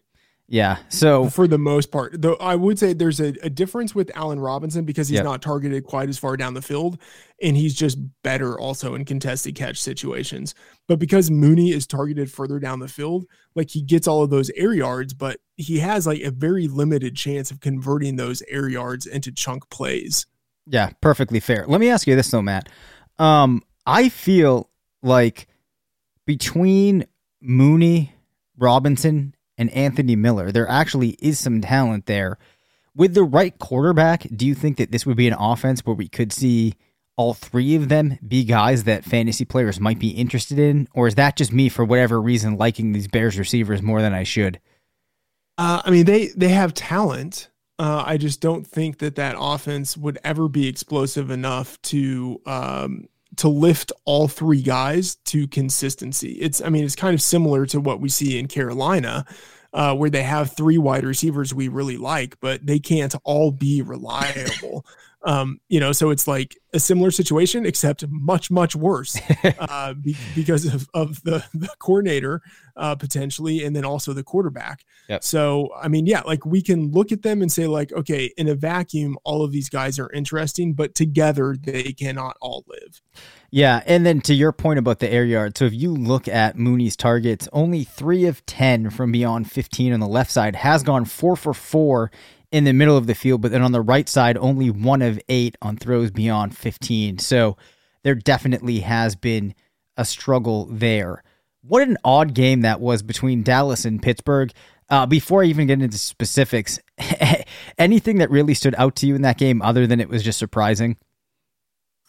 Yeah. 0.48 0.80
So 0.90 1.30
for 1.30 1.48
the 1.48 1.58
most 1.58 1.92
part, 1.92 2.22
though, 2.22 2.36
I 2.36 2.58
would 2.58 2.78
say 2.78 2.92
there's 2.92 3.22
a, 3.22 3.34
a 3.42 3.50
difference 3.50 3.96
with 3.96 4.12
Allen 4.16 4.38
Robinson 4.38 4.84
because 4.84 5.08
he's 5.08 5.16
Yep. 5.16 5.24
not 5.24 5.42
targeted 5.42 5.86
quite 5.86 6.10
as 6.10 6.18
far 6.18 6.36
down 6.36 6.56
the 6.56 6.62
field, 6.62 6.98
and 7.42 7.56
he's 7.56 7.74
just 7.74 7.98
better 8.22 8.60
also 8.60 8.94
in 8.96 9.06
contested 9.06 9.56
catch 9.56 9.80
situations. 9.82 10.54
But 10.90 11.00
because 11.00 11.32
Mooney 11.32 11.72
is 11.72 11.88
targeted 11.88 12.30
further 12.30 12.60
down 12.60 12.80
the 12.80 12.90
field, 12.90 13.28
like 13.56 13.70
he 13.70 13.82
gets 13.82 14.10
all 14.10 14.24
of 14.24 14.30
those 14.30 14.50
air 14.58 14.74
yards, 14.74 15.14
but 15.14 15.40
he 15.56 15.80
has 15.80 16.06
like 16.06 16.22
a 16.22 16.32
very 16.32 16.68
limited 16.68 17.16
chance 17.16 17.50
of 17.50 17.62
converting 17.62 18.18
those 18.18 18.44
air 18.50 18.68
yards 18.68 19.06
into 19.06 19.32
chunk 19.32 19.70
plays. 19.70 20.26
Yeah, 20.68 20.90
perfectly 21.00 21.40
fair. 21.40 21.66
Let 21.66 21.80
me 21.80 21.88
ask 21.90 22.08
you 22.08 22.16
this 22.18 22.30
though, 22.30 22.42
Matt. 22.42 22.68
Um, 23.20 23.64
I 23.86 24.10
feel 24.10 24.70
like 25.02 25.48
between 26.26 27.06
Mooney, 27.42 28.14
Robinson, 28.58 29.36
and 29.58 29.70
Anthony 29.72 30.16
Miller, 30.16 30.52
there 30.52 30.68
actually 30.68 31.18
is 31.20 31.40
some 31.40 31.62
talent 31.62 32.06
there. 32.06 32.38
With 32.96 33.14
the 33.14 33.24
right 33.24 33.58
quarterback, 33.58 34.28
do 34.36 34.46
you 34.46 34.56
think 34.56 34.78
that 34.78 34.92
this 34.92 35.06
would 35.06 35.18
be 35.18 35.28
an 35.28 35.36
offense 35.38 35.82
where 35.82 35.96
we 35.96 36.08
could 36.08 36.34
see 36.34 36.76
all 37.16 37.34
three 37.34 37.76
of 37.76 37.90
them 37.90 38.18
be 38.28 38.44
guys 38.44 38.86
that 38.86 39.06
fantasy 39.06 39.46
players 39.46 39.80
might 39.80 40.00
be 40.00 40.10
interested 40.10 40.60
in? 40.60 40.88
Or 40.94 41.08
is 41.08 41.16
that 41.16 41.38
just 41.38 41.54
me, 41.54 41.70
for 41.70 41.86
whatever 41.86 42.22
reason, 42.22 42.58
liking 42.58 42.92
these 42.92 43.08
Bears 43.08 43.38
receivers 43.38 43.82
more 43.82 44.02
than 44.02 44.14
I 44.14 44.24
should? 44.24 44.60
Uh, 45.58 45.82
I 45.86 45.92
mean, 45.92 46.06
they 46.06 46.28
they 46.30 46.50
have 46.50 46.74
talent. 46.74 47.50
Uh, 47.80 48.04
I 48.06 48.18
just 48.18 48.42
don't 48.42 48.66
think 48.66 49.00
that 49.00 49.16
that 49.16 49.36
offense 49.40 49.98
would 49.98 50.20
ever 50.24 50.48
be 50.48 50.68
explosive 50.68 51.32
enough 51.32 51.82
to 51.84 52.42
um, 52.46 53.08
to 53.38 53.48
lift 53.48 53.92
all 54.06 54.28
three 54.28 54.62
guys 54.62 55.16
to 55.26 55.48
consistency. 55.48 56.34
It's 56.34 56.62
I 56.62 56.70
mean, 56.70 56.84
it's 56.84 56.96
kind 56.96 57.14
of 57.14 57.22
similar 57.22 57.66
to 57.68 57.80
what 57.80 58.00
we 58.00 58.10
see 58.10 58.38
in 58.38 58.48
Carolina, 58.48 59.26
uh, 59.74 59.96
where 59.96 60.10
they 60.10 60.24
have 60.24 60.52
three 60.52 60.78
wide 60.78 61.04
receivers 61.04 61.54
we 61.54 61.68
really 61.68 61.98
like, 61.98 62.40
but 62.40 62.66
they 62.66 62.80
can't 62.80 63.16
all 63.24 63.52
be 63.52 63.82
reliable. 63.86 64.86
Um, 65.24 65.60
you 65.70 65.80
know, 65.80 65.92
so 65.92 66.10
it's 66.10 66.28
like 66.28 66.58
a 66.74 66.80
similar 66.80 67.12
situation, 67.12 67.66
except 67.66 68.06
much, 68.10 68.50
much 68.50 68.76
worse 68.76 69.20
uh, 69.60 69.94
be, 69.94 70.16
because 70.36 70.66
of, 70.66 70.90
of 70.94 71.22
the, 71.24 71.46
the 71.54 71.70
coordinator 71.80 72.42
uh, 72.76 72.96
potentially, 72.96 73.64
and 73.64 73.76
then 73.76 73.86
also 73.86 74.14
the 74.14 74.24
quarterback. 74.24 74.84
Yep. 75.10 75.24
So, 75.24 75.70
I 75.80 75.90
mean, 75.90 76.08
yeah, 76.08 76.22
like 76.22 76.46
we 76.46 76.62
can 76.62 76.92
look 76.92 77.12
at 77.12 77.22
them 77.22 77.42
and 77.42 77.52
say, 77.52 77.68
like, 77.68 77.92
okay, 77.92 78.32
in 78.38 78.48
a 78.48 78.56
vacuum, 78.56 79.18
all 79.24 79.44
of 79.44 79.52
these 79.52 79.70
guys 79.70 80.00
are 80.00 80.12
interesting, 80.12 80.74
but 80.74 80.96
together 80.96 81.56
they 81.62 81.94
cannot 81.94 82.38
all 82.42 82.64
live. 82.68 83.02
Yeah, 83.52 83.84
and 83.86 84.06
then 84.06 84.22
to 84.22 84.34
your 84.34 84.54
point 84.54 84.80
about 84.80 85.00
the 85.00 85.12
air 85.12 85.26
yard, 85.26 85.58
so 85.58 85.66
if 85.66 85.74
you 85.74 85.94
look 85.94 86.28
at 86.28 86.58
Mooney's 86.58 86.96
targets, 86.96 87.50
only 87.52 87.84
three 87.84 88.26
of 88.26 88.46
ten 88.46 88.90
from 88.90 89.12
beyond 89.12 89.52
fifteen 89.52 89.92
on 89.94 90.00
the 90.00 90.08
left 90.08 90.32
side 90.32 90.56
has 90.56 90.84
gone 90.84 91.04
four 91.06 91.36
for 91.36 91.54
four 91.54 92.12
in 92.52 92.64
the 92.66 92.74
middle 92.74 92.98
of 92.98 93.08
the 93.08 93.16
field, 93.16 93.42
but 93.42 93.52
then 93.52 93.62
on 93.62 93.72
the 93.72 93.82
right 93.82 94.10
side, 94.10 94.38
only 94.38 94.70
one 94.70 95.02
of 95.02 95.20
eight 95.30 95.58
on 95.62 95.78
throws 95.78 96.12
beyond 96.12 96.58
fifteen. 96.58 97.18
So 97.18 97.58
there 98.04 98.16
definitely 98.16 98.80
has 98.80 99.16
been 99.16 99.54
a 99.98 100.06
struggle 100.06 100.66
there. 100.66 101.24
What 101.62 101.88
an 101.88 101.98
odd 102.04 102.34
game 102.34 102.62
that 102.62 102.82
was 102.82 103.04
between 103.04 103.44
Dallas 103.44 103.86
and 103.86 104.02
Pittsburgh. 104.02 104.52
Uh, 104.90 105.06
before 105.06 105.42
I 105.42 105.46
even 105.46 105.68
get 105.68 105.82
into 105.82 105.98
specifics, 105.98 106.80
anything 107.78 108.18
that 108.18 108.30
really 108.30 108.54
stood 108.54 108.76
out 108.78 108.98
to 108.98 109.08
you 109.08 109.16
in 109.16 109.22
that 109.22 109.38
game, 109.38 109.62
other 109.62 109.88
than 109.88 110.02
it 110.02 110.10
was 110.10 110.22
just 110.22 110.38
surprising? 110.38 110.98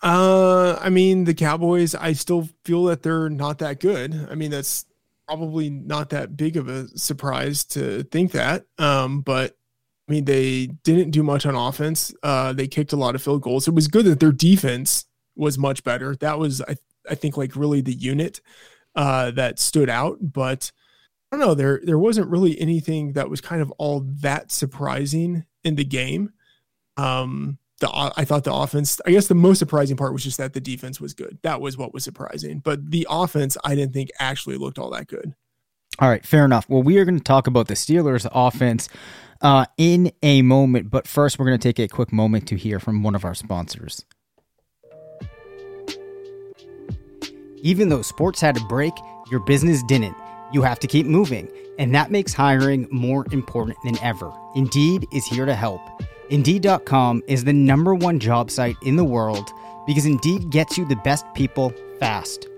Uh, 0.02 0.76
I 0.80 0.90
mean, 0.90 1.24
the 1.24 1.34
Cowboys, 1.34 1.94
I 1.94 2.12
still 2.14 2.48
feel 2.64 2.84
that 2.84 3.04
they're 3.04 3.30
not 3.30 3.58
that 3.58 3.78
good. 3.78 4.26
I 4.28 4.34
mean, 4.34 4.50
that's 4.50 4.84
probably 5.28 5.70
not 5.70 6.10
that 6.10 6.36
big 6.36 6.56
of 6.56 6.66
a 6.66 6.88
surprise 6.98 7.64
to 7.66 8.02
think 8.04 8.32
that. 8.32 8.66
Um, 8.78 9.20
but 9.20 9.56
I 10.12 10.14
mean, 10.14 10.26
they 10.26 10.66
didn't 10.84 11.12
do 11.12 11.22
much 11.22 11.46
on 11.46 11.54
offense. 11.54 12.12
Uh, 12.22 12.52
they 12.52 12.66
kicked 12.66 12.92
a 12.92 12.96
lot 12.96 13.14
of 13.14 13.22
field 13.22 13.40
goals. 13.40 13.66
It 13.66 13.74
was 13.74 13.88
good 13.88 14.04
that 14.04 14.20
their 14.20 14.30
defense 14.30 15.06
was 15.36 15.56
much 15.56 15.82
better. 15.84 16.16
That 16.16 16.38
was, 16.38 16.60
I, 16.60 16.76
I 17.08 17.14
think, 17.14 17.38
like 17.38 17.56
really 17.56 17.80
the 17.80 17.94
unit 17.94 18.42
uh, 18.94 19.30
that 19.30 19.58
stood 19.58 19.88
out. 19.88 20.18
But 20.20 20.70
I 21.30 21.38
don't 21.38 21.46
know, 21.46 21.54
there 21.54 21.80
there 21.82 21.98
wasn't 21.98 22.28
really 22.28 22.60
anything 22.60 23.14
that 23.14 23.30
was 23.30 23.40
kind 23.40 23.62
of 23.62 23.70
all 23.78 24.00
that 24.20 24.52
surprising 24.52 25.46
in 25.64 25.76
the 25.76 25.84
game. 25.84 26.34
Um, 26.98 27.56
the 27.80 27.88
I 28.14 28.26
thought 28.26 28.44
the 28.44 28.52
offense. 28.52 29.00
I 29.06 29.12
guess 29.12 29.28
the 29.28 29.34
most 29.34 29.60
surprising 29.60 29.96
part 29.96 30.12
was 30.12 30.24
just 30.24 30.36
that 30.36 30.52
the 30.52 30.60
defense 30.60 31.00
was 31.00 31.14
good. 31.14 31.38
That 31.40 31.62
was 31.62 31.78
what 31.78 31.94
was 31.94 32.04
surprising. 32.04 32.58
But 32.58 32.90
the 32.90 33.06
offense, 33.08 33.56
I 33.64 33.74
didn't 33.76 33.94
think 33.94 34.10
actually 34.18 34.58
looked 34.58 34.78
all 34.78 34.90
that 34.90 35.06
good. 35.06 35.34
All 35.98 36.08
right, 36.08 36.24
fair 36.24 36.44
enough. 36.44 36.68
Well, 36.68 36.82
we 36.82 36.98
are 36.98 37.04
going 37.04 37.18
to 37.18 37.24
talk 37.24 37.46
about 37.46 37.68
the 37.68 37.74
Steelers' 37.74 38.26
offense 38.32 38.88
uh, 39.42 39.66
in 39.76 40.12
a 40.22 40.42
moment, 40.42 40.90
but 40.90 41.06
first, 41.06 41.38
we're 41.38 41.46
going 41.46 41.58
to 41.58 41.68
take 41.72 41.78
a 41.78 41.88
quick 41.88 42.12
moment 42.12 42.46
to 42.48 42.56
hear 42.56 42.78
from 42.78 43.02
one 43.02 43.14
of 43.14 43.24
our 43.24 43.34
sponsors. 43.34 44.04
Even 47.56 47.88
though 47.88 48.02
sports 48.02 48.40
had 48.40 48.56
a 48.56 48.60
break, 48.60 48.92
your 49.30 49.40
business 49.40 49.82
didn't. 49.84 50.16
You 50.52 50.62
have 50.62 50.78
to 50.80 50.86
keep 50.86 51.06
moving, 51.06 51.48
and 51.78 51.94
that 51.94 52.10
makes 52.10 52.32
hiring 52.32 52.88
more 52.90 53.26
important 53.32 53.78
than 53.84 53.98
ever. 54.02 54.32
Indeed 54.54 55.06
is 55.12 55.24
here 55.24 55.46
to 55.46 55.54
help. 55.54 55.80
Indeed.com 56.30 57.22
is 57.26 57.44
the 57.44 57.52
number 57.52 57.94
one 57.94 58.18
job 58.18 58.50
site 58.50 58.76
in 58.82 58.96
the 58.96 59.04
world 59.04 59.50
because 59.86 60.06
Indeed 60.06 60.50
gets 60.50 60.78
you 60.78 60.84
the 60.84 60.96
best 60.96 61.26
people 61.34 61.72
fast. 61.98 62.48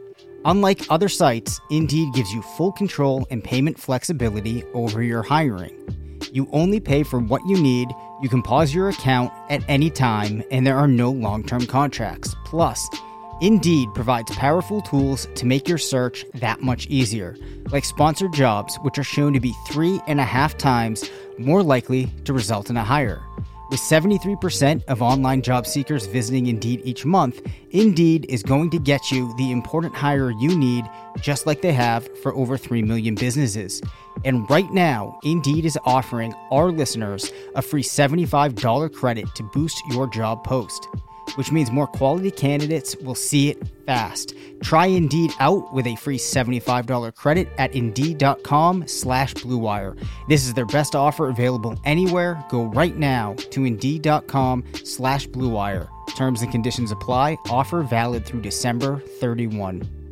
Unlike 0.45 0.83
other 0.91 1.09
sites, 1.09 1.61
Indeed 1.71 2.13
gives 2.13 2.33
you 2.33 2.43
full 2.43 2.73
control 2.73 3.27
and 3.31 3.43
payment 3.43 3.79
flexibility 3.79 4.65
over 4.75 5.03
your 5.03 5.23
hiring. 5.23 6.04
You 6.35 6.49
only 6.51 6.81
pay 6.81 7.05
for 7.05 7.21
what 7.21 7.47
you 7.47 7.57
need, 7.57 7.95
you 8.21 8.29
can 8.29 8.43
pause 8.43 8.75
your 8.75 8.89
account 8.89 9.33
at 9.51 9.63
any 9.69 9.89
time, 9.89 10.43
and 10.51 10.67
there 10.67 10.77
are 10.77 10.89
no 10.89 11.13
long 11.13 11.45
term 11.45 11.65
contracts. 11.65 12.35
Plus, 12.45 12.91
Indeed 13.41 13.95
provides 13.95 14.35
powerful 14.35 14.81
tools 14.81 15.29
to 15.37 15.47
make 15.47 15.69
your 15.69 15.79
search 15.79 16.27
that 16.35 16.61
much 16.61 16.89
easier, 16.89 17.37
like 17.71 17.85
sponsored 17.85 18.33
jobs, 18.33 18.75
which 18.83 18.99
are 18.99 19.05
shown 19.05 19.33
to 19.33 19.39
be 19.39 19.55
three 19.69 20.01
and 20.09 20.19
a 20.19 20.25
half 20.25 20.59
times 20.59 21.09
more 21.39 21.63
likely 21.63 22.07
to 22.25 22.33
result 22.33 22.69
in 22.69 22.77
a 22.77 22.83
hire. 22.83 23.23
With 23.71 23.81
73% 23.81 24.85
of 24.85 25.01
online 25.01 25.41
job 25.41 25.67
seekers 25.67 26.07
visiting 26.07 26.47
Indeed 26.47 26.83
each 26.85 27.05
month, 27.05 27.41
Indeed 27.71 28.27
is 28.29 28.43
going 28.43 28.71
to 28.71 28.79
get 28.79 29.11
you 29.11 29.35
the 29.37 29.53
important 29.53 29.95
hire 29.95 30.31
you 30.31 30.57
need, 30.57 30.85
just 31.21 31.47
like 31.47 31.63
they 31.63 31.73
have 31.73 32.07
for 32.19 32.35
over 32.35 32.59
3 32.59 32.83
million 32.83 33.15
businesses. 33.15 33.81
And 34.25 34.49
right 34.51 34.71
now, 34.71 35.19
Indeed 35.25 35.65
is 35.65 35.79
offering 35.85 36.35
our 36.51 36.71
listeners 36.71 37.33
a 37.55 37.63
free 37.63 37.83
$75 37.83 38.93
credit 38.93 39.35
to 39.35 39.43
boost 39.43 39.83
your 39.91 40.09
job 40.09 40.45
post 40.45 40.87
which 41.35 41.51
means 41.51 41.71
more 41.71 41.87
quality 41.87 42.31
candidates 42.31 42.97
will 42.97 43.15
see 43.15 43.51
it 43.51 43.59
fast. 43.87 44.35
Try 44.63 44.87
Indeed 44.87 45.33
out 45.41 45.75
with 45.75 45.87
a 45.87 45.97
free 45.97 46.19
$75 46.19 47.15
credit 47.17 47.49
at 47.59 47.75
Indeed.com 47.75 48.87
slash 48.87 49.35
BlueWire. 49.35 50.03
This 50.29 50.47
is 50.47 50.55
their 50.55 50.67
best 50.67 50.95
offer 50.95 51.29
available 51.29 51.77
anywhere. 51.85 52.43
Go 52.49 52.65
right 52.65 52.97
now 52.97 53.35
to 53.51 53.65
Indeed.com 53.65 54.65
slash 54.85 55.27
BlueWire. 55.29 55.89
Terms 56.15 56.43
and 56.43 56.53
conditions 56.53 56.93
apply. 56.93 57.39
Offer 57.49 57.83
valid 57.83 58.25
through 58.25 58.43
December 58.43 59.01
31. 59.21 60.04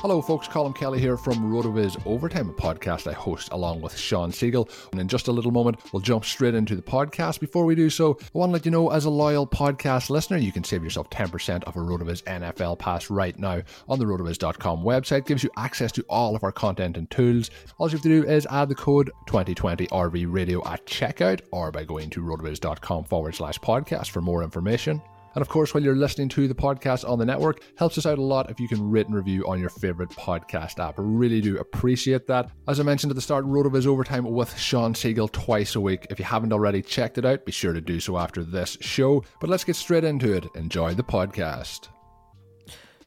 Hello, 0.00 0.22
folks. 0.22 0.48
Colin 0.48 0.72
Kelly 0.72 0.98
here 0.98 1.18
from 1.18 1.52
RotoViz 1.52 2.06
Overtime, 2.06 2.48
a 2.48 2.54
podcast 2.54 3.06
I 3.06 3.12
host 3.12 3.50
along 3.52 3.82
with 3.82 3.94
Shawn 3.94 4.32
Siegele. 4.32 4.66
And 4.92 4.98
in 4.98 5.08
just 5.08 5.28
a 5.28 5.30
little 5.30 5.50
moment, 5.50 5.78
we'll 5.92 6.00
jump 6.00 6.24
straight 6.24 6.54
into 6.54 6.74
the 6.74 6.80
podcast. 6.80 7.38
Before 7.38 7.66
we 7.66 7.74
do 7.74 7.90
so, 7.90 8.16
I 8.18 8.38
want 8.38 8.48
to 8.48 8.52
let 8.54 8.64
you 8.64 8.70
know, 8.70 8.88
as 8.88 9.04
a 9.04 9.10
loyal 9.10 9.46
podcast 9.46 10.08
listener, 10.08 10.38
you 10.38 10.52
can 10.52 10.64
save 10.64 10.82
yourself 10.82 11.10
10% 11.10 11.64
of 11.64 11.76
a 11.76 11.80
RotoViz 11.80 12.22
NFL 12.22 12.78
pass 12.78 13.10
right 13.10 13.38
now 13.38 13.60
on 13.90 13.98
the 13.98 14.06
RotoViz.com 14.06 14.82
website. 14.82 15.18
It 15.18 15.26
gives 15.26 15.44
you 15.44 15.50
access 15.58 15.92
to 15.92 16.02
all 16.08 16.34
of 16.34 16.44
our 16.44 16.52
content 16.52 16.96
and 16.96 17.10
tools. 17.10 17.50
All 17.76 17.88
you 17.88 17.92
have 17.92 18.02
to 18.02 18.08
do 18.08 18.26
is 18.26 18.46
add 18.50 18.70
the 18.70 18.74
code 18.74 19.10
2020RV 19.26 20.32
Radio 20.32 20.66
at 20.66 20.86
checkout 20.86 21.42
or 21.50 21.70
by 21.70 21.84
going 21.84 22.08
to 22.08 22.22
RotoViz.com 22.22 23.04
forward 23.04 23.34
slash 23.34 23.58
podcast 23.58 24.08
for 24.08 24.22
more 24.22 24.42
information. 24.42 25.02
And 25.34 25.42
of 25.42 25.48
course, 25.48 25.72
while 25.72 25.82
you're 25.82 25.96
listening 25.96 26.28
to 26.30 26.48
the 26.48 26.54
podcast 26.54 27.08
on 27.08 27.18
the 27.18 27.24
network, 27.24 27.62
helps 27.76 27.98
us 27.98 28.06
out 28.06 28.18
a 28.18 28.22
lot 28.22 28.50
if 28.50 28.58
you 28.58 28.68
can 28.68 28.90
rate 28.90 29.06
and 29.06 29.14
review 29.14 29.46
on 29.46 29.60
your 29.60 29.70
favorite 29.70 30.10
podcast 30.10 30.78
app. 30.78 30.94
Really 30.96 31.40
do 31.40 31.58
appreciate 31.58 32.26
that. 32.26 32.50
As 32.68 32.80
I 32.80 32.82
mentioned 32.82 33.10
at 33.10 33.16
the 33.16 33.22
start, 33.22 33.44
RotoViz 33.44 33.86
Overtime 33.86 34.24
with 34.24 34.56
Shawn 34.58 34.94
Siegele 34.94 35.30
twice 35.30 35.76
a 35.76 35.80
week. 35.80 36.06
If 36.10 36.18
you 36.18 36.24
haven't 36.24 36.52
already 36.52 36.82
checked 36.82 37.18
it 37.18 37.24
out, 37.24 37.44
be 37.44 37.52
sure 37.52 37.72
to 37.72 37.80
do 37.80 38.00
so 38.00 38.18
after 38.18 38.42
this 38.42 38.76
show. 38.80 39.24
But 39.40 39.50
let's 39.50 39.64
get 39.64 39.76
straight 39.76 40.04
into 40.04 40.32
it. 40.32 40.46
Enjoy 40.54 40.94
the 40.94 41.04
podcast. 41.04 41.88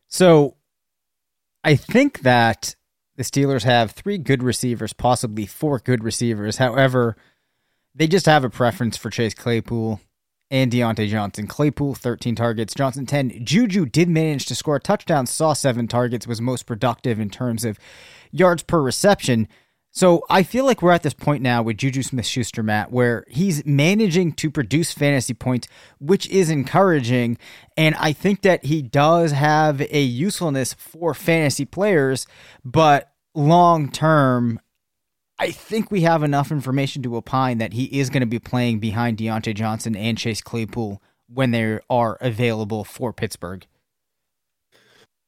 So, 0.08 0.58
I 1.64 1.76
think 1.76 2.22
that 2.22 2.76
the 3.16 3.24
Steelers 3.24 3.64
have 3.64 3.92
three 3.92 4.18
good 4.18 4.44
receivers, 4.44 4.94
possibly 4.94 5.46
four 5.46 5.80
good 5.80 6.04
receivers. 6.04 6.58
However, 6.58 7.16
they 7.96 8.08
just 8.08 8.26
have 8.26 8.44
a 8.44 8.50
preference 8.50 8.98
for 8.98 9.10
Chase 9.10 9.34
Claypool 9.34 10.02
and 10.54 10.72
Diontae 10.72 11.10
Johnson. 11.10 11.48
Claypool, 11.48 11.96
13 11.96 12.36
targets, 12.36 12.76
Johnson, 12.76 13.08
10. 13.08 13.44
Juju 13.44 13.88
did 13.88 14.08
manage 14.08 14.46
to 14.46 14.56
score 14.56 14.76
a 14.76 14.80
touchdown, 14.80 15.26
saw 15.26 15.54
seven 15.54 15.88
targets, 15.88 16.28
was 16.28 16.40
most 16.40 16.68
productive 16.68 17.20
in 17.20 17.32
terms 17.32 17.66
of 17.66 17.80
yards 18.32 18.62
per 18.62 18.80
reception. 18.80 19.48
So 19.92 20.24
I 20.30 20.44
feel 20.44 20.66
like 20.66 20.84
we're 20.84 20.92
at 20.92 21.02
this 21.02 21.16
point 21.16 21.42
now 21.42 21.64
with 21.64 21.78
Juju 21.78 22.04
Smith 22.04 22.28
Schuster, 22.28 22.62
Matt, 22.62 22.92
where 22.92 23.26
he's 23.30 23.66
managing 23.66 24.34
to 24.34 24.52
produce 24.52 24.94
fantasy 24.94 25.34
points, 25.34 25.68
which 26.00 26.30
is 26.30 26.52
encouraging. 26.52 27.40
And 27.76 27.96
I 27.96 28.14
think 28.14 28.44
that 28.44 28.66
he 28.66 28.84
does 28.84 29.32
have 29.32 29.82
a 29.82 30.02
usefulness 30.02 30.74
for 30.74 31.16
fantasy 31.16 31.66
players, 31.66 32.28
but 32.64 33.12
long 33.34 33.90
term, 33.90 34.60
I 35.44 35.52
think 35.52 35.92
we 35.92 36.02
have 36.02 36.24
enough 36.24 36.52
information 36.52 37.04
to 37.04 37.18
opine 37.18 37.58
that 37.58 37.74
he 37.74 37.84
is 38.00 38.10
going 38.10 38.22
to 38.22 38.28
be 38.28 38.40
playing 38.40 38.80
behind 38.80 39.18
Diontae 39.18 39.54
Johnson 39.54 39.94
and 39.94 40.18
Chase 40.18 40.42
Claypool 40.42 41.02
when 41.28 41.52
they 41.52 41.80
are 41.90 42.18
available 42.22 42.86
for 42.86 43.12
Pittsburgh. 43.12 43.68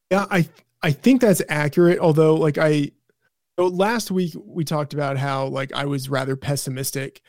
Yeah, 0.10 0.26
I 0.32 0.48
I 0.82 0.92
think 0.92 1.20
that's 1.20 1.42
accurate. 1.50 2.00
Although, 2.00 2.36
like 2.36 2.58
I 2.58 2.92
so 3.60 3.68
last 3.68 4.10
week 4.10 4.34
we 4.42 4.64
talked 4.64 4.94
about 4.94 5.18
how 5.18 5.48
like 5.48 5.74
I 5.74 5.84
was 5.84 6.08
rather 6.08 6.38
pessimistic 6.38 7.22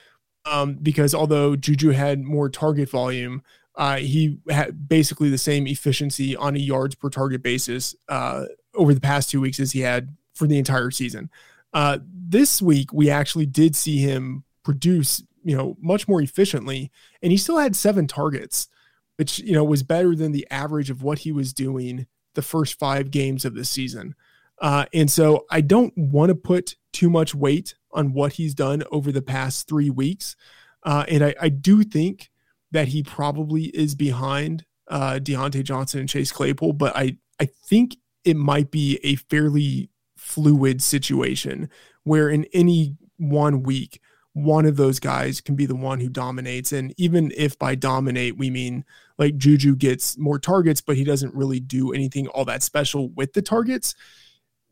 um, 0.45 0.75
because 0.75 1.13
although 1.13 1.57
Juju 1.57 1.91
had 1.91 2.23
more 2.23 2.49
target 2.49 2.89
volume, 2.89 3.43
uh, 3.75 3.97
he 3.97 4.39
had 4.49 4.89
basically 4.89 5.29
the 5.29 5.39
same 5.39 5.67
efficiency 5.67 6.37
on 6.37 6.55
a 6.55 6.61
yards 6.61 6.95
per 6.95 7.11
target 7.11 7.43
basis 7.43 7.97
uh, 8.09 8.45
over 8.77 8.95
the 8.95 9.01
past 9.01 9.29
two 9.29 9.41
weeks 9.41 9.59
as 9.59 9.73
he 9.73 9.81
had 9.81 10.17
for 10.35 10.47
the 10.47 10.59
entire 10.59 10.93
season. 10.93 11.31
Uh, 11.77 11.99
this 12.09 12.63
week, 12.63 12.91
we 12.91 13.11
actually 13.11 13.45
did 13.45 13.77
see 13.77 13.99
him 13.99 14.45
produce, 14.65 15.23
you 15.45 15.55
know, 15.55 15.77
much 15.79 16.09
more 16.09 16.23
efficiently, 16.23 16.91
and 17.21 17.31
he 17.31 17.37
still 17.37 17.59
had 17.59 17.77
seven 17.77 18.07
targets, 18.07 18.69
which 19.17 19.41
you 19.41 19.53
know 19.53 19.63
was 19.63 19.83
better 19.83 20.17
than 20.17 20.33
the 20.33 20.47
average 20.51 20.89
of 20.89 21.03
what 21.03 21.19
he 21.19 21.33
was 21.33 21.53
doing 21.53 22.07
the 22.33 22.41
first 22.41 22.79
five 22.79 23.11
games 23.11 23.45
of 23.45 23.55
the 23.55 23.63
season. 23.63 24.15
Uh, 24.59 24.87
and 24.95 25.11
so 25.11 25.45
I 25.51 25.61
don't 25.61 25.93
want 25.99 26.31
to 26.31 26.35
put 26.35 26.77
too 26.95 27.11
much 27.11 27.35
weight 27.35 27.75
on 27.93 28.15
what 28.15 28.33
he's 28.33 28.55
done 28.55 28.83
over 28.91 29.13
the 29.13 29.21
past 29.21 29.69
three 29.69 29.91
weeks. 29.91 30.35
Uh, 30.83 31.05
and 31.09 31.23
I, 31.23 31.35
I, 31.39 31.49
do 31.51 31.83
think 31.83 32.31
that 32.71 32.89
he 32.89 33.03
probably 33.03 33.65
is 33.65 33.95
behind 33.95 34.65
uh, 34.89 35.19
Diontae 35.23 35.63
Johnson 35.63 36.01
and 36.01 36.09
Chase 36.09 36.33
Claypool, 36.33 36.73
but 36.73 36.97
I, 36.97 37.19
I 37.39 37.45
think 37.45 37.99
it 38.25 38.37
might 38.37 38.71
be 38.71 38.99
a 39.03 39.17
fairly 39.17 39.91
fluid 40.27 40.83
situation 40.83 41.71
where 42.03 42.29
in 42.29 42.45
any 42.53 42.97
one 43.17 43.63
week, 43.63 44.01
one 44.33 44.67
of 44.67 44.77
those 44.77 45.01
guys 45.01 45.41
can 45.41 45.55
be 45.55 45.65
the 45.65 45.75
one 45.75 45.99
who 45.99 46.09
dominates. 46.09 46.73
And 46.73 46.93
even 46.99 47.33
if 47.37 47.59
by 47.59 47.75
dominate, 47.75 48.37
we 48.37 48.51
mean 48.51 48.85
like 49.19 49.39
Juju 49.39 49.77
gets 49.77 50.19
more 50.19 50.39
targets, 50.39 50.81
but 50.83 50.97
he 50.97 51.05
doesn't 51.05 51.35
really 51.35 51.59
do 51.61 51.93
anything 51.93 52.27
all 52.29 52.45
that 52.45 52.63
special 52.63 53.09
with 53.11 53.33
the 53.33 53.41
targets, 53.41 53.95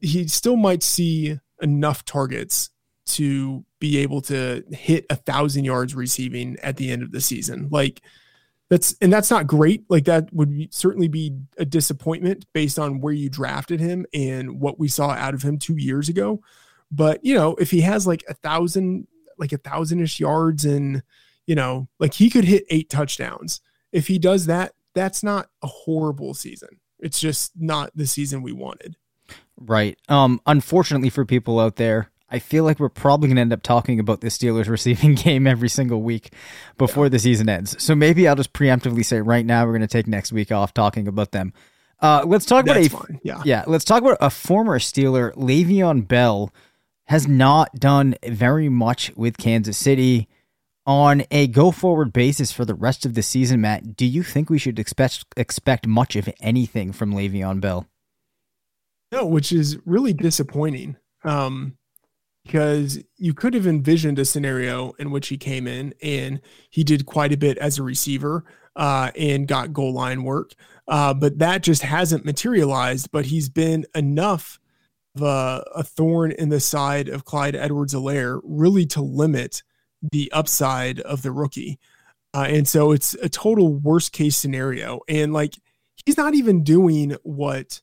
he 0.01 0.29
still 0.29 0.57
might 0.57 0.83
see 0.83 1.39
enough 1.63 2.05
targets 2.05 2.71
to 3.07 3.65
be 3.79 3.99
able 3.99 4.21
to 4.23 4.65
hit 4.71 5.07
a 5.09 5.17
thousand 5.17 5.65
yards 5.65 5.95
receiving 5.95 6.59
at 6.63 6.77
the 6.77 6.91
end 6.91 7.03
of 7.03 7.13
the 7.13 7.21
season. 7.21 7.69
Like, 7.71 8.03
that's 8.71 8.97
and 9.01 9.13
that's 9.13 9.31
not 9.31 9.47
great. 9.47 9.85
Like 9.89 10.05
that 10.07 10.33
would 10.33 10.73
certainly 10.73 11.09
be 11.09 11.37
a 11.59 11.65
disappointment 11.65 12.47
based 12.53 12.79
on 12.79 13.01
where 13.01 13.13
you 13.13 13.29
drafted 13.29 13.81
him 13.81 14.07
and 14.15 14.61
what 14.61 14.79
we 14.79 14.89
saw 14.89 15.11
out 15.11 15.35
of 15.35 15.43
him 15.43 15.59
two 15.59 15.77
years 15.77 16.09
ago. 16.09 16.41
But 16.91 17.25
you 17.25 17.35
know, 17.35 17.55
if 17.57 17.71
he 17.71 17.83
has 17.83 18.07
like 18.07 18.25
a 18.29 18.35
thousand, 18.35 19.07
like 19.39 19.53
a 19.53 19.59
thousand-ish 19.59 20.21
yards, 20.21 20.65
and 20.65 21.03
you 21.47 21.55
know, 21.55 21.89
like 21.99 22.15
he 22.15 22.31
could 22.31 22.45
hit 22.45 22.65
eight 22.71 22.89
touchdowns. 22.89 23.61
If 23.93 24.07
he 24.07 24.19
does 24.19 24.47
that, 24.47 24.73
that's 24.95 25.23
not 25.23 25.49
a 25.63 25.67
horrible 25.67 26.35
season. 26.35 26.81
It's 26.99 27.21
just 27.21 27.53
not 27.57 27.91
the 27.95 28.07
season 28.07 28.43
we 28.43 28.53
wanted. 28.53 28.97
Right. 29.57 29.99
Um. 30.09 30.41
Unfortunately 30.47 31.11
for 31.11 31.25
people 31.25 31.61
out 31.61 31.77
there, 31.77 32.11
I 32.35 32.41
feel 32.41 32.65
like 32.65 32.81
we're 32.81 32.89
probably 32.89 33.29
going 33.29 33.37
to 33.37 33.43
end 33.43 33.53
up 33.53 33.63
talking 33.63 34.01
about 34.01 34.21
the 34.21 34.27
Steelers 34.27 34.69
receiving 34.69 35.15
game 35.15 35.47
every 35.47 35.69
single 35.69 36.03
week 36.03 36.33
before 36.77 37.05
yeah. 37.05 37.11
the 37.11 37.19
season 37.21 37.49
ends. 37.49 37.81
So 37.81 37.95
maybe 37.95 38.27
I'll 38.27 38.35
just 38.35 38.53
preemptively 38.53 39.05
say 39.05 39.21
right 39.21 39.47
now 39.47 39.65
we're 39.65 39.71
going 39.71 39.83
to 39.83 39.87
take 39.87 40.09
next 40.09 40.33
week 40.33 40.51
off 40.51 40.75
talking 40.75 41.07
about 41.07 41.31
them. 41.31 41.53
Uh, 42.01 42.25
let's 42.27 42.45
talk 42.45 42.67
That's 42.67 42.89
about 42.89 43.03
a 43.03 43.07
fine. 43.07 43.21
yeah 43.23 43.43
yeah. 43.45 43.63
Let's 43.69 43.85
talk 43.85 44.03
about 44.03 44.19
a 44.21 44.31
former 44.31 44.81
Steeler, 44.81 45.33
Le'Veon 45.35 46.09
Bell, 46.09 46.53
has 47.05 47.29
not 47.29 47.73
done 47.77 48.17
very 48.27 48.69
much 48.69 49.13
with 49.15 49.39
Kansas 49.39 49.79
City. 49.79 50.29
On 50.87 51.23
a 51.31 51.47
go 51.47 51.71
forward 51.71 52.13
basis 52.13 52.51
for 52.51 52.65
the 52.65 52.75
rest 52.75 53.07
of 53.07 53.15
the 53.15 53.23
season, 53.23 53.61
Matt, 53.61 53.97
do 53.97 54.05
you 54.05 54.25
think 54.25 54.51
we 54.51 54.59
should 54.59 54.81
expect 54.81 55.25
expect 55.37 55.87
much, 55.87 56.17
if 56.17 56.29
anything, 56.41 56.93
from 56.93 57.15
Le'Veon 57.15 57.61
Bell? 57.61 57.87
No, 59.13 59.25
which 59.25 59.53
is 59.53 59.79
really 59.87 60.13
disappointing. 60.13 60.97
Um, 61.23 61.79
because 62.45 62.99
you 63.17 63.33
could 63.33 63.55
have 63.55 63.67
envisioned 63.67 64.19
a 64.19 64.25
scenario 64.25 64.93
in 64.99 65.11
which 65.11 65.29
he 65.29 65.39
came 65.39 65.67
in 65.67 65.95
and 66.03 66.41
he 66.71 66.85
did 66.85 67.07
quite 67.07 67.33
a 67.33 67.39
bit 67.39 67.57
as 67.59 67.79
a 67.79 67.83
receiver 67.83 68.45
uh, 68.77 69.11
and 69.19 69.49
got 69.49 69.73
goal 69.73 69.93
line 69.93 70.25
work. 70.25 70.53
Uh, 70.87 71.15
but 71.15 71.39
that 71.39 71.63
just 71.63 71.83
hasn't 71.83 72.25
materialized. 72.25 73.11
But 73.11 73.27
he's 73.27 73.49
been 73.49 73.87
enough 73.95 74.61
of 75.17 75.23
a, 75.23 75.65
a 75.75 75.83
thorn 75.83 76.33
in 76.33 76.51
the 76.51 76.61
side 76.61 77.09
of 77.09 77.25
Clyde 77.25 77.57
Edwards 77.57 77.95
Helaire 77.95 78.41
really 78.45 78.85
to 78.87 79.01
limit 79.01 79.63
the 80.13 80.31
upside 80.33 81.01
of 81.01 81.23
the 81.23 81.33
rookie. 81.33 81.79
Uh, 82.35 82.47
and 82.49 82.69
so 82.69 82.93
it's 82.93 83.15
a 83.15 83.29
total 83.29 83.75
worst 83.75 84.13
case 84.13 84.37
scenario. 84.37 85.01
And 85.09 85.33
like, 85.33 85.55
he's 86.05 86.19
not 86.19 86.35
even 86.35 86.63
doing 86.65 87.17
what 87.23 87.81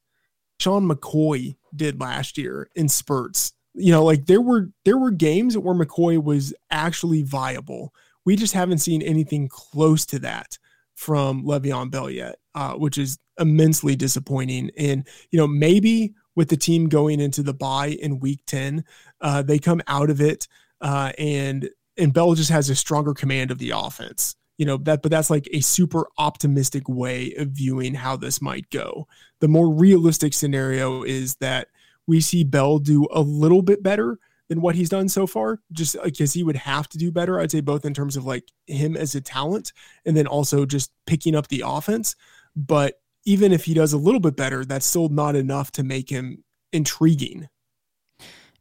Sean 0.60 0.88
McCoy 0.88 1.56
did 1.76 2.00
last 2.00 2.38
year 2.38 2.70
in 2.76 2.90
spurts. 2.90 3.54
You 3.82 3.92
know, 3.92 4.04
like 4.04 4.26
there 4.26 4.42
were 4.42 4.70
there 4.86 4.98
were 4.98 5.12
games 5.12 5.58
where 5.58 5.76
McCoy 5.76 6.24
was 6.24 6.54
actually 6.70 7.24
viable. 7.24 7.94
We 8.26 8.36
just 8.36 8.54
haven't 8.54 8.80
seen 8.80 9.02
anything 9.02 9.48
close 9.48 10.06
to 10.08 10.20
that 10.20 10.58
from 10.96 11.44
Le'Veon 11.44 11.90
Bell 11.90 12.10
yet, 12.10 12.36
uh, 12.54 12.74
which 12.74 12.98
is 12.98 13.18
immensely 13.40 13.96
disappointing. 13.96 14.72
And 14.78 15.08
you 15.32 15.38
know, 15.38 15.48
maybe 15.48 16.14
with 16.36 16.50
the 16.50 16.58
team 16.58 16.90
going 16.90 17.20
into 17.20 17.44
the 17.44 17.54
bye 17.54 17.98
in 18.00 18.20
Week 18.20 18.42
Ten, 18.46 18.86
uh, 19.20 19.42
they 19.42 19.60
come 19.60 19.82
out 19.88 20.10
of 20.10 20.22
it 20.22 20.48
uh, 20.82 21.12
and 21.18 21.70
and 21.98 22.14
Bell 22.14 22.34
just 22.34 22.50
has 22.50 22.70
a 22.70 22.76
stronger 22.76 23.14
command 23.14 23.52
of 23.52 23.60
the 23.60 23.72
offense. 23.72 24.36
You 24.58 24.66
know 24.66 24.78
that, 24.78 25.02
but 25.02 25.12
that's 25.12 25.30
like 25.30 25.48
a 25.54 25.62
super 25.62 26.08
optimistic 26.18 26.88
way 26.88 27.34
of 27.38 27.50
viewing 27.50 27.96
how 27.96 28.16
this 28.16 28.42
might 28.42 28.70
go. 28.70 29.08
The 29.40 29.48
more 29.48 29.74
realistic 29.74 30.34
scenario 30.34 31.04
is 31.04 31.36
that 31.36 31.70
we 32.08 32.22
see 32.22 32.44
Bell 32.44 32.80
do 32.80 33.08
a 33.12 33.22
little 33.22 33.62
bit 33.62 33.84
better 33.84 34.18
than 34.50 34.62
what 34.62 34.76
he's 34.76 34.90
done 34.90 35.08
so 35.08 35.26
far, 35.26 35.62
just 35.72 35.96
because 36.04 36.34
he 36.34 36.44
would 36.44 36.58
have 36.58 36.90
to 36.90 36.98
do 36.98 37.12
better. 37.12 37.40
I'd 37.40 37.52
say 37.52 37.62
both 37.62 37.86
in 37.86 37.94
terms 37.94 38.18
of 38.18 38.26
like 38.26 38.52
him 38.68 38.98
as 38.98 39.16
a 39.16 39.22
talent 39.22 39.72
and 40.06 40.18
then 40.18 40.28
also 40.28 40.66
just 40.66 40.92
picking 41.06 41.36
up 41.36 41.48
the 41.48 41.64
offense. 41.66 42.16
But 42.56 43.00
even 43.24 43.54
if 43.54 43.66
he 43.66 43.74
does 43.74 43.94
a 43.94 43.98
little 43.98 44.20
bit 44.20 44.36
better, 44.36 44.66
that's 44.66 44.86
still 44.86 45.10
not 45.10 45.36
enough 45.36 45.72
to 45.74 45.84
make 45.84 46.10
him 46.10 46.44
intriguing. 46.74 47.48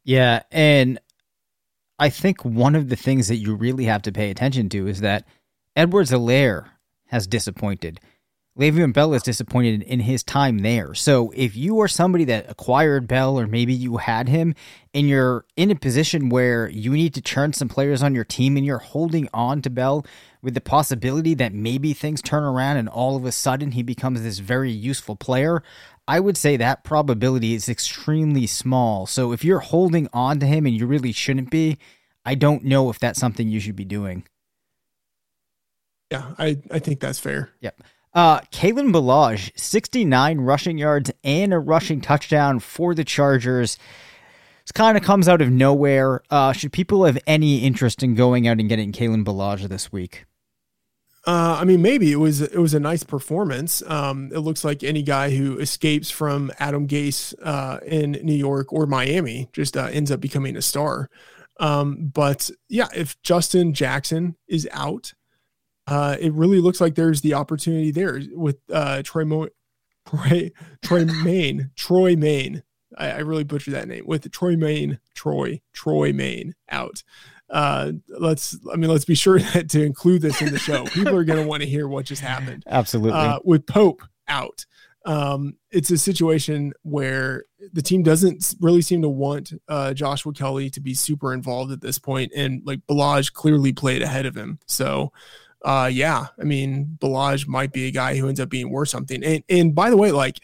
Yeah, 0.03 0.43
and 0.51 0.99
I 1.99 2.09
think 2.09 2.43
one 2.45 2.75
of 2.75 2.89
the 2.89 2.95
things 2.95 3.27
that 3.27 3.37
you 3.37 3.55
really 3.55 3.85
have 3.85 4.01
to 4.03 4.11
pay 4.11 4.31
attention 4.31 4.69
to 4.69 4.87
is 4.87 5.01
that 5.01 5.27
Edwards 5.75 6.11
Helaire 6.11 6.65
has 7.07 7.27
disappointed. 7.27 7.99
Le'Veon 8.59 8.91
Bell 8.91 9.13
is 9.13 9.23
disappointed 9.23 9.81
in 9.83 10.01
his 10.01 10.23
time 10.23 10.59
there. 10.59 10.93
So 10.93 11.31
if 11.35 11.55
you 11.55 11.79
are 11.79 11.87
somebody 11.87 12.25
that 12.25 12.49
acquired 12.49 13.07
Bell 13.07 13.39
or 13.39 13.47
maybe 13.47 13.73
you 13.73 13.97
had 13.97 14.27
him 14.27 14.55
and 14.93 15.07
you're 15.07 15.45
in 15.55 15.71
a 15.71 15.75
position 15.75 16.27
where 16.27 16.67
you 16.67 16.91
need 16.91 17.13
to 17.13 17.21
churn 17.21 17.53
some 17.53 17.69
players 17.69 18.03
on 18.03 18.13
your 18.13 18.25
team 18.25 18.57
and 18.57 18.65
you're 18.65 18.79
holding 18.79 19.29
on 19.33 19.61
to 19.61 19.69
Bell 19.69 20.05
with 20.41 20.53
the 20.53 20.61
possibility 20.61 21.33
that 21.35 21.53
maybe 21.53 21.93
things 21.93 22.21
turn 22.21 22.43
around 22.43 22.75
and 22.75 22.89
all 22.89 23.15
of 23.15 23.23
a 23.23 23.31
sudden 23.31 23.71
he 23.71 23.83
becomes 23.83 24.21
this 24.21 24.39
very 24.39 24.71
useful 24.71 25.15
player, 25.15 25.63
I 26.05 26.19
would 26.19 26.35
say 26.35 26.57
that 26.57 26.83
probability 26.83 27.53
is 27.53 27.69
extremely 27.69 28.47
small. 28.47 29.05
So 29.05 29.31
if 29.31 29.45
you're 29.45 29.59
holding 29.59 30.09
on 30.11 30.41
to 30.41 30.45
him 30.45 30.65
and 30.65 30.75
you 30.75 30.87
really 30.87 31.13
shouldn't 31.13 31.51
be, 31.51 31.77
I 32.25 32.35
don't 32.35 32.65
know 32.65 32.89
if 32.89 32.99
that's 32.99 33.19
something 33.19 33.47
you 33.47 33.61
should 33.61 33.77
be 33.77 33.85
doing. 33.85 34.25
Yeah, 36.11 36.33
I, 36.37 36.57
I 36.69 36.79
think 36.79 36.99
that's 36.99 37.19
fair. 37.19 37.51
Yep. 37.61 37.81
Uh, 38.13 38.41
Kalen 38.51 38.91
Ballage, 38.91 39.57
69 39.57 40.39
rushing 40.41 40.77
yards 40.77 41.11
and 41.23 41.53
a 41.53 41.59
rushing 41.59 42.01
touchdown 42.01 42.59
for 42.59 42.93
the 42.93 43.05
Chargers. 43.05 43.77
This 44.63 44.71
kind 44.73 44.97
of 44.97 45.03
comes 45.03 45.29
out 45.29 45.41
of 45.41 45.49
nowhere. 45.49 46.21
Uh, 46.29 46.51
should 46.51 46.73
people 46.73 47.05
have 47.05 47.17
any 47.25 47.59
interest 47.59 48.03
in 48.03 48.15
going 48.15 48.47
out 48.47 48.59
and 48.59 48.67
getting 48.67 48.91
Kalen 48.91 49.23
Ballage 49.23 49.67
this 49.69 49.91
week? 49.91 50.25
Uh, 51.25 51.57
I 51.61 51.65
mean, 51.65 51.81
maybe 51.81 52.11
it 52.11 52.17
was 52.17 52.41
it 52.41 52.57
was 52.57 52.73
a 52.73 52.79
nice 52.79 53.03
performance. 53.03 53.83
Um, 53.85 54.31
it 54.33 54.39
looks 54.39 54.63
like 54.63 54.83
any 54.83 55.03
guy 55.03 55.29
who 55.29 55.59
escapes 55.59 56.09
from 56.09 56.51
Adam 56.59 56.87
Gase 56.87 57.33
uh, 57.43 57.79
in 57.85 58.13
New 58.23 58.33
York 58.33 58.73
or 58.73 58.87
Miami 58.87 59.47
just 59.53 59.77
uh, 59.77 59.85
ends 59.91 60.09
up 60.09 60.19
becoming 60.19 60.57
a 60.57 60.61
star. 60.63 61.09
Um, 61.59 62.09
but 62.11 62.49
yeah, 62.69 62.87
if 62.95 63.21
Justin 63.21 63.73
Jackson 63.73 64.35
is 64.47 64.67
out, 64.71 65.13
uh, 65.87 66.17
it 66.19 66.33
really 66.33 66.59
looks 66.59 66.81
like 66.81 66.95
there's 66.95 67.21
the 67.21 67.33
opportunity 67.33 67.91
there 67.91 68.21
with 68.33 68.57
uh, 68.71 69.01
Troy 69.03 69.25
Mo- 69.25 69.49
Troy 70.07 70.51
Troymaine 70.83 71.75
Troy 71.75 72.15
Maine. 72.15 72.63
I, 72.97 73.11
I, 73.11 73.17
really 73.19 73.45
butchered 73.45 73.73
that 73.73 73.87
name 73.87 74.03
with 74.05 74.29
Troymaine 74.31 74.99
Troy 75.15 75.61
Troymaine 75.73 76.51
out 76.69 77.03
uh, 77.51 77.91
let's 78.07 78.57
I 78.71 78.77
mean 78.77 78.89
let's 78.89 79.05
be 79.05 79.15
sure 79.15 79.39
that 79.53 79.69
to 79.71 79.83
include 79.83 80.21
this 80.21 80.41
in 80.41 80.51
the 80.51 80.59
show. 80.59 80.85
People 80.85 81.15
are 81.15 81.23
going 81.23 81.41
to 81.41 81.47
want 81.47 81.61
to 81.61 81.69
hear 81.69 81.87
what 81.87 82.05
just 82.05 82.21
happened. 82.21 82.63
Absolutely. 82.65 83.19
Uh, 83.19 83.39
with 83.43 83.65
Pope 83.67 84.01
out, 84.27 84.65
um, 85.05 85.57
it's 85.71 85.91
a 85.91 85.97
situation 85.97 86.73
where 86.83 87.43
the 87.73 87.81
team 87.81 88.03
doesn't 88.03 88.55
really 88.61 88.81
seem 88.81 89.01
to 89.01 89.09
want 89.09 89.53
uh, 89.67 89.93
Joshua 89.93 90.33
Kelley 90.33 90.69
to 90.71 90.79
be 90.79 90.93
super 90.93 91.33
involved 91.33 91.71
at 91.71 91.81
this 91.81 91.99
point, 91.99 92.31
and 92.35 92.61
like 92.65 92.79
Ballage 92.87 93.33
clearly 93.33 93.73
played 93.73 94.01
ahead 94.01 94.25
of 94.25 94.35
him. 94.35 94.59
So, 94.67 95.11
uh, 95.63 95.89
yeah, 95.91 96.27
I 96.39 96.43
mean 96.43 96.97
Ballage 96.99 97.47
might 97.47 97.71
be 97.71 97.87
a 97.87 97.91
guy 97.91 98.15
who 98.15 98.27
ends 98.27 98.39
up 98.39 98.49
being 98.49 98.69
worth 98.69 98.89
something. 98.89 99.23
And 99.23 99.43
and 99.49 99.75
by 99.75 99.89
the 99.89 99.97
way, 99.97 100.11
like 100.11 100.39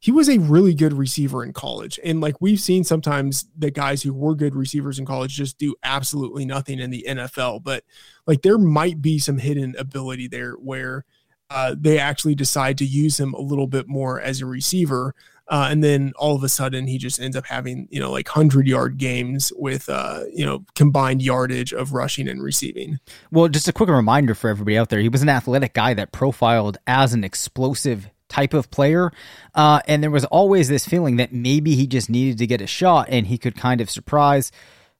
he 0.00 0.10
was 0.10 0.30
a 0.30 0.38
really 0.38 0.72
good 0.72 0.94
receiver 0.94 1.44
in 1.44 1.52
college. 1.52 2.00
And 2.02 2.22
like 2.22 2.40
we've 2.40 2.58
seen 2.58 2.84
sometimes 2.84 3.46
the 3.56 3.70
guys 3.70 4.02
who 4.02 4.14
were 4.14 4.34
good 4.34 4.54
receivers 4.54 4.98
in 4.98 5.04
college 5.04 5.34
just 5.34 5.58
do 5.58 5.74
absolutely 5.82 6.46
nothing 6.46 6.78
in 6.78 6.90
the 6.90 7.04
NFL. 7.06 7.62
But 7.62 7.84
like 8.26 8.40
there 8.40 8.56
might 8.56 9.02
be 9.02 9.18
some 9.18 9.36
hidden 9.36 9.76
ability 9.78 10.28
there 10.28 10.52
where 10.52 11.04
uh, 11.50 11.74
they 11.78 11.98
actually 11.98 12.34
decide 12.34 12.78
to 12.78 12.86
use 12.86 13.20
him 13.20 13.34
a 13.34 13.40
little 13.40 13.66
bit 13.66 13.88
more 13.88 14.20
as 14.20 14.40
a 14.40 14.46
receiver. 14.46 15.14
Uh, 15.50 15.68
and 15.70 15.82
then 15.82 16.12
all 16.16 16.36
of 16.36 16.44
a 16.44 16.48
sudden 16.48 16.86
he 16.86 16.96
just 16.96 17.20
ends 17.20 17.36
up 17.36 17.44
having, 17.44 17.88
you 17.90 17.98
know, 17.98 18.10
like 18.10 18.28
100 18.28 18.68
yard 18.68 18.96
games 18.96 19.52
with, 19.56 19.88
uh, 19.88 20.22
you 20.32 20.46
know, 20.46 20.64
combined 20.76 21.20
yardage 21.20 21.72
of 21.72 21.92
rushing 21.92 22.28
and 22.28 22.42
receiving. 22.42 23.00
Well, 23.32 23.48
just 23.48 23.68
a 23.68 23.72
quick 23.72 23.88
reminder 23.88 24.34
for 24.34 24.48
everybody 24.48 24.78
out 24.78 24.88
there 24.88 25.00
he 25.00 25.08
was 25.08 25.22
an 25.22 25.28
athletic 25.28 25.74
guy 25.74 25.92
that 25.94 26.12
profiled 26.12 26.78
as 26.86 27.12
an 27.12 27.24
explosive 27.24 28.08
type 28.28 28.54
of 28.54 28.70
player. 28.70 29.10
Uh, 29.54 29.80
and 29.88 30.02
there 30.02 30.10
was 30.10 30.24
always 30.26 30.68
this 30.68 30.86
feeling 30.86 31.16
that 31.16 31.32
maybe 31.32 31.74
he 31.74 31.86
just 31.86 32.08
needed 32.08 32.38
to 32.38 32.46
get 32.46 32.60
a 32.60 32.66
shot 32.66 33.08
and 33.10 33.26
he 33.26 33.36
could 33.36 33.56
kind 33.56 33.80
of 33.80 33.90
surprise. 33.90 34.52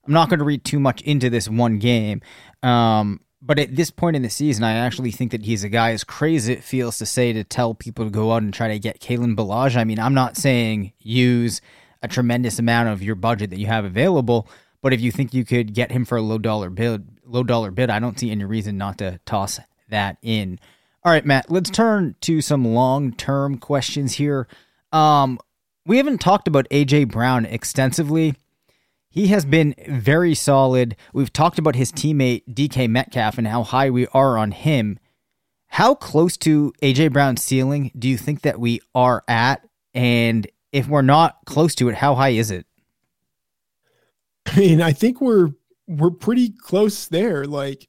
I'm 0.05 0.13
not 0.13 0.29
going 0.29 0.41
to 0.41 0.45
read 0.45 0.65
too 0.65 0.81
much 0.81 1.01
into 1.03 1.31
this 1.31 1.49
one 1.49 1.79
game. 1.79 2.23
Um, 2.63 3.21
but 3.43 3.59
at 3.59 3.75
this 3.75 3.91
point 3.91 4.17
in 4.17 4.23
the 4.23 4.31
season, 4.31 4.65
I 4.65 4.73
actually 4.75 5.13
think 5.13 5.31
that 5.31 5.45
he's 5.45 5.65
a 5.65 5.69
guy 5.69 5.93
as 5.93 6.05
crazy 6.05 6.53
it 6.53 6.63
feels 6.63 6.99
to 6.99 7.07
say 7.07 7.33
to 7.33 7.43
tell 7.43 7.75
people 7.75 8.05
to 8.05 8.11
go 8.11 8.33
out 8.33 8.43
and 8.43 8.53
try 8.53 8.69
to 8.69 8.79
get 8.79 9.01
Kalen 9.01 9.35
Ballage. 9.35 9.77
I 9.77 9.85
mean, 9.85 9.99
I'm 9.99 10.15
not 10.15 10.37
saying 10.37 10.93
use 10.99 11.61
a 12.03 12.09
tremendous 12.09 12.59
amount 12.59 12.91
of 12.91 13.03
your 13.03 13.15
budget 13.15 13.51
that 13.51 13.59
you 13.59 13.67
have 13.67 13.85
available, 13.85 14.49
but 14.83 14.93
if 14.93 15.01
you 15.01 15.11
think 15.11 15.33
you 15.33 15.45
could 15.45 15.75
get 15.75 15.91
him 15.91 16.05
for 16.05 16.19
a 16.19 16.23
low 16.23 16.39
dollar 16.39 16.69
bid, 16.69 17.09
low 17.25 17.43
dollar 17.43 17.71
bid, 17.71 17.91
I 17.91 17.99
don't 17.99 18.19
see 18.19 18.31
any 18.31 18.45
reason 18.45 18.77
not 18.77 18.99
to 18.99 19.21
toss 19.25 19.59
that 19.89 20.19
in. 20.23 20.61
All 21.03 21.13
right, 21.13 21.25
Matt, 21.25 21.51
let's 21.51 21.71
turn 21.71 22.17
to 22.23 22.43
some 22.43 22.65
long 22.75 23.13
term 23.13 23.57
questions 23.57 24.15
here. 24.15 24.47
Um, 24.93 25.39
we 25.87 25.97
haven't 25.97 26.19
talked 26.19 26.47
about 26.47 26.69
AJ 26.71 27.11
Brown 27.11 27.47
extensively. 27.47 28.35
He 29.11 29.27
has 29.29 29.45
been 29.45 29.75
very 29.89 30.35
solid. 30.35 30.97
We've 31.13 31.33
talked 31.33 31.59
about 31.59 31.75
his 31.75 31.91
teammate 31.91 32.45
DK 32.49 32.89
Metcalf 32.89 33.39
and 33.39 33.49
how 33.49 33.65
high 33.65 33.91
we 33.91 34.07
are 34.09 34.39
on 34.39 34.53
him. 34.53 35.01
How 35.67 35.95
close 35.95 36.37
to 36.39 36.73
AJ 36.81 37.13
Brown's 37.13 37.43
ceiling 37.43 37.91
do 37.99 38.09
you 38.09 38.17
think 38.17 38.43
that 38.43 38.61
we 38.61 38.81
are 38.95 39.25
at? 39.27 39.69
And 39.95 40.47
if 40.73 40.87
we're 40.87 41.03
not 41.03 41.39
close 41.45 41.75
to 41.77 41.89
it, 41.89 41.97
how 41.97 42.15
high 42.15 42.31
is 42.31 42.53
it? 42.53 42.67
I 44.47 44.59
mean, 44.59 44.81
I 44.81 44.93
think 44.93 45.21
we're 45.21 45.51
we're 45.87 46.11
pretty 46.11 46.51
close 46.51 47.07
there. 47.09 47.45
Like 47.45 47.89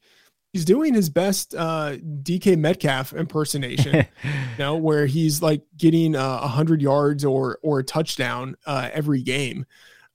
he's 0.54 0.66
doing 0.66 0.94
his 0.94 1.10
best 1.10 1.56
uh, 1.56 1.98
DK 1.98 2.58
Metcalf 2.58 3.14
impersonation, 3.14 3.96
you 4.24 4.58
know, 4.58 4.76
where 4.76 5.06
he's 5.06 5.42
like 5.42 5.62
getting 5.78 6.16
uh, 6.16 6.20
a 6.20 6.24
uh, 6.24 6.48
hundred 6.48 6.82
yards 6.82 7.24
or 7.24 7.60
or 7.62 7.80
a 7.80 7.84
touchdown 7.84 8.56
uh, 8.66 8.90
every 8.92 9.22
game. 9.22 9.66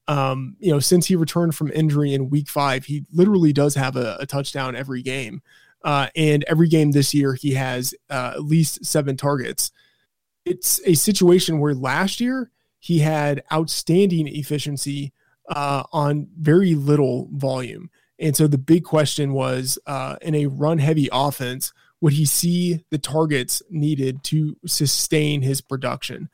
Um, 0.08 0.56
you 0.60 0.70
know, 0.72 0.80
since 0.80 1.06
he 1.06 1.16
returned 1.16 1.54
from 1.54 1.72
injury 1.72 2.14
in 2.14 2.30
Week 2.30 2.48
Five, 2.48 2.84
he 2.84 3.04
literally 3.12 3.52
does 3.52 3.74
have 3.74 3.96
a, 3.96 4.16
a 4.20 4.26
touchdown 4.26 4.76
every 4.76 5.02
game, 5.02 5.42
uh, 5.84 6.08
and 6.14 6.44
every 6.48 6.68
game 6.68 6.92
this 6.92 7.12
year 7.12 7.34
he 7.34 7.54
has 7.54 7.94
uh, 8.10 8.32
at 8.34 8.44
least 8.44 8.84
seven 8.84 9.16
targets. 9.16 9.72
It's 10.44 10.80
a 10.84 10.94
situation 10.94 11.58
where 11.58 11.74
last 11.74 12.20
year 12.20 12.50
he 12.78 13.00
had 13.00 13.42
outstanding 13.52 14.28
efficiency 14.28 15.12
on 15.48 16.28
very 16.40 16.74
little 16.74 17.28
volume 17.32 17.90
And 18.18 18.36
so 18.36 18.46
the 18.46 18.58
big 18.58 18.84
question 18.84 19.32
was 19.32 19.78
uh, 19.86 20.16
in 20.22 20.34
a 20.34 20.46
run 20.46 20.78
heavy 20.78 21.08
offense, 21.12 21.72
would 22.00 22.14
he 22.14 22.24
see 22.24 22.84
the 22.90 22.98
targets 22.98 23.62
needed 23.70 24.22
to 24.24 24.56
sustain 24.66 25.42
his 25.42 25.60
production? 25.60 26.28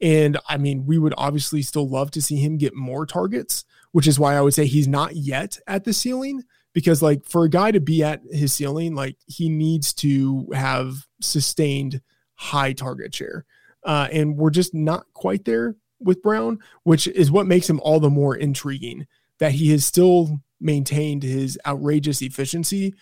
And 0.00 0.38
I 0.48 0.56
mean, 0.56 0.86
we 0.86 0.98
would 0.98 1.14
obviously 1.16 1.62
still 1.62 1.88
love 1.88 2.10
to 2.12 2.22
see 2.22 2.36
him 2.36 2.56
get 2.56 2.74
more 2.74 3.06
targets, 3.06 3.64
which 3.92 4.06
is 4.06 4.18
why 4.18 4.36
I 4.36 4.40
would 4.40 4.54
say 4.54 4.66
he's 4.66 4.88
not 4.88 5.16
yet 5.16 5.58
at 5.66 5.84
the 5.84 5.92
ceiling. 5.92 6.44
Because, 6.74 7.02
like, 7.02 7.24
for 7.24 7.44
a 7.44 7.50
guy 7.50 7.72
to 7.72 7.80
be 7.80 8.04
at 8.04 8.20
his 8.30 8.52
ceiling, 8.52 8.94
like, 8.94 9.16
he 9.26 9.48
needs 9.48 9.92
to 9.94 10.46
have 10.52 10.94
sustained 11.20 12.00
high 12.34 12.72
target 12.72 13.12
share. 13.14 13.46
Uh, 13.82 14.06
and 14.12 14.36
we're 14.36 14.50
just 14.50 14.74
not 14.74 15.06
quite 15.14 15.44
there 15.44 15.74
with 15.98 16.22
Brown, 16.22 16.58
which 16.84 17.08
is 17.08 17.30
what 17.30 17.46
makes 17.46 17.68
him 17.68 17.80
all 17.80 17.98
the 17.98 18.10
more 18.10 18.36
intriguing 18.36 19.06
that 19.38 19.52
he 19.52 19.70
has 19.70 19.84
still 19.84 20.40
maintained 20.60 21.22
his 21.22 21.58
outrageous 21.66 22.22
efficiency, 22.22 22.94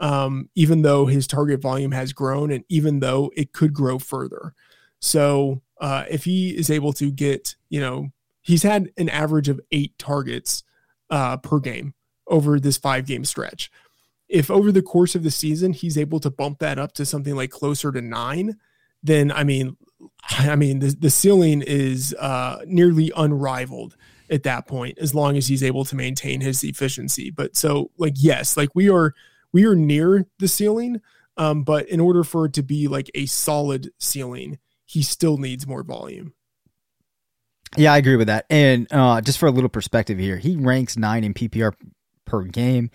um, 0.00 0.48
even 0.54 0.82
though 0.82 1.06
his 1.06 1.26
target 1.26 1.60
volume 1.60 1.92
has 1.92 2.12
grown 2.12 2.50
and 2.50 2.64
even 2.68 3.00
though 3.00 3.30
it 3.36 3.52
could 3.52 3.72
grow 3.72 3.98
further. 3.98 4.54
So 5.00 5.62
uh, 5.80 6.04
if 6.08 6.24
he 6.24 6.50
is 6.50 6.70
able 6.70 6.92
to 6.94 7.10
get, 7.10 7.56
you 7.68 7.80
know, 7.80 8.10
he's 8.42 8.62
had 8.62 8.90
an 8.96 9.08
average 9.08 9.48
of 9.48 9.60
eight 9.72 9.98
targets 9.98 10.62
uh, 11.08 11.36
per 11.38 11.58
game 11.58 11.94
over 12.26 12.60
this 12.60 12.76
five 12.76 13.06
game 13.06 13.24
stretch. 13.24 13.70
If 14.28 14.50
over 14.50 14.70
the 14.70 14.82
course 14.82 15.14
of 15.14 15.24
the 15.24 15.30
season 15.30 15.72
he's 15.72 15.98
able 15.98 16.20
to 16.20 16.30
bump 16.30 16.60
that 16.60 16.78
up 16.78 16.92
to 16.92 17.04
something 17.04 17.34
like 17.34 17.50
closer 17.50 17.90
to 17.90 18.00
nine, 18.00 18.56
then 19.02 19.32
I 19.32 19.42
mean, 19.42 19.76
I 20.30 20.54
mean 20.54 20.78
the, 20.78 20.94
the 20.98 21.10
ceiling 21.10 21.62
is 21.66 22.14
uh, 22.18 22.60
nearly 22.66 23.10
unrivaled 23.16 23.96
at 24.30 24.44
that 24.44 24.68
point 24.68 24.98
as 24.98 25.14
long 25.14 25.36
as 25.36 25.48
he's 25.48 25.64
able 25.64 25.84
to 25.86 25.96
maintain 25.96 26.40
his 26.40 26.62
efficiency. 26.62 27.30
But 27.30 27.56
so 27.56 27.90
like 27.98 28.14
yes, 28.16 28.56
like 28.56 28.70
we 28.74 28.88
are 28.88 29.14
we 29.52 29.64
are 29.64 29.74
near 29.74 30.26
the 30.38 30.46
ceiling, 30.46 31.00
um, 31.36 31.64
but 31.64 31.88
in 31.88 31.98
order 31.98 32.22
for 32.22 32.46
it 32.46 32.52
to 32.52 32.62
be 32.62 32.86
like 32.86 33.10
a 33.14 33.26
solid 33.26 33.90
ceiling, 33.98 34.58
he 34.90 35.02
still 35.02 35.36
needs 35.36 35.68
more 35.68 35.84
volume. 35.84 36.34
Yeah, 37.76 37.92
I 37.92 37.98
agree 37.98 38.16
with 38.16 38.26
that. 38.26 38.44
And 38.50 38.88
uh, 38.92 39.20
just 39.20 39.38
for 39.38 39.46
a 39.46 39.52
little 39.52 39.68
perspective 39.68 40.18
here, 40.18 40.36
he 40.36 40.56
ranks 40.56 40.96
nine 40.96 41.22
in 41.22 41.32
PPR 41.32 41.72
per 42.24 42.42
game. 42.42 42.90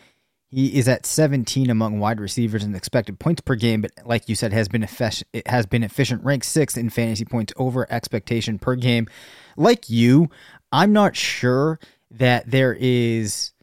He 0.49 0.77
is 0.77 0.89
at 0.89 1.05
17 1.05 1.69
among 1.69 1.99
wide 1.99 2.19
receivers 2.19 2.65
in 2.65 2.75
expected 2.75 3.17
points 3.17 3.39
per 3.39 3.55
game, 3.55 3.79
but 3.79 3.91
like 4.03 4.27
you 4.27 4.35
said, 4.35 4.51
has 4.51 4.67
been 4.67 4.83
efficient. 4.83 5.29
It 5.31 5.47
has 5.47 5.65
been 5.65 5.83
efficient, 5.83 6.25
ranked 6.25 6.45
sixth 6.45 6.77
in 6.77 6.89
fantasy 6.89 7.23
points 7.23 7.53
over 7.55 7.89
expectation 7.89 8.59
per 8.59 8.75
game. 8.75 9.07
Like 9.55 9.89
you, 9.89 10.29
I'm 10.73 10.91
not 10.91 11.15
sure 11.15 11.79
that 12.11 12.51
there 12.51 12.75
is 12.77 13.53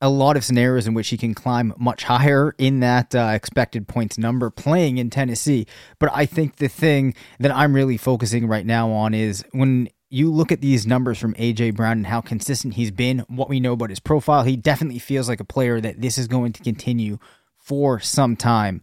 a 0.00 0.08
lot 0.10 0.36
of 0.36 0.44
scenarios 0.44 0.86
in 0.86 0.94
which 0.94 1.08
he 1.08 1.16
can 1.16 1.34
climb 1.34 1.72
much 1.78 2.04
higher 2.04 2.54
in 2.58 2.80
that 2.80 3.14
uh, 3.14 3.30
expected 3.32 3.88
points 3.88 4.18
number 4.18 4.50
playing 4.50 4.98
in 4.98 5.10
Tennessee. 5.10 5.66
But 5.98 6.10
I 6.12 6.26
think 6.26 6.56
the 6.56 6.68
thing 6.68 7.14
that 7.40 7.50
I'm 7.50 7.74
really 7.74 7.96
focusing 7.96 8.46
right 8.46 8.66
now 8.66 8.90
on 8.90 9.14
is 9.14 9.44
when 9.52 9.88
you 10.08 10.30
look 10.30 10.52
at 10.52 10.60
these 10.60 10.86
numbers 10.86 11.18
from 11.18 11.34
AJ 11.34 11.74
Brown 11.74 11.92
and 11.92 12.06
how 12.06 12.20
consistent 12.20 12.74
he's 12.74 12.90
been, 12.90 13.20
what 13.28 13.48
we 13.48 13.58
know 13.58 13.72
about 13.72 13.90
his 13.90 14.00
profile, 14.00 14.42
he 14.42 14.56
definitely 14.56 14.98
feels 14.98 15.28
like 15.28 15.40
a 15.40 15.44
player 15.44 15.80
that 15.80 16.00
this 16.00 16.18
is 16.18 16.28
going 16.28 16.52
to 16.52 16.62
continue 16.62 17.18
for 17.56 17.98
some 17.98 18.36
time. 18.36 18.82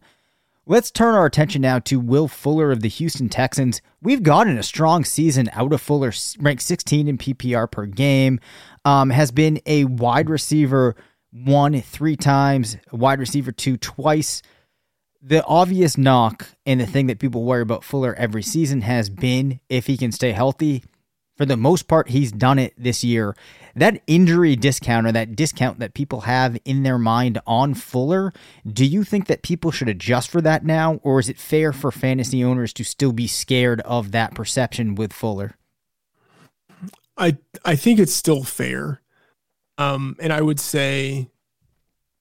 Let's 0.65 0.91
turn 0.91 1.13
our 1.13 1.25
attention 1.25 1.61
now 1.61 1.79
to 1.79 1.99
Will 1.99 2.29
Fuller 2.29 2.71
of 2.71 2.79
the 2.79 2.87
Houston 2.87 3.27
Texans. 3.27 3.81
We've 4.01 4.23
gotten 4.23 4.57
a 4.57 4.63
strong 4.63 5.03
season 5.03 5.49
out 5.51 5.73
of 5.73 5.81
Fuller, 5.81 6.13
ranked 6.39 6.61
16 6.61 7.09
in 7.09 7.17
PPR 7.17 7.69
per 7.69 7.85
game, 7.85 8.39
um, 8.85 9.09
has 9.09 9.29
been 9.31 9.59
a 9.65 9.83
wide 9.83 10.29
receiver 10.29 10.95
one 11.31 11.81
three 11.81 12.15
times, 12.15 12.77
wide 12.93 13.19
receiver 13.19 13.51
two 13.51 13.75
twice. 13.75 14.41
The 15.21 15.43
obvious 15.43 15.97
knock 15.97 16.47
and 16.65 16.79
the 16.79 16.85
thing 16.85 17.07
that 17.07 17.19
people 17.19 17.43
worry 17.43 17.61
about 17.61 17.83
Fuller 17.83 18.15
every 18.15 18.43
season 18.43 18.83
has 18.83 19.09
been 19.09 19.59
if 19.67 19.87
he 19.87 19.97
can 19.97 20.13
stay 20.13 20.31
healthy 20.31 20.85
for 21.43 21.47
the 21.47 21.57
most 21.57 21.89
part, 21.89 22.07
he's 22.07 22.31
done 22.31 22.57
it 22.57 22.73
this 22.77 23.03
year. 23.03 23.35
That 23.75 24.01
injury 24.07 24.55
discount 24.55 25.05
or 25.05 25.11
that 25.11 25.35
discount 25.35 25.79
that 25.79 25.93
people 25.93 26.21
have 26.21 26.57
in 26.63 26.83
their 26.83 26.97
mind 26.97 27.37
on 27.45 27.73
Fuller, 27.73 28.31
do 28.65 28.85
you 28.85 29.03
think 29.03 29.27
that 29.27 29.41
people 29.41 29.69
should 29.69 29.89
adjust 29.89 30.29
for 30.29 30.39
that 30.39 30.63
now? 30.63 31.01
Or 31.03 31.19
is 31.19 31.27
it 31.27 31.37
fair 31.37 31.73
for 31.73 31.91
fantasy 31.91 32.41
owners 32.45 32.71
to 32.73 32.85
still 32.85 33.11
be 33.11 33.27
scared 33.27 33.81
of 33.81 34.13
that 34.13 34.33
perception 34.33 34.95
with 34.95 35.11
Fuller? 35.11 35.57
I 37.17 37.35
I 37.65 37.75
think 37.75 37.99
it's 37.99 38.13
still 38.13 38.43
fair. 38.43 39.01
Um, 39.77 40.15
and 40.21 40.31
I 40.31 40.39
would 40.39 40.61
say 40.61 41.29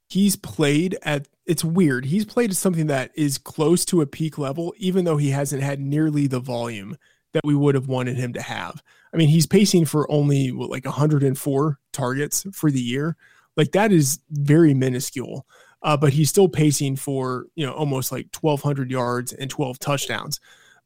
he's 0.09 0.35
played 0.35 0.99
at 1.03 1.29
it's 1.47 1.63
weird. 1.63 2.07
He's 2.07 2.25
played 2.25 2.51
at 2.51 2.57
something 2.57 2.89
that 2.89 3.13
is 3.15 3.39
close 3.39 3.85
to 3.85 4.01
a 4.01 4.07
peak 4.07 4.37
level, 4.37 4.75
even 4.79 5.05
though 5.05 5.17
he 5.17 5.31
hasn't 5.31 5.63
had 5.63 5.79
nearly 5.79 6.27
the 6.27 6.41
volume 6.41 6.97
that 7.33 7.45
we 7.45 7.55
would 7.55 7.77
have 7.77 7.87
wanted 7.87 8.17
him 8.17 8.33
to 8.33 8.43
have. 8.43 8.83
I 9.13 9.17
mean, 9.17 9.29
he's 9.29 9.47
pacing 9.47 9.85
for 9.85 10.11
only 10.11 10.53
what, 10.53 10.71
like 10.71 10.85
104 10.85 11.79
targets 11.93 12.47
for 12.53 12.71
the 12.71 12.81
year. 12.81 13.17
Like 13.57 13.73
that 13.73 13.93
is 13.93 14.21
very 14.31 14.75
minuscule. 14.75 15.47
Uh, 15.83 15.97
but 15.97 16.13
he's 16.13 16.29
still 16.29 16.49
pacing 16.49 16.95
for 16.95 17.47
you 17.57 17.67
know 17.67 17.73
almost 17.73 18.13
like 18.13 18.29
1,200 18.41 18.91
yards 18.91 19.33
and 19.33 19.51
12 19.51 19.79
touchdowns. 19.81 20.39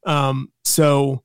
Um, 0.06 0.50
so 0.64 1.22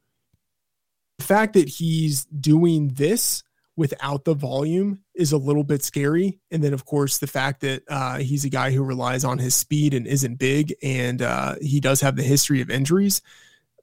the 1.17 1.23
fact 1.23 1.53
that 1.53 1.69
he's 1.69 2.25
doing 2.25 2.89
this 2.89 3.43
without 3.77 4.25
the 4.25 4.33
volume 4.33 4.99
is 5.15 5.31
a 5.31 5.37
little 5.37 5.63
bit 5.63 5.83
scary. 5.83 6.39
And 6.51 6.63
then, 6.63 6.73
of 6.73 6.85
course, 6.85 7.19
the 7.19 7.27
fact 7.27 7.61
that 7.61 7.83
uh, 7.87 8.17
he's 8.17 8.43
a 8.43 8.49
guy 8.49 8.71
who 8.71 8.83
relies 8.83 9.23
on 9.23 9.37
his 9.37 9.55
speed 9.55 9.93
and 9.93 10.05
isn't 10.05 10.35
big, 10.35 10.75
and 10.83 11.21
uh, 11.21 11.55
he 11.61 11.79
does 11.79 12.01
have 12.01 12.15
the 12.15 12.23
history 12.23 12.59
of 12.61 12.69
injuries 12.69 13.21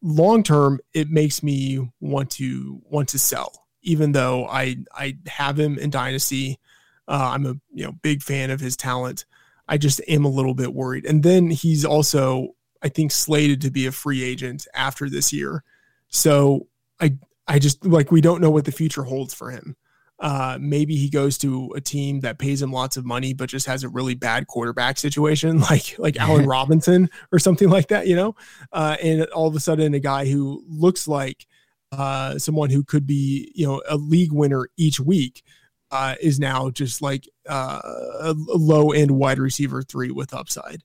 long 0.02 0.42
term, 0.42 0.80
it 0.94 1.10
makes 1.10 1.42
me 1.42 1.90
want 2.00 2.30
to 2.32 2.80
want 2.84 3.08
to 3.10 3.18
sell, 3.18 3.66
even 3.82 4.12
though 4.12 4.46
I 4.46 4.76
I 4.92 5.18
have 5.26 5.58
him 5.58 5.78
in 5.78 5.90
dynasty. 5.90 6.58
Uh, 7.06 7.30
I'm 7.32 7.46
a 7.46 7.54
you 7.72 7.84
know 7.84 7.92
big 8.02 8.22
fan 8.22 8.50
of 8.50 8.60
his 8.60 8.76
talent. 8.76 9.24
I 9.68 9.76
just 9.76 10.00
am 10.08 10.24
a 10.24 10.30
little 10.30 10.54
bit 10.54 10.74
worried. 10.74 11.04
And 11.04 11.22
then 11.22 11.50
he's 11.50 11.84
also 11.84 12.54
I 12.82 12.88
think 12.88 13.12
slated 13.12 13.60
to 13.62 13.70
be 13.70 13.86
a 13.86 13.92
free 13.92 14.22
agent 14.22 14.66
after 14.74 15.08
this 15.10 15.32
year. 15.32 15.64
So 16.08 16.68
I 17.00 17.16
I 17.46 17.58
just 17.58 17.84
like 17.84 18.10
we 18.10 18.20
don't 18.20 18.40
know 18.40 18.50
what 18.50 18.64
the 18.64 18.72
future 18.72 19.04
holds 19.04 19.34
for 19.34 19.50
him. 19.50 19.76
Uh, 20.20 20.58
maybe 20.60 20.96
he 20.96 21.08
goes 21.08 21.38
to 21.38 21.72
a 21.76 21.80
team 21.80 22.20
that 22.20 22.38
pays 22.38 22.60
him 22.60 22.72
lots 22.72 22.96
of 22.96 23.04
money, 23.04 23.32
but 23.32 23.48
just 23.48 23.66
has 23.66 23.84
a 23.84 23.88
really 23.88 24.14
bad 24.14 24.46
quarterback 24.48 24.98
situation, 24.98 25.60
like 25.70 25.94
like 25.98 26.16
Allen 26.16 26.46
Robinson 26.46 27.08
or 27.32 27.38
something 27.38 27.68
like 27.68 27.88
that, 27.88 28.06
you 28.06 28.16
know. 28.16 28.34
Uh, 28.72 28.96
and 29.02 29.22
all 29.26 29.46
of 29.46 29.54
a 29.54 29.60
sudden, 29.60 29.94
a 29.94 30.00
guy 30.00 30.26
who 30.26 30.64
looks 30.66 31.06
like 31.06 31.46
uh, 31.92 32.38
someone 32.38 32.70
who 32.70 32.82
could 32.82 33.06
be, 33.06 33.52
you 33.54 33.66
know, 33.66 33.80
a 33.88 33.96
league 33.96 34.32
winner 34.32 34.68
each 34.76 35.00
week 35.00 35.42
uh, 35.90 36.14
is 36.20 36.38
now 36.38 36.70
just 36.70 37.00
like 37.00 37.28
uh, 37.48 37.80
a 38.20 38.34
low 38.36 38.90
end 38.90 39.10
wide 39.10 39.38
receiver 39.38 39.82
three 39.82 40.10
with 40.10 40.34
upside. 40.34 40.82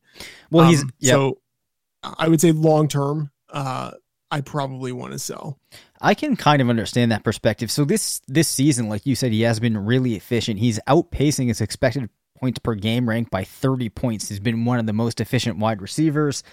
Well, 0.51 0.69
he's 0.69 0.83
um, 0.83 0.91
yep. 0.99 1.13
so 1.13 1.39
I 2.03 2.27
would 2.27 2.41
say 2.41 2.51
long 2.51 2.87
term. 2.87 3.31
Uh, 3.49 3.91
I 4.31 4.41
probably 4.41 4.91
want 4.91 5.13
to 5.13 5.19
sell. 5.19 5.59
I 6.03 6.13
can 6.13 6.35
kind 6.35 6.61
of 6.61 6.69
understand 6.69 7.11
that 7.11 7.23
perspective. 7.23 7.71
So 7.71 7.85
this 7.85 8.21
this 8.27 8.49
season, 8.49 8.89
like 8.89 9.05
you 9.05 9.15
said, 9.15 9.31
he 9.31 9.41
has 9.41 9.59
been 9.59 9.77
really 9.77 10.15
efficient. 10.15 10.59
He's 10.59 10.79
outpacing 10.87 11.47
his 11.47 11.61
expected 11.61 12.09
points 12.37 12.59
per 12.59 12.75
game 12.75 13.07
rank 13.07 13.31
by 13.31 13.45
30 13.45 13.87
points. 13.89 14.27
He's 14.27 14.41
been 14.41 14.65
one 14.65 14.77
of 14.77 14.85
the 14.85 14.91
most 14.91 15.21
efficient 15.21 15.59
wide 15.59 15.81
receivers. 15.81 16.43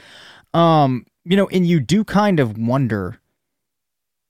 Um, 0.55 1.05
you 1.25 1.37
know, 1.37 1.49
and 1.49 1.67
you 1.67 1.81
do 1.81 2.05
kind 2.05 2.39
of 2.39 2.57
wonder 2.57 3.19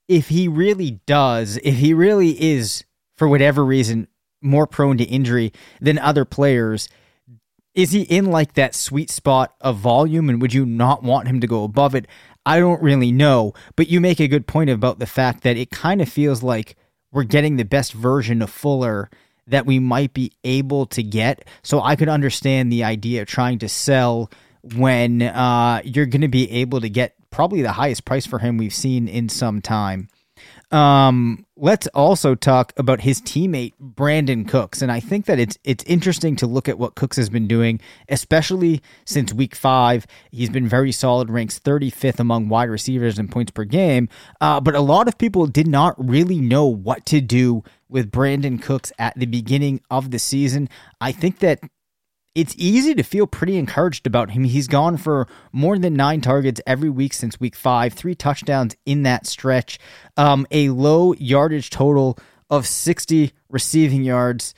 if 0.08 0.28
he 0.28 0.48
really 0.48 1.00
does, 1.06 1.58
if 1.62 1.76
he 1.76 1.92
really 1.92 2.30
is 2.42 2.84
for 3.16 3.28
whatever 3.28 3.62
reason 3.62 4.08
more 4.40 4.66
prone 4.66 4.96
to 4.96 5.04
injury 5.04 5.52
than 5.82 5.98
other 5.98 6.24
players. 6.24 6.88
Is 7.74 7.92
he 7.92 8.02
in 8.02 8.26
like 8.26 8.54
that 8.54 8.74
sweet 8.74 9.10
spot 9.10 9.54
of 9.60 9.76
volume 9.76 10.28
and 10.28 10.40
would 10.42 10.52
you 10.54 10.66
not 10.66 11.02
want 11.02 11.28
him 11.28 11.40
to 11.40 11.46
go 11.46 11.62
above 11.62 11.94
it? 11.94 12.06
I 12.46 12.58
don't 12.58 12.82
really 12.82 13.12
know, 13.12 13.52
but 13.76 13.88
you 13.88 14.00
make 14.00 14.20
a 14.20 14.28
good 14.28 14.46
point 14.46 14.70
about 14.70 14.98
the 14.98 15.06
fact 15.06 15.42
that 15.42 15.56
it 15.56 15.70
kind 15.70 16.00
of 16.00 16.08
feels 16.08 16.42
like 16.42 16.76
we're 17.12 17.24
getting 17.24 17.56
the 17.56 17.64
best 17.64 17.92
version 17.92 18.40
of 18.40 18.50
Fuller 18.50 19.10
that 19.46 19.66
we 19.66 19.78
might 19.78 20.14
be 20.14 20.32
able 20.44 20.86
to 20.86 21.02
get. 21.02 21.46
So 21.62 21.82
I 21.82 21.96
could 21.96 22.08
understand 22.08 22.72
the 22.72 22.84
idea 22.84 23.22
of 23.22 23.28
trying 23.28 23.58
to 23.58 23.68
sell 23.68 24.30
when 24.74 25.22
uh, 25.22 25.82
you're 25.84 26.06
going 26.06 26.20
to 26.22 26.28
be 26.28 26.50
able 26.50 26.80
to 26.80 26.88
get 26.88 27.14
probably 27.30 27.62
the 27.62 27.72
highest 27.72 28.04
price 28.04 28.26
for 28.26 28.38
him 28.38 28.56
we've 28.56 28.74
seen 28.74 29.08
in 29.08 29.28
some 29.28 29.60
time. 29.60 30.08
Um, 30.70 31.46
let's 31.56 31.88
also 31.88 32.34
talk 32.34 32.72
about 32.76 33.00
his 33.00 33.20
teammate 33.20 33.72
Brandin 33.80 34.46
Cooks, 34.48 34.82
and 34.82 34.92
I 34.92 35.00
think 35.00 35.26
that 35.26 35.40
it's 35.40 35.58
it's 35.64 35.82
interesting 35.84 36.36
to 36.36 36.46
look 36.46 36.68
at 36.68 36.78
what 36.78 36.94
Cooks 36.94 37.16
has 37.16 37.28
been 37.28 37.48
doing, 37.48 37.80
especially 38.08 38.80
since 39.04 39.32
Week 39.32 39.54
Five. 39.56 40.06
He's 40.30 40.50
been 40.50 40.68
very 40.68 40.92
solid, 40.92 41.28
ranks 41.28 41.58
35th 41.58 42.20
among 42.20 42.48
wide 42.48 42.70
receivers 42.70 43.18
in 43.18 43.28
points 43.28 43.50
per 43.50 43.64
game. 43.64 44.08
Uh, 44.40 44.60
but 44.60 44.74
a 44.76 44.80
lot 44.80 45.08
of 45.08 45.18
people 45.18 45.46
did 45.46 45.66
not 45.66 45.94
really 45.98 46.40
know 46.40 46.66
what 46.66 47.04
to 47.06 47.20
do 47.20 47.64
with 47.88 48.12
Brandin 48.12 48.62
Cooks 48.62 48.92
at 48.98 49.18
the 49.18 49.26
beginning 49.26 49.80
of 49.90 50.12
the 50.12 50.18
season. 50.20 50.68
I 51.00 51.10
think 51.10 51.40
that 51.40 51.60
it's 52.34 52.54
easy 52.56 52.94
to 52.94 53.02
feel 53.02 53.26
pretty 53.26 53.56
encouraged 53.56 54.06
about 54.06 54.30
him. 54.30 54.44
He's 54.44 54.68
gone 54.68 54.96
for 54.96 55.26
more 55.52 55.78
than 55.78 55.94
nine 55.94 56.20
targets 56.20 56.60
every 56.66 56.90
week 56.90 57.12
since 57.12 57.40
week 57.40 57.56
five, 57.56 57.92
three 57.92 58.14
touchdowns 58.14 58.76
in 58.86 59.02
that 59.02 59.26
stretch, 59.26 59.78
um, 60.16 60.46
a 60.50 60.70
low 60.70 61.12
yardage 61.14 61.70
total 61.70 62.18
of 62.48 62.66
60 62.66 63.32
receiving 63.48 64.04
yards. 64.04 64.54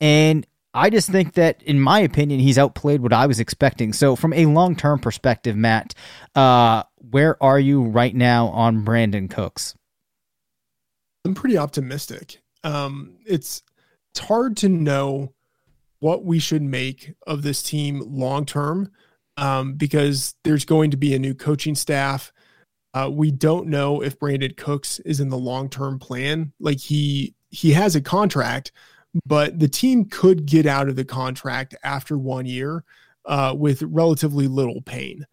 And 0.00 0.46
I 0.74 0.90
just 0.90 1.08
think 1.08 1.34
that, 1.34 1.62
in 1.62 1.80
my 1.80 2.00
opinion, 2.00 2.40
he's 2.40 2.58
outplayed 2.58 3.00
what 3.00 3.12
I 3.12 3.26
was 3.26 3.40
expecting. 3.40 3.92
So, 3.92 4.16
from 4.16 4.32
a 4.32 4.46
long 4.46 4.74
term 4.76 4.98
perspective, 4.98 5.56
Matt, 5.56 5.94
uh, 6.34 6.82
where 7.10 7.40
are 7.42 7.60
you 7.60 7.84
right 7.84 8.14
now 8.14 8.48
on 8.48 8.84
Brandin 8.84 9.30
Cooks? 9.30 9.76
I'm 11.24 11.34
pretty 11.34 11.56
optimistic. 11.56 12.42
Um, 12.64 13.18
it's 13.24 13.62
it's 14.10 14.20
hard 14.20 14.56
to 14.58 14.68
know 14.68 15.32
what 16.04 16.22
we 16.22 16.38
should 16.38 16.60
make 16.60 17.14
of 17.26 17.40
this 17.40 17.62
team 17.62 18.02
long 18.04 18.44
term 18.44 18.92
um, 19.38 19.72
because 19.72 20.34
there's 20.44 20.66
going 20.66 20.90
to 20.90 20.98
be 20.98 21.14
a 21.14 21.18
new 21.18 21.34
coaching 21.34 21.74
staff. 21.74 22.30
Uh, 22.92 23.08
we 23.10 23.30
don't 23.30 23.68
know 23.68 24.02
if 24.02 24.18
Brandin 24.18 24.54
Cooks 24.54 24.98
is 25.00 25.20
in 25.20 25.30
the 25.30 25.38
long 25.38 25.70
term 25.70 25.98
plan. 25.98 26.52
Like 26.60 26.78
he 26.78 27.34
he 27.48 27.72
has 27.72 27.96
a 27.96 28.02
contract, 28.02 28.70
but 29.24 29.58
the 29.58 29.66
team 29.66 30.04
could 30.04 30.44
get 30.44 30.66
out 30.66 30.90
of 30.90 30.96
the 30.96 31.06
contract 31.06 31.74
after 31.82 32.18
one 32.18 32.44
year 32.44 32.84
uh, 33.24 33.54
with 33.56 33.80
relatively 33.84 34.46
little 34.46 34.82
pain. 34.82 35.26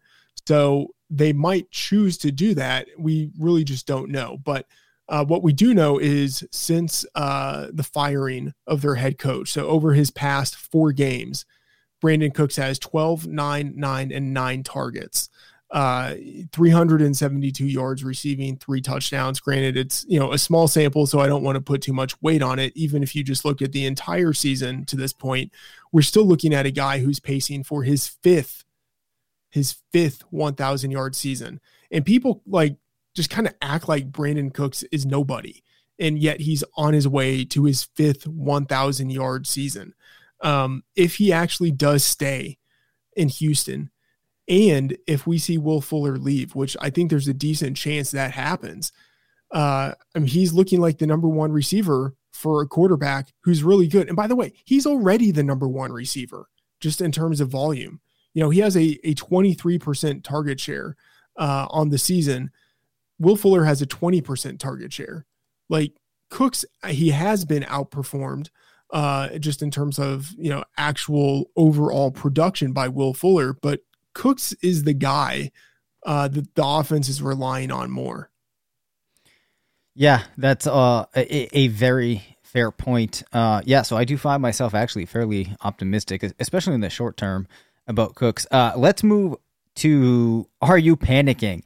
So 0.48 0.94
they 1.10 1.34
might 1.34 1.70
choose 1.70 2.16
to 2.16 2.32
do 2.32 2.54
that. 2.54 2.86
We 2.96 3.30
really 3.38 3.64
just 3.64 3.86
don't 3.86 4.08
know. 4.08 4.38
But 4.42 4.64
uh, 5.12 5.22
what 5.22 5.42
we 5.42 5.52
do 5.52 5.74
know 5.74 5.98
is 5.98 6.42
since 6.50 7.04
uh, 7.14 7.66
the 7.70 7.82
firing 7.82 8.54
of 8.66 8.80
their 8.80 8.94
head 8.94 9.18
coach, 9.18 9.50
so 9.50 9.68
over 9.68 9.92
his 9.92 10.10
past 10.10 10.56
four 10.56 10.90
games, 10.90 11.44
Brandin 12.02 12.34
Cooks 12.34 12.56
has 12.56 12.78
12, 12.78 13.26
9, 13.26 13.74
9, 13.76 14.12
and 14.12 14.32
9 14.32 14.62
targets. 14.62 15.28
Uh, 15.70 16.14
372 16.52 17.66
yards 17.66 18.02
receiving, 18.02 18.56
three 18.56 18.80
touchdowns. 18.80 19.38
Granted, 19.38 19.76
it's 19.76 20.06
you 20.08 20.18
know 20.18 20.32
a 20.32 20.38
small 20.38 20.66
sample, 20.66 21.06
so 21.06 21.20
I 21.20 21.26
don't 21.26 21.42
want 21.42 21.56
to 21.56 21.62
put 21.62 21.82
too 21.82 21.92
much 21.92 22.20
weight 22.22 22.42
on 22.42 22.58
it. 22.58 22.72
Even 22.74 23.02
if 23.02 23.14
you 23.14 23.22
just 23.22 23.44
look 23.44 23.60
at 23.60 23.72
the 23.72 23.84
entire 23.84 24.32
season 24.32 24.86
to 24.86 24.96
this 24.96 25.12
point, 25.12 25.52
we're 25.92 26.00
still 26.00 26.24
looking 26.24 26.54
at 26.54 26.66
a 26.66 26.70
guy 26.70 27.00
who's 27.00 27.20
pacing 27.20 27.64
for 27.64 27.82
his 27.82 28.06
fifth, 28.06 28.64
his 29.50 29.76
fifth 29.92 30.22
1,000 30.30 30.90
yard 30.90 31.14
season. 31.14 31.60
And 31.90 32.04
people 32.04 32.42
like 32.46 32.76
just 33.14 33.30
kind 33.30 33.46
of 33.46 33.54
act 33.60 33.88
like 33.88 34.12
Brandin 34.12 34.52
Cooks 34.52 34.82
is 34.84 35.06
nobody, 35.06 35.62
and 35.98 36.18
yet 36.18 36.40
he's 36.40 36.64
on 36.76 36.94
his 36.94 37.06
way 37.06 37.44
to 37.46 37.64
his 37.64 37.84
fifth 37.94 38.26
1,000 38.26 39.10
yard 39.10 39.46
season. 39.46 39.94
Um, 40.40 40.82
if 40.96 41.16
he 41.16 41.32
actually 41.32 41.70
does 41.70 42.02
stay 42.02 42.58
in 43.16 43.28
Houston, 43.28 43.90
and 44.48 44.96
if 45.06 45.26
we 45.26 45.38
see 45.38 45.58
Will 45.58 45.80
Fuller 45.80 46.18
leave, 46.18 46.54
which 46.54 46.76
I 46.80 46.90
think 46.90 47.10
there's 47.10 47.28
a 47.28 47.34
decent 47.34 47.76
chance 47.76 48.10
that 48.10 48.32
happens, 48.32 48.92
uh, 49.52 49.92
I 50.14 50.18
mean, 50.18 50.28
he's 50.28 50.52
looking 50.52 50.80
like 50.80 50.98
the 50.98 51.06
number 51.06 51.28
one 51.28 51.52
receiver 51.52 52.14
for 52.32 52.62
a 52.62 52.66
quarterback 52.66 53.32
who's 53.44 53.62
really 53.62 53.86
good. 53.86 54.08
And 54.08 54.16
by 54.16 54.26
the 54.26 54.36
way, 54.36 54.52
he's 54.64 54.86
already 54.86 55.30
the 55.30 55.42
number 55.42 55.68
one 55.68 55.92
receiver 55.92 56.48
just 56.80 57.00
in 57.00 57.12
terms 57.12 57.40
of 57.40 57.50
volume. 57.50 58.00
You 58.34 58.42
know, 58.42 58.50
he 58.50 58.60
has 58.60 58.76
a, 58.76 58.98
a 59.04 59.14
23% 59.14 60.24
target 60.24 60.58
share 60.58 60.96
uh, 61.36 61.66
on 61.70 61.90
the 61.90 61.98
season. 61.98 62.50
Will 63.22 63.36
Fuller 63.36 63.64
has 63.64 63.80
a 63.80 63.86
20% 63.86 64.58
target 64.58 64.92
share. 64.92 65.26
Like 65.68 65.92
Cooks, 66.28 66.64
he 66.88 67.10
has 67.10 67.44
been 67.44 67.62
outperformed 67.62 68.48
uh, 68.90 69.38
just 69.38 69.62
in 69.62 69.70
terms 69.70 69.98
of, 69.98 70.32
you 70.36 70.50
know, 70.50 70.64
actual 70.76 71.48
overall 71.56 72.10
production 72.10 72.72
by 72.72 72.88
Will 72.88 73.14
Fuller, 73.14 73.52
but 73.52 73.80
Cooks 74.12 74.52
is 74.60 74.82
the 74.82 74.92
guy 74.92 75.52
uh, 76.04 76.26
that 76.28 76.54
the 76.56 76.66
offense 76.66 77.08
is 77.08 77.22
relying 77.22 77.70
on 77.70 77.92
more. 77.92 78.30
Yeah, 79.94 80.24
that's 80.36 80.66
uh, 80.66 81.04
a, 81.14 81.56
a 81.56 81.68
very 81.68 82.36
fair 82.42 82.72
point. 82.72 83.22
Uh, 83.32 83.62
yeah, 83.64 83.82
so 83.82 83.96
I 83.96 84.04
do 84.04 84.18
find 84.18 84.42
myself 84.42 84.74
actually 84.74 85.06
fairly 85.06 85.54
optimistic, 85.62 86.24
especially 86.40 86.74
in 86.74 86.80
the 86.80 86.90
short 86.90 87.16
term 87.16 87.46
about 87.86 88.16
Cooks. 88.16 88.48
Uh, 88.50 88.72
let's 88.76 89.04
move 89.04 89.36
to 89.76 90.48
Are 90.60 90.78
You 90.78 90.96
Panicking? 90.96 91.62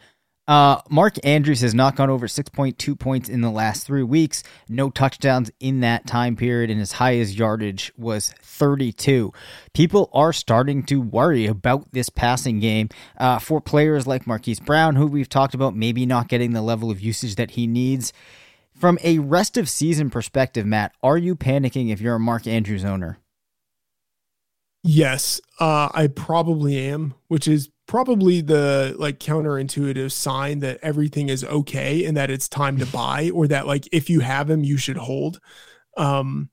Uh, 0.48 0.80
Mark 0.88 1.14
Andrews 1.24 1.60
has 1.62 1.74
not 1.74 1.96
gone 1.96 2.08
over 2.08 2.28
6.2 2.28 2.98
points 2.98 3.28
in 3.28 3.40
the 3.40 3.50
last 3.50 3.84
three 3.84 4.04
weeks. 4.04 4.44
No 4.68 4.90
touchdowns 4.90 5.50
in 5.58 5.80
that 5.80 6.06
time 6.06 6.36
period, 6.36 6.70
and 6.70 6.78
his 6.78 6.92
highest 6.92 7.34
yardage 7.34 7.92
was 7.96 8.32
32. 8.42 9.32
People 9.74 10.08
are 10.12 10.32
starting 10.32 10.84
to 10.84 11.00
worry 11.00 11.46
about 11.46 11.90
this 11.92 12.08
passing 12.08 12.60
game 12.60 12.88
uh, 13.18 13.40
for 13.40 13.60
players 13.60 14.06
like 14.06 14.26
Marquise 14.26 14.60
Brown, 14.60 14.94
who 14.94 15.06
we've 15.06 15.28
talked 15.28 15.54
about 15.54 15.74
maybe 15.74 16.06
not 16.06 16.28
getting 16.28 16.52
the 16.52 16.62
level 16.62 16.90
of 16.90 17.00
usage 17.00 17.34
that 17.34 17.52
he 17.52 17.66
needs. 17.66 18.12
From 18.72 18.98
a 19.02 19.18
rest 19.18 19.56
of 19.56 19.68
season 19.68 20.10
perspective, 20.10 20.64
Matt, 20.64 20.92
are 21.02 21.18
you 21.18 21.34
panicking 21.34 21.90
if 21.90 22.00
you're 22.00 22.16
a 22.16 22.20
Mark 22.20 22.46
Andrews 22.46 22.84
owner? 22.84 23.18
Yes, 24.84 25.40
uh, 25.58 25.88
I 25.92 26.06
probably 26.06 26.78
am, 26.78 27.14
which 27.26 27.48
is 27.48 27.70
probably 27.86 28.40
the 28.40 28.94
like 28.98 29.18
counterintuitive 29.18 30.10
sign 30.10 30.58
that 30.60 30.78
everything 30.82 31.28
is 31.28 31.44
okay 31.44 32.04
and 32.04 32.16
that 32.16 32.30
it's 32.30 32.48
time 32.48 32.76
to 32.78 32.86
buy 32.92 33.30
or 33.32 33.46
that 33.46 33.66
like 33.66 33.88
if 33.92 34.10
you 34.10 34.20
have 34.20 34.50
him 34.50 34.64
you 34.64 34.76
should 34.76 34.96
hold. 34.98 35.40
Um 35.96 36.50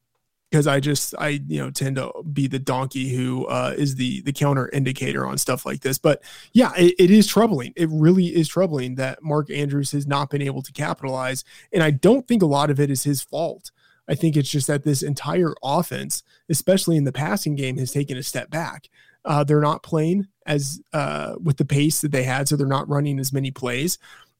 because 0.49 0.67
i 0.67 0.79
just 0.79 1.15
i 1.17 1.29
you 1.47 1.59
know 1.59 1.71
tend 1.71 1.95
to 1.95 2.11
be 2.31 2.45
the 2.45 2.59
donkey 2.59 3.09
who 3.09 3.47
uh 3.47 3.73
is 3.75 3.95
the 3.95 4.21
the 4.21 4.31
counter 4.31 4.69
indicator 4.69 5.25
on 5.25 5.37
stuff 5.37 5.65
like 5.65 5.81
this. 5.81 5.97
But 5.97 6.21
yeah 6.53 6.71
it, 6.77 6.93
it 6.99 7.11
is 7.11 7.25
troubling. 7.25 7.73
It 7.75 7.89
really 7.91 8.27
is 8.27 8.47
troubling 8.47 8.95
that 8.95 9.23
mark 9.23 9.49
andrews 9.49 9.91
has 9.93 10.05
not 10.05 10.29
been 10.29 10.43
able 10.43 10.61
to 10.61 10.71
capitalize. 10.71 11.43
And 11.71 11.81
i 11.81 11.89
don't 11.89 12.27
think 12.27 12.43
a 12.43 12.47
lot 12.47 12.69
of 12.69 12.79
it 12.79 12.91
is 12.91 13.03
his 13.03 13.23
fault. 13.23 13.71
I 14.07 14.15
think 14.15 14.35
it's 14.35 14.49
just 14.49 14.67
that 14.67 14.83
this 14.83 15.01
entire 15.01 15.55
offense 15.63 16.21
especially 16.49 16.97
in 16.97 17.05
the 17.05 17.11
passing 17.11 17.55
game 17.55 17.77
has 17.77 17.91
taken 17.91 18.15
a 18.17 18.23
step 18.23 18.51
back 18.51 18.89
uh, 19.25 19.43
they're 19.43 19.61
not 19.61 19.83
playing 19.83 20.27
as 20.45 20.81
uh, 20.91 21.35
with 21.41 21.57
the 21.57 21.65
pace 21.65 22.01
that 22.01 22.11
they 22.11 22.23
had, 22.23 22.47
so 22.47 22.55
they're 22.55 22.67
not 22.67 22.89
running 22.89 23.19
as 23.19 23.33
many 23.33 23.51
plays, 23.51 23.97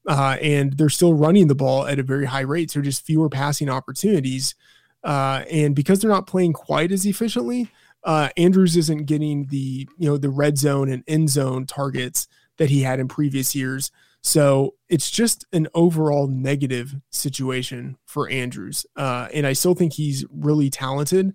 uh, 0.08 0.36
and 0.42 0.74
they're 0.74 0.88
still 0.88 1.14
running 1.14 1.48
the 1.48 1.54
ball 1.54 1.86
at 1.86 1.98
a 1.98 2.02
very 2.02 2.26
high 2.26 2.40
rate. 2.40 2.70
So 2.70 2.80
just 2.80 3.06
fewer 3.06 3.28
passing 3.28 3.70
opportunities, 3.70 4.54
uh, 5.02 5.44
and 5.50 5.74
because 5.74 6.00
they're 6.00 6.10
not 6.10 6.26
playing 6.26 6.52
quite 6.52 6.92
as 6.92 7.06
efficiently, 7.06 7.70
uh, 8.04 8.28
Andrews 8.36 8.76
isn't 8.76 9.06
getting 9.06 9.46
the 9.46 9.88
you 9.98 10.08
know 10.08 10.16
the 10.16 10.30
red 10.30 10.58
zone 10.58 10.90
and 10.90 11.02
end 11.06 11.30
zone 11.30 11.66
targets 11.66 12.28
that 12.58 12.70
he 12.70 12.82
had 12.82 13.00
in 13.00 13.08
previous 13.08 13.54
years. 13.54 13.90
So 14.22 14.74
it's 14.88 15.10
just 15.10 15.44
an 15.52 15.68
overall 15.74 16.28
negative 16.28 16.94
situation 17.10 17.98
for 18.06 18.28
Andrews, 18.30 18.86
uh, 18.96 19.28
and 19.32 19.46
I 19.46 19.52
still 19.54 19.74
think 19.74 19.94
he's 19.94 20.24
really 20.30 20.70
talented. 20.70 21.34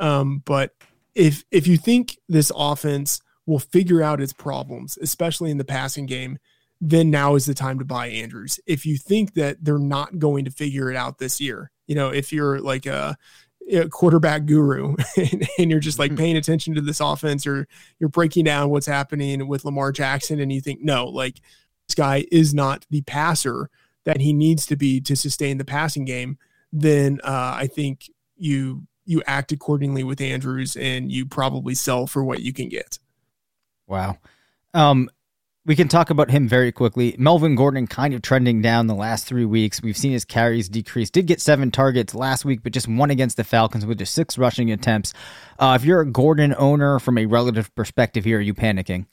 Um, 0.00 0.42
but 0.44 0.72
if 1.14 1.44
if 1.50 1.66
you 1.66 1.76
think 1.76 2.18
this 2.28 2.52
offense 2.54 3.20
will 3.46 3.58
figure 3.58 4.02
out 4.02 4.20
its 4.20 4.32
problems, 4.32 4.98
especially 5.00 5.50
in 5.50 5.58
the 5.58 5.64
passing 5.64 6.06
game, 6.06 6.38
then 6.80 7.10
now 7.10 7.34
is 7.34 7.46
the 7.46 7.54
time 7.54 7.78
to 7.78 7.84
buy 7.84 8.08
Andrews. 8.08 8.60
If 8.66 8.86
you 8.86 8.96
think 8.96 9.34
that 9.34 9.64
they're 9.64 9.78
not 9.78 10.18
going 10.18 10.44
to 10.44 10.50
figure 10.50 10.90
it 10.90 10.96
out 10.96 11.18
this 11.18 11.40
year, 11.40 11.70
you 11.86 11.94
know, 11.94 12.10
if 12.10 12.32
you're 12.32 12.60
like 12.60 12.86
a, 12.86 13.16
a 13.72 13.88
quarterback 13.88 14.44
guru 14.46 14.94
and, 15.16 15.48
and, 15.58 15.70
you're 15.70 15.80
just 15.80 15.98
like 15.98 16.10
mm-hmm. 16.10 16.18
paying 16.18 16.36
attention 16.36 16.74
to 16.74 16.80
this 16.80 17.00
offense 17.00 17.46
or 17.46 17.66
you're 17.98 18.08
breaking 18.08 18.44
down 18.44 18.70
what's 18.70 18.86
happening 18.86 19.48
with 19.48 19.64
Lamar 19.64 19.92
Jackson 19.92 20.38
and 20.40 20.52
you 20.52 20.60
think, 20.60 20.80
no, 20.82 21.06
like 21.06 21.40
this 21.88 21.94
guy 21.94 22.26
is 22.30 22.54
not 22.54 22.86
the 22.90 23.00
passer 23.02 23.70
that 24.04 24.20
he 24.20 24.32
needs 24.32 24.66
to 24.66 24.76
be 24.76 25.00
to 25.00 25.16
sustain 25.16 25.58
the 25.58 25.64
passing 25.64 26.04
game, 26.04 26.38
then 26.72 27.20
uh, 27.24 27.54
I 27.56 27.66
think 27.66 28.10
you 28.36 28.86
you 29.08 29.22
act 29.26 29.52
accordingly 29.52 30.04
with 30.04 30.20
Andrews 30.20 30.76
and 30.76 31.10
you 31.10 31.24
probably 31.24 31.74
sell 31.74 32.06
for 32.06 32.22
what 32.22 32.42
you 32.42 32.52
can 32.52 32.68
get. 32.68 32.98
Wow. 33.86 34.18
Um, 34.74 35.08
we 35.64 35.74
can 35.74 35.88
talk 35.88 36.10
about 36.10 36.30
him 36.30 36.46
very 36.46 36.70
quickly. 36.72 37.16
Melvin 37.18 37.54
Gordon 37.54 37.86
kind 37.86 38.12
of 38.12 38.20
trending 38.20 38.60
down 38.60 38.86
the 38.86 38.94
last 38.94 39.26
three 39.26 39.46
weeks. 39.46 39.82
We've 39.82 39.96
seen 39.96 40.12
his 40.12 40.26
carries 40.26 40.68
decrease. 40.68 41.10
Did 41.10 41.26
get 41.26 41.40
seven 41.40 41.70
targets 41.70 42.14
last 42.14 42.44
week, 42.44 42.60
but 42.62 42.72
just 42.72 42.86
one 42.86 43.10
against 43.10 43.38
the 43.38 43.44
Falcons 43.44 43.86
with 43.86 43.98
just 43.98 44.12
six 44.12 44.36
rushing 44.36 44.70
attempts. 44.70 45.14
Uh, 45.58 45.76
if 45.80 45.86
you're 45.86 46.02
a 46.02 46.06
Gordon 46.06 46.54
owner 46.58 46.98
from 46.98 47.16
a 47.16 47.24
relative 47.24 47.74
perspective 47.74 48.26
here, 48.26 48.38
are 48.38 48.42
you 48.42 48.52
panicking? 48.52 49.06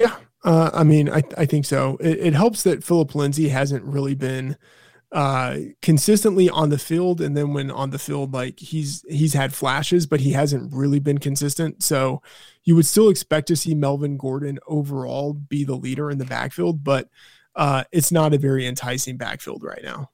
Yeah, 0.00 0.16
uh, 0.44 0.70
I 0.72 0.82
mean, 0.82 1.10
I, 1.10 1.22
I 1.36 1.44
think 1.44 1.66
so. 1.66 1.98
It, 2.00 2.18
it 2.18 2.34
helps 2.34 2.62
that 2.62 2.84
Phillip 2.84 3.14
Lindsay 3.14 3.50
hasn't 3.50 3.84
really 3.84 4.14
been– 4.14 4.56
uh, 5.14 5.58
consistently 5.80 6.50
on 6.50 6.70
the 6.70 6.78
field, 6.78 7.20
and 7.20 7.36
then 7.36 7.54
when 7.54 7.70
on 7.70 7.90
the 7.90 8.00
field, 8.00 8.34
like 8.34 8.58
he's 8.58 9.04
he's 9.08 9.32
had 9.32 9.54
flashes, 9.54 10.06
but 10.06 10.20
he 10.20 10.32
hasn't 10.32 10.72
really 10.72 10.98
been 10.98 11.18
consistent. 11.18 11.84
So 11.84 12.20
you 12.64 12.74
would 12.74 12.84
still 12.84 13.08
expect 13.08 13.46
to 13.48 13.56
see 13.56 13.76
Melvin 13.76 14.16
Gordon 14.16 14.58
overall 14.66 15.32
be 15.32 15.62
the 15.62 15.76
leader 15.76 16.10
in 16.10 16.18
the 16.18 16.24
backfield, 16.24 16.82
but 16.82 17.08
uh, 17.54 17.84
it's 17.92 18.10
not 18.10 18.34
a 18.34 18.38
very 18.38 18.66
enticing 18.66 19.16
backfield 19.16 19.62
right 19.62 19.84
now. 19.84 20.10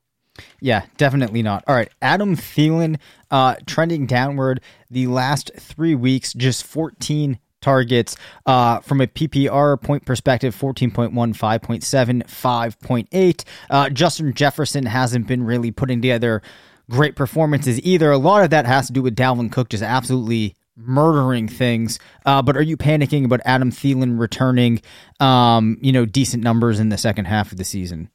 Yeah, 0.61 0.85
definitely 0.99 1.43
not. 1.43 1.65
All 1.67 1.75
right, 1.75 1.91
Adam 2.03 2.37
Thielen 2.37 2.99
uh, 3.31 3.57
trending 3.67 4.05
downward 4.05 4.61
the 4.91 5.07
last 5.07 5.51
three 5.57 5.95
weeks, 5.95 6.35
just 6.35 6.67
14 6.67 7.39
targets. 7.61 8.17
Uh, 8.47 8.81
from 8.81 9.01
a 9.01 9.07
PPR 9.07 9.81
point 9.81 10.05
perspective, 10.05 10.55
14.1, 10.57 11.13
5.7, 11.13 12.23
5.8. 12.25 13.45
Uh, 13.69 13.91
Justin 13.91 14.33
Jefferson 14.35 14.87
hasn't 14.87 15.27
been 15.27 15.45
really 15.45 15.71
putting 15.71 16.01
together 16.01 16.43
great 16.91 17.17
performances 17.17 17.81
either. 17.83 18.11
A 18.11 18.19
lot 18.19 18.43
of 18.43 18.51
that 18.51 18.67
has 18.67 18.89
to 18.89 18.93
do 18.93 19.03
with 19.03 19.17
Dalvin 19.17 19.51
Cook 19.51 19.69
just 19.69 19.83
absolutely 19.83 20.57
murdering 20.77 21.49
things. 21.49 21.99
Uh, 22.27 22.43
but 22.43 22.57
are 22.57 22.63
you 22.63 22.77
panicking 22.77 23.25
about 23.25 23.41
Adam 23.45 23.71
Thielen 23.71 24.19
returning, 24.19 24.81
um, 25.21 25.79
you 25.81 25.93
know, 25.93 26.05
decent 26.05 26.43
numbers 26.43 26.81
in 26.81 26.89
the 26.89 26.99
second 26.99 27.27
half 27.27 27.53
of 27.53 27.59
the 27.59 27.65
season? 27.65 28.11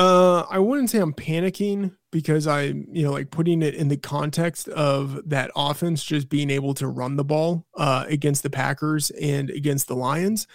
Uh, 0.00 0.46
I 0.48 0.58
wouldn't 0.58 0.88
say 0.88 0.98
I'm 0.98 1.12
panicking 1.12 1.94
because 2.10 2.46
I, 2.46 2.62
you 2.62 3.02
know, 3.02 3.12
like 3.12 3.30
putting 3.30 3.60
it 3.60 3.74
in 3.74 3.88
the 3.88 3.98
context 3.98 4.66
of 4.68 5.28
that 5.28 5.50
offense 5.54 6.02
just 6.02 6.30
being 6.30 6.48
able 6.48 6.72
to 6.74 6.88
run 6.88 7.16
the 7.16 7.24
ball 7.24 7.66
uh, 7.76 8.06
against 8.08 8.42
the 8.42 8.48
Packers 8.48 9.10
and 9.10 9.50
against 9.50 9.88
the 9.88 9.94
Lions. 9.94 10.46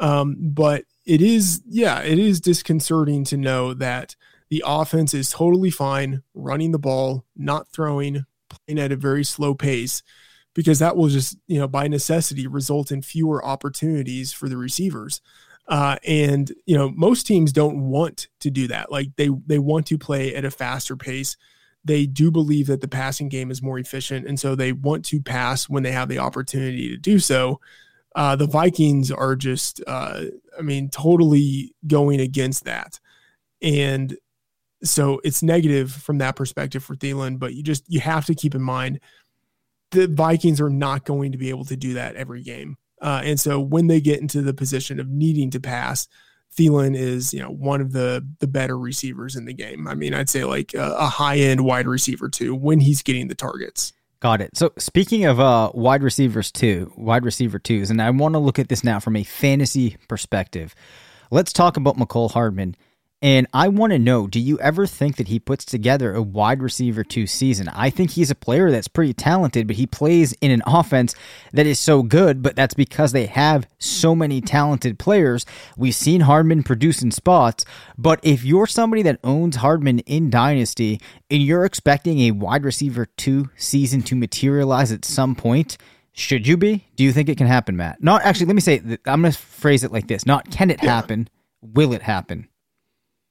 Um, 0.00 0.34
but 0.40 0.82
it 1.06 1.22
is, 1.22 1.62
yeah, 1.68 2.00
it 2.00 2.18
is 2.18 2.40
disconcerting 2.40 3.22
to 3.26 3.36
know 3.36 3.72
that 3.72 4.16
the 4.50 4.64
offense 4.66 5.14
is 5.14 5.30
totally 5.30 5.70
fine 5.70 6.24
running 6.34 6.72
the 6.72 6.78
ball, 6.80 7.24
not 7.36 7.68
throwing, 7.68 8.26
playing 8.48 8.80
at 8.80 8.90
a 8.90 8.96
very 8.96 9.22
slow 9.22 9.54
pace, 9.54 10.02
because 10.56 10.80
that 10.80 10.96
will 10.96 11.08
just, 11.08 11.38
you 11.46 11.60
know, 11.60 11.68
by 11.68 11.86
necessity 11.86 12.48
result 12.48 12.90
in 12.90 13.02
fewer 13.02 13.44
opportunities 13.44 14.32
for 14.32 14.48
the 14.48 14.56
receivers. 14.56 15.20
Uh, 15.68 15.96
and 16.06 16.52
you 16.64 16.76
know, 16.76 16.90
most 16.90 17.26
teams 17.26 17.52
don't 17.52 17.88
want 17.88 18.28
to 18.40 18.50
do 18.50 18.68
that. 18.68 18.90
Like 18.90 19.14
they 19.16 19.28
they 19.46 19.58
want 19.58 19.86
to 19.86 19.98
play 19.98 20.34
at 20.34 20.44
a 20.44 20.50
faster 20.50 20.96
pace. 20.96 21.36
They 21.84 22.06
do 22.06 22.30
believe 22.30 22.66
that 22.66 22.80
the 22.80 22.88
passing 22.88 23.28
game 23.28 23.50
is 23.50 23.62
more 23.62 23.78
efficient, 23.78 24.26
and 24.26 24.40
so 24.40 24.54
they 24.54 24.72
want 24.72 25.04
to 25.06 25.20
pass 25.20 25.68
when 25.68 25.82
they 25.82 25.92
have 25.92 26.08
the 26.08 26.18
opportunity 26.18 26.88
to 26.88 26.96
do 26.96 27.18
so. 27.18 27.60
Uh, 28.16 28.34
the 28.34 28.46
Vikings 28.46 29.12
are 29.12 29.36
just, 29.36 29.82
uh, 29.86 30.24
I 30.58 30.62
mean, 30.62 30.88
totally 30.88 31.74
going 31.86 32.20
against 32.20 32.64
that, 32.64 32.98
and 33.62 34.16
so 34.82 35.20
it's 35.22 35.42
negative 35.42 35.92
from 35.92 36.18
that 36.18 36.34
perspective 36.34 36.82
for 36.82 36.96
Thielen. 36.96 37.38
But 37.38 37.54
you 37.54 37.62
just 37.62 37.84
you 37.88 38.00
have 38.00 38.24
to 38.26 38.34
keep 38.34 38.54
in 38.54 38.62
mind 38.62 39.00
the 39.90 40.06
Vikings 40.06 40.60
are 40.60 40.70
not 40.70 41.04
going 41.04 41.32
to 41.32 41.38
be 41.38 41.50
able 41.50 41.64
to 41.66 41.76
do 41.76 41.94
that 41.94 42.16
every 42.16 42.42
game. 42.42 42.76
Uh, 43.00 43.22
and 43.24 43.38
so 43.38 43.60
when 43.60 43.86
they 43.86 44.00
get 44.00 44.20
into 44.20 44.42
the 44.42 44.54
position 44.54 44.98
of 44.98 45.08
needing 45.08 45.50
to 45.50 45.60
pass, 45.60 46.08
Thielen 46.56 46.96
is, 46.96 47.32
you 47.32 47.40
know, 47.40 47.50
one 47.50 47.80
of 47.80 47.92
the 47.92 48.26
the 48.40 48.46
better 48.46 48.78
receivers 48.78 49.36
in 49.36 49.44
the 49.44 49.52
game. 49.52 49.86
I 49.86 49.94
mean, 49.94 50.14
I'd 50.14 50.30
say 50.30 50.44
like 50.44 50.74
a, 50.74 50.92
a 50.92 51.06
high 51.06 51.36
end 51.38 51.64
wide 51.64 51.86
receiver 51.86 52.28
too 52.28 52.54
when 52.54 52.80
he's 52.80 53.02
getting 53.02 53.28
the 53.28 53.34
targets. 53.34 53.92
Got 54.20 54.40
it. 54.40 54.56
So 54.56 54.72
speaking 54.78 55.26
of 55.26 55.38
uh, 55.38 55.70
wide 55.74 56.02
receivers 56.02 56.50
too, 56.50 56.92
wide 56.96 57.24
receiver 57.24 57.58
twos, 57.58 57.90
and 57.90 58.02
I 58.02 58.10
want 58.10 58.34
to 58.34 58.40
look 58.40 58.58
at 58.58 58.68
this 58.68 58.82
now 58.82 58.98
from 58.98 59.14
a 59.14 59.22
fantasy 59.22 59.96
perspective. 60.08 60.74
Let's 61.30 61.52
talk 61.52 61.76
about 61.76 61.96
Mecole 61.96 62.32
Hardman 62.32 62.74
and 63.20 63.48
I 63.52 63.66
want 63.66 63.92
to 63.92 63.98
know 63.98 64.28
do 64.28 64.38
you 64.38 64.60
ever 64.60 64.86
think 64.86 65.16
that 65.16 65.28
he 65.28 65.40
puts 65.40 65.64
together 65.64 66.14
a 66.14 66.22
wide 66.22 66.62
receiver 66.62 67.02
two 67.02 67.26
season? 67.26 67.68
I 67.68 67.90
think 67.90 68.12
he's 68.12 68.30
a 68.30 68.36
player 68.36 68.70
that's 68.70 68.86
pretty 68.86 69.12
talented, 69.12 69.66
but 69.66 69.76
he 69.76 69.86
plays 69.86 70.34
in 70.34 70.52
an 70.52 70.62
offense 70.66 71.16
that 71.52 71.66
is 71.66 71.80
so 71.80 72.02
good, 72.02 72.42
but 72.42 72.54
that's 72.54 72.74
because 72.74 73.10
they 73.10 73.26
have 73.26 73.68
so 73.78 74.14
many 74.14 74.40
talented 74.40 74.98
players. 75.00 75.44
We've 75.76 75.94
seen 75.94 76.22
Hardman 76.22 76.62
produce 76.62 77.02
in 77.02 77.10
spots, 77.10 77.64
but 77.96 78.20
if 78.22 78.44
you're 78.44 78.68
somebody 78.68 79.02
that 79.02 79.18
owns 79.24 79.56
Hardman 79.56 79.98
in 80.00 80.30
Dynasty 80.30 81.00
and 81.28 81.42
you're 81.42 81.64
expecting 81.64 82.20
a 82.20 82.30
wide 82.30 82.64
receiver 82.64 83.06
two 83.06 83.50
season 83.56 84.02
to 84.02 84.14
materialize 84.14 84.92
at 84.92 85.04
some 85.04 85.34
point, 85.34 85.76
should 86.12 86.46
you 86.46 86.56
be? 86.56 86.86
Do 86.94 87.02
you 87.02 87.12
think 87.12 87.28
it 87.28 87.38
can 87.38 87.46
happen, 87.48 87.76
Matt? 87.76 88.02
Not 88.02 88.22
actually, 88.22 88.46
let 88.46 88.54
me 88.54 88.60
say, 88.60 88.78
I'm 89.06 89.22
going 89.22 89.32
to 89.32 89.38
phrase 89.38 89.82
it 89.82 89.92
like 89.92 90.06
this 90.06 90.24
not 90.24 90.50
can 90.52 90.70
it 90.70 90.80
happen, 90.80 91.28
will 91.60 91.92
it 91.92 92.02
happen? 92.02 92.48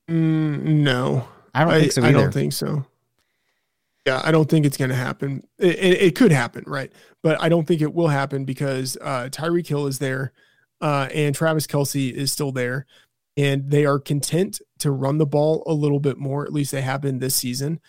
Mm, 0.10 0.64
no, 0.64 1.28
I 1.53 1.64
don't 1.64 1.80
think 1.80 1.91
so. 1.91 2.01
Either. 2.01 2.10
I 2.10 2.22
don't 2.22 2.34
think 2.34 2.53
so. 2.53 2.86
Yeah, 4.05 4.22
I 4.24 4.32
don't 4.32 4.49
think 4.49 4.66
it's 4.66 4.78
going 4.78 4.89
to 4.89 4.95
happen. 4.95 5.45
It, 5.60 5.76
it, 5.80 6.01
it, 6.01 6.16
could 6.16 6.32
happen, 6.32 6.64
right? 6.66 6.91
But 7.24 7.41
I 7.41 7.49
don't 7.49 7.68
think 7.68 7.82
it 7.82 7.93
will 7.93 8.08
happen 8.08 8.45
because 8.45 8.97
uh, 9.01 9.28
Tyreek 9.30 9.68
Hill 9.68 9.88
is 9.88 9.99
there, 9.99 10.32
uh, 10.80 11.10
and 11.14 11.36
Travis 11.36 11.68
Kelce 11.68 12.14
is 12.14 12.32
still 12.32 12.53
there, 12.53 12.86
and 13.36 13.70
they 13.70 13.86
are 13.86 13.99
content 13.99 14.62
to 14.80 14.91
run 14.91 15.18
the 15.18 15.26
ball 15.26 15.64
a 15.68 15.74
little 15.74 15.99
bit 15.99 16.18
more. 16.18 16.45
At 16.45 16.53
least 16.53 16.72
they 16.72 16.82
have 16.82 17.01
been 17.01 17.20
this 17.20 17.36
season. 17.36 17.82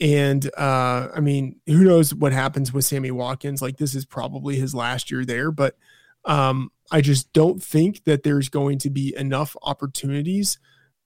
And 0.00 0.50
uh, 0.56 1.08
I 1.14 1.20
mean, 1.20 1.60
who 1.66 1.84
knows 1.84 2.14
what 2.14 2.32
happens 2.32 2.72
with 2.72 2.84
Sammy 2.84 3.10
Watkins? 3.10 3.60
Like 3.60 3.76
this 3.76 3.94
is 3.94 4.06
probably 4.06 4.56
his 4.56 4.74
last 4.74 5.10
year 5.10 5.24
there, 5.24 5.52
but 5.52 5.76
um, 6.24 6.72
I 6.90 7.00
just 7.00 7.32
don't 7.32 7.62
think 7.62 8.04
that 8.04 8.22
there's 8.22 8.48
going 8.48 8.78
to 8.78 8.90
be 8.90 9.14
enough 9.16 9.56
opportunities 9.62 10.58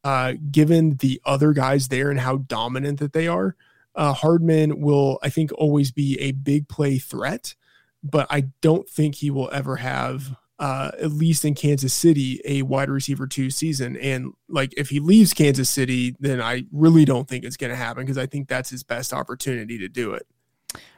uh, 0.04 0.34
given 0.50 0.96
the 0.98 1.20
other 1.24 1.52
guys 1.52 1.88
there 1.88 2.10
and 2.10 2.20
how 2.20 2.36
dominant 2.36 3.00
that 3.00 3.14
they 3.14 3.26
are, 3.26 3.56
uh, 3.94 4.12
Hardman 4.12 4.80
will, 4.80 5.18
I 5.22 5.30
think, 5.30 5.50
always 5.52 5.90
be 5.90 6.18
a 6.20 6.32
big 6.32 6.68
play 6.68 6.98
threat, 6.98 7.54
but 8.02 8.26
I 8.30 8.48
don't 8.60 8.88
think 8.88 9.16
he 9.16 9.30
will 9.30 9.50
ever 9.52 9.76
have, 9.76 10.36
uh, 10.58 10.90
at 11.00 11.10
least 11.10 11.44
in 11.44 11.54
Kansas 11.54 11.94
City, 11.94 12.40
a 12.44 12.62
wide 12.62 12.90
receiver 12.90 13.26
two 13.26 13.50
season. 13.50 13.96
And 13.96 14.32
like 14.48 14.74
if 14.76 14.90
he 14.90 15.00
leaves 15.00 15.32
Kansas 15.32 15.70
City, 15.70 16.16
then 16.20 16.40
I 16.40 16.64
really 16.70 17.04
don't 17.04 17.28
think 17.28 17.44
it's 17.44 17.56
going 17.56 17.70
to 17.70 17.76
happen 17.76 18.04
because 18.04 18.18
I 18.18 18.26
think 18.26 18.48
that's 18.48 18.70
his 18.70 18.82
best 18.82 19.12
opportunity 19.12 19.78
to 19.78 19.88
do 19.88 20.12
it. 20.12 20.26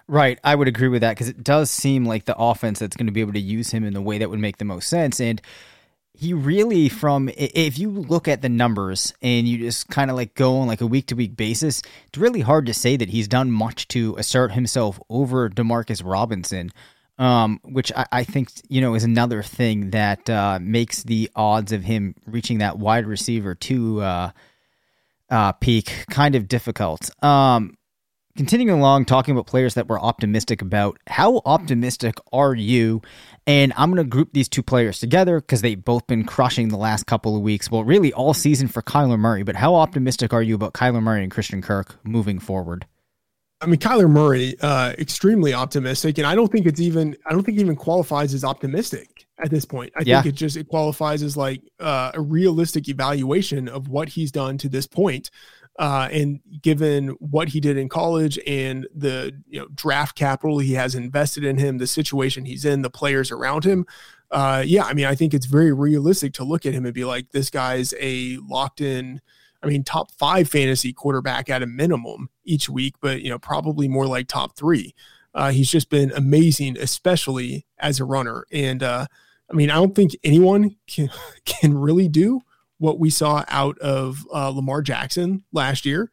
Right, 0.09 0.39
I 0.45 0.55
would 0.55 0.69
agree 0.69 0.89
with 0.89 1.01
that 1.01 1.13
because 1.13 1.29
it 1.29 1.43
does 1.43 1.69
seem 1.69 2.05
like 2.05 2.27
the 2.27 2.37
offense 2.37 2.79
that's 2.79 2.97
going 2.97 3.07
to 3.07 3.13
be 3.13 3.21
able 3.21 3.33
to 3.33 3.41
use 3.41 3.71
him 3.73 3.85
in 3.85 3.93
the 3.93 4.01
way 4.01 4.19
that 4.19 4.31
would 4.31 4.39
make 4.39 4.59
the 4.59 4.65
most 4.65 4.89
sense. 4.89 5.21
And 5.21 5.43
he 6.17 6.33
really 6.33 6.89
from 6.89 7.29
if 7.37 7.79
you 7.79 7.91
look 7.91 8.27
at 8.27 8.43
the 8.43 8.49
numbers 8.49 9.12
and 9.23 9.47
you 9.47 9.59
just 9.59 9.89
kind 9.89 10.11
of 10.11 10.17
like 10.17 10.35
go 10.35 10.59
on 10.59 10.67
like 10.67 10.81
a 10.81 10.87
week 10.87 11.07
to 11.07 11.14
week 11.14 11.37
basis 11.37 11.83
it's 12.07 12.19
really 12.19 12.41
hard 12.41 12.67
to 12.67 12.75
say 12.75 12.97
that 12.97 13.11
he's 13.11 13.29
done 13.29 13.51
much 13.51 13.87
to 13.89 14.14
assert 14.17 14.53
himself 14.53 15.01
over 15.09 15.49
demarcus 15.49 16.03
robinson 16.05 16.71
um, 17.19 17.61
which 17.64 17.91
I, 17.95 18.07
I, 18.12 18.25
think 18.25 18.51
you 18.69 18.83
know 18.83 18.95
is 18.95 19.05
another 19.05 19.43
thing 19.43 19.91
that 19.91 20.29
uh, 20.29 20.59
makes 20.61 21.03
the 21.03 21.31
odds 21.35 21.73
of 21.73 21.83
him 21.83 22.14
reaching 22.27 22.59
that 22.59 22.79
wide 22.79 23.07
receiver 23.07 23.55
two 23.55 24.03
uh, 24.03 24.33
uh, 25.31 25.53
peak 25.53 26.05
kind 26.11 26.35
of 26.35 26.49
difficult. 26.49 27.11
Um, 27.25 27.76
continuing 28.37 28.78
along 28.78 29.05
talking 29.05 29.32
about 29.32 29.47
players 29.47 29.74
that 29.74 29.89
we're 29.89 30.01
optimistic 30.01 30.62
about 30.62 30.99
how 31.07 31.41
optimistic 31.45 32.16
are 32.32 32.55
you 32.55 33.03
and 33.47 33.72
I'm 33.76 33.93
going 33.93 34.05
to 34.05 34.09
group 34.09 34.32
these 34.32 34.49
two 34.49 34.62
players 34.62 34.99
together 34.99 35.41
because 35.41 35.62
they've 35.62 35.82
both 35.82 36.07
been 36.07 36.24
crushing 36.24 36.68
the 36.68 36.76
last 36.76 37.07
couple 37.07 37.37
of 37.37 37.43
weeks. 37.43 37.70
Well, 37.70 37.84
really 37.84 38.12
all 38.12 38.34
season 38.34 38.66
for 38.66 38.82
Kyler 38.82 39.18
Murray. 39.18 39.45
But 39.45 39.55
how 39.55 39.76
optimistic 39.76 40.32
are 40.32 40.43
you 40.43 40.57
about 40.57 40.74
Kyler 40.74 41.03
Murray 41.03 41.22
and 41.22 41.30
Christian 41.30 41.62
Kirk 41.62 41.97
moving 42.05 42.41
forward? 42.41 42.87
I 43.61 43.66
mean, 43.66 43.78
Kyler 43.78 44.11
Murray, 44.11 44.55
uh, 44.61 44.93
extremely 44.99 45.55
optimistic, 45.55 46.18
and 46.18 46.26
I 46.26 46.34
don't 46.34 46.53
think 46.53 46.66
it's 46.66 46.80
even. 46.80 47.16
I 47.24 47.30
don't 47.32 47.43
think 47.43 47.59
even 47.59 47.74
qualifies 47.74 48.34
as 48.34 48.45
optimistic 48.45 49.26
at 49.39 49.51
this 49.51 49.64
point. 49.64 49.93
I 49.97 50.03
yeah. 50.05 50.20
think 50.20 50.34
it 50.34 50.37
just 50.37 50.59
it 50.59 50.68
qualifies 50.68 51.22
as 51.22 51.39
like 51.39 51.62
uh, 51.80 52.11
a 52.12 52.20
realistic 52.20 52.89
evaluation 52.89 53.66
of 53.68 53.89
what 53.89 54.11
he's 54.11 54.30
done 54.30 54.59
to 54.59 54.68
this 54.68 54.87
point. 54.87 55.30
Uh, 55.79 56.09
and 56.11 56.41
given 56.62 57.09
what 57.20 57.49
he 57.49 57.61
did 57.61 57.77
in 57.77 57.89
college 57.89 58.39
and 58.47 58.87
the 58.95 59.31
you 59.47 59.61
know 59.61 59.66
draft 59.74 60.16
capital 60.16 60.59
he 60.59 60.72
has 60.72 60.95
invested 60.95 61.45
in 61.45 61.59
him, 61.59 61.79
the 61.79 61.87
situation 61.87 62.47
he's 62.47 62.64
in, 62.64 62.83
the 62.83 62.91
players 62.91 63.31
around 63.31 63.64
him, 63.64 63.85
uh, 64.31 64.62
yeah, 64.66 64.85
I 64.85 64.95
mean, 64.95 65.07
I 65.07 65.14
think 65.14 65.35
it's 65.35 65.47
very 65.47 65.72
realistic 65.72 66.33
to 66.35 66.45
look 66.45 66.66
at 66.66 66.74
him 66.74 66.85
and 66.85 66.95
be 66.95 67.05
like, 67.05 67.31
this 67.31 67.51
guy's 67.51 67.95
a 68.01 68.39
locked 68.39 68.81
in. 68.81 69.20
I 69.62 69.66
mean, 69.66 69.85
top 69.85 70.11
five 70.12 70.49
fantasy 70.49 70.93
quarterback 70.93 71.49
at 71.49 71.62
a 71.62 71.66
minimum 71.66 72.31
each 72.45 72.68
week, 72.68 72.95
but 73.01 73.22
you 73.22 73.31
know, 73.31 73.39
probably 73.39 73.89
more 73.89 74.07
like 74.07 74.29
top 74.29 74.57
three. 74.57 74.95
Uh, 75.35 75.51
he's 75.51 75.70
just 75.70 75.91
been 75.91 76.12
amazing, 76.12 76.77
especially 76.79 77.66
as 77.79 78.01
a 78.01 78.05
runner. 78.05 78.47
And 78.51 78.83
uh, 78.83 79.07
I 79.51 79.55
mean, 79.55 79.70
I 79.70 79.74
don't 79.74 79.95
think 79.95 80.16
anyone 80.24 80.77
can 80.87 81.11
can 81.45 81.77
really 81.77 82.09
do 82.09 82.41
what 82.79 82.99
we 82.99 83.11
saw 83.11 83.45
out 83.49 83.79
of 83.79 84.27
uh, 84.33 84.49
Lamar 84.49 84.83
Jackson 84.83 85.45
last 85.53 85.87
year. 85.87 86.11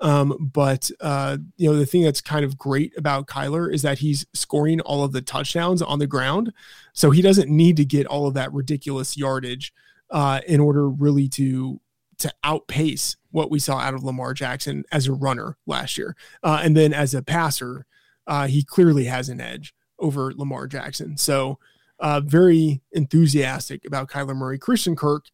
Um, 0.00 0.50
but 0.52 0.90
uh, 1.00 1.36
you 1.56 1.70
know 1.70 1.76
the 1.76 1.84
thing 1.84 2.02
that's 2.02 2.22
kind 2.22 2.44
of 2.44 2.56
great 2.56 2.96
about 2.96 3.26
Kyler 3.26 3.72
is 3.72 3.82
that 3.82 3.98
he's 3.98 4.24
scoring 4.32 4.80
all 4.80 5.04
of 5.04 5.12
the 5.12 5.20
touchdowns 5.20 5.82
on 5.82 5.98
the 5.98 6.06
ground, 6.06 6.52
so 6.94 7.10
he 7.10 7.20
doesn't 7.20 7.50
need 7.50 7.76
to 7.76 7.84
get 7.84 8.06
all 8.06 8.26
of 8.26 8.34
that 8.34 8.52
ridiculous 8.52 9.16
yardage 9.16 9.74
uh, 10.10 10.40
in 10.46 10.58
order 10.58 10.88
really 10.88 11.28
to 11.28 11.80
to 12.18 12.32
outpace 12.44 13.16
what 13.30 13.50
we 13.50 13.58
saw 13.58 13.78
out 13.78 13.94
of 13.94 14.02
Lamar 14.02 14.32
Jackson 14.32 14.84
as 14.90 15.06
a 15.06 15.12
runner 15.12 15.58
last 15.66 15.98
year, 15.98 16.16
uh, 16.42 16.60
and 16.62 16.74
then 16.74 16.94
as 16.94 17.12
a 17.12 17.22
passer, 17.22 17.84
uh, 18.26 18.46
he 18.46 18.64
clearly 18.64 19.04
has 19.04 19.28
an 19.28 19.40
edge 19.40 19.74
over 19.98 20.32
Lamar 20.34 20.66
Jackson. 20.66 21.18
So 21.18 21.58
uh, 21.98 22.20
very 22.20 22.80
enthusiastic 22.92 23.84
about 23.84 24.08
Kyler 24.08 24.34
Murray, 24.34 24.58
Christian 24.58 24.96
Kirk 24.96 25.26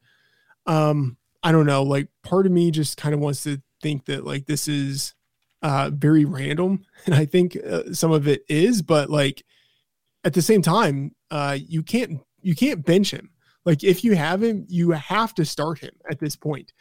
um, 0.67 1.17
I 1.43 1.53
don't 1.53 1.67
know, 1.67 1.83
like 1.83 2.09
part 2.23 2.47
of 2.47 2.53
me 2.53 2.71
just 2.71 2.97
kind 2.97 3.15
of 3.15 3.21
wants 3.21 3.43
to 3.45 3.61
think 3.83 4.07
that 4.07 4.25
like 4.25 4.47
this 4.47 4.69
is 4.69 5.15
uh, 5.63 5.91
very 5.93 6.25
random, 6.25 6.85
and 7.07 7.15
I 7.15 7.25
think 7.25 7.57
uh, 7.57 7.93
some 7.93 8.13
of 8.13 8.29
it 8.29 8.45
is, 8.49 8.83
but 8.83 9.11
like 9.11 9.45
at 10.25 10.35
the 10.35 10.43
same 10.43 10.63
time, 10.63 11.15
uh, 11.31 11.57
you 11.61 11.83
can't 11.83 12.21
you 12.43 12.55
can't 12.55 12.85
bench 12.85 13.13
him. 13.13 13.31
Like 13.65 13.83
if 13.83 14.05
you 14.05 14.15
have 14.15 14.43
him, 14.43 14.65
you 14.69 14.93
have 14.93 15.35
to 15.35 15.45
start 15.45 15.81
him 15.81 15.93
at 16.11 16.21
this 16.21 16.37
point 16.37 16.73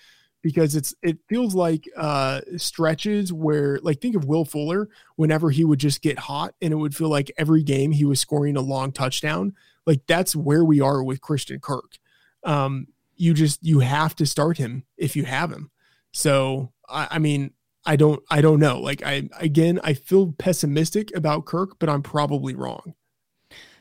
because 0.45 0.75
it's 0.75 0.93
it 1.01 1.17
feels 1.27 1.55
like 1.55 1.89
uh 1.97 2.39
stretches 2.55 3.33
where 3.33 3.79
like 3.81 3.99
think 3.99 4.15
of 4.15 4.25
Will 4.25 4.45
Fuller 4.45 4.89
whenever 5.15 5.49
he 5.49 5.65
would 5.65 5.79
just 5.79 6.03
get 6.03 6.19
hot 6.19 6.53
and 6.61 6.71
it 6.71 6.75
would 6.75 6.95
feel 6.95 7.09
like 7.09 7.31
every 7.39 7.63
game 7.63 7.91
he 7.91 8.05
was 8.05 8.19
scoring 8.19 8.55
a 8.55 8.61
long 8.61 8.91
touchdown. 8.91 9.55
Like 9.87 10.01
that's 10.05 10.35
where 10.35 10.63
we 10.63 10.79
are 10.81 11.03
with 11.03 11.19
Christian 11.19 11.59
Kirk. 11.59 11.97
Um 12.43 12.85
you 13.15 13.33
just 13.33 13.63
you 13.63 13.79
have 13.79 14.15
to 14.15 14.25
start 14.25 14.57
him 14.57 14.85
if 14.97 15.15
you 15.15 15.25
have 15.25 15.51
him. 15.51 15.71
So 16.11 16.71
I, 16.89 17.07
I 17.11 17.19
mean 17.19 17.51
I 17.85 17.95
don't 17.95 18.21
I 18.29 18.41
don't 18.41 18.59
know. 18.59 18.79
Like 18.79 19.03
I 19.03 19.29
again 19.39 19.79
I 19.83 19.93
feel 19.93 20.33
pessimistic 20.37 21.15
about 21.15 21.45
Kirk, 21.45 21.77
but 21.79 21.89
I'm 21.89 22.01
probably 22.01 22.55
wrong. 22.55 22.95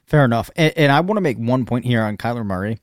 Fair 0.06 0.24
enough. 0.24 0.50
And, 0.56 0.72
and 0.76 0.92
I 0.92 1.00
want 1.00 1.16
to 1.16 1.22
make 1.22 1.38
one 1.38 1.64
point 1.64 1.84
here 1.84 2.02
on 2.02 2.16
Kyler 2.16 2.44
Murray. 2.44 2.78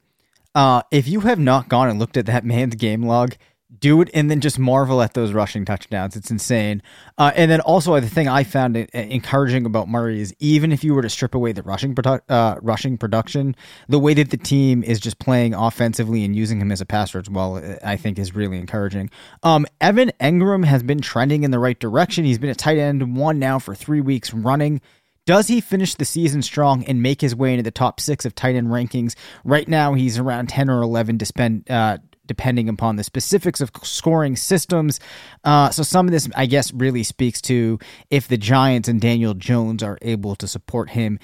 Uh, 0.54 0.82
if 0.92 1.08
you 1.08 1.22
have 1.22 1.40
not 1.40 1.70
gone 1.70 1.90
and 1.90 2.00
looked 2.00 2.18
at 2.18 2.26
that 2.26 2.46
man's 2.46 2.76
game 2.76 3.04
log, 3.04 3.36
do 3.80 4.02
it 4.02 4.10
and 4.14 4.30
then 4.30 4.42
just 4.42 4.60
marvel 4.60 5.02
at 5.02 5.14
those 5.14 5.34
rushing 5.34 5.66
touchdowns. 5.66 6.16
It's 6.16 6.30
insane. 6.30 6.82
Uh, 7.18 7.32
and 7.36 7.50
then 7.50 7.62
also 7.62 8.00
the 8.00 8.10
thing 8.10 8.28
I 8.28 8.44
found 8.44 8.78
encouraging 8.78 9.66
about 9.66 9.88
Murray 9.88 10.20
is 10.20 10.34
even 10.40 10.72
if 10.72 10.84
you 10.84 10.94
were 10.94 11.02
to 11.02 11.10
strip 11.10 11.36
away 11.36 11.52
the 11.52 11.64
rushing 11.64 11.96
produ- 11.96 12.22
uh, 12.30 12.58
rushing 12.62 12.98
production, 12.98 13.56
the 13.88 14.00
way 14.00 14.14
that 14.14 14.30
the 14.30 14.38
team 14.38 14.84
is 14.84 15.00
just 15.00 15.20
playing 15.20 15.54
offensively 15.54 16.26
and 16.26 16.36
using 16.36 16.60
him 16.60 16.72
as 16.72 16.82
a 16.82 16.86
passer 16.86 17.20
as 17.20 17.30
well, 17.30 17.62
I 17.84 17.98
think 17.98 18.20
is 18.20 18.36
really 18.36 18.58
encouraging. 18.58 19.10
Um, 19.44 19.66
Evan 19.80 20.12
Engram 20.20 20.66
has 20.66 20.84
been 20.84 21.02
trending 21.02 21.44
in 21.44 21.52
the 21.52 21.60
right 21.60 21.80
direction. 21.80 22.26
He's 22.26 22.40
been 22.40 22.50
a 22.50 22.56
tight 22.56 22.78
end 22.78 23.16
one 23.16 23.40
now 23.40 23.60
for 23.60 23.74
three 23.74 24.02
weeks 24.02 24.34
running. 24.34 24.82
Does 25.26 25.48
he 25.48 25.62
finish 25.62 25.96
the 25.96 26.06
season 26.06 26.42
strong 26.42 26.84
and 26.86 27.02
make 27.02 27.22
his 27.22 27.36
way 27.36 27.52
into 27.52 27.64
the 27.64 27.72
top 27.72 28.00
six 28.00 28.26
of 28.26 28.34
tight 28.34 28.56
end 28.56 28.68
rankings? 28.68 29.16
Right 29.44 29.68
now, 29.68 29.94
he's 29.94 30.18
around 30.18 30.50
10 30.50 30.70
or 30.70 30.82
11 30.82 31.20
to 31.20 31.26
spend, 31.26 31.70
uh, 31.70 32.00
depending 32.32 32.70
upon 32.70 32.96
the 32.96 33.04
specifics 33.04 33.60
of 33.60 33.72
scoring 33.84 34.38
systems. 34.38 35.02
Uh, 35.44 35.70
so, 35.70 35.84
some 35.84 36.08
of 36.08 36.14
this, 36.14 36.30
I 36.34 36.46
guess, 36.46 36.72
really 36.74 37.04
speaks 37.04 37.42
to 37.42 37.78
if 38.10 38.30
the 38.30 38.38
Giants 38.38 38.88
and 38.88 39.02
Daniel 39.02 39.34
Jones 39.34 39.84
are 39.84 39.98
able 40.02 40.38
to 40.38 40.48
support 40.48 40.92
him 40.92 41.20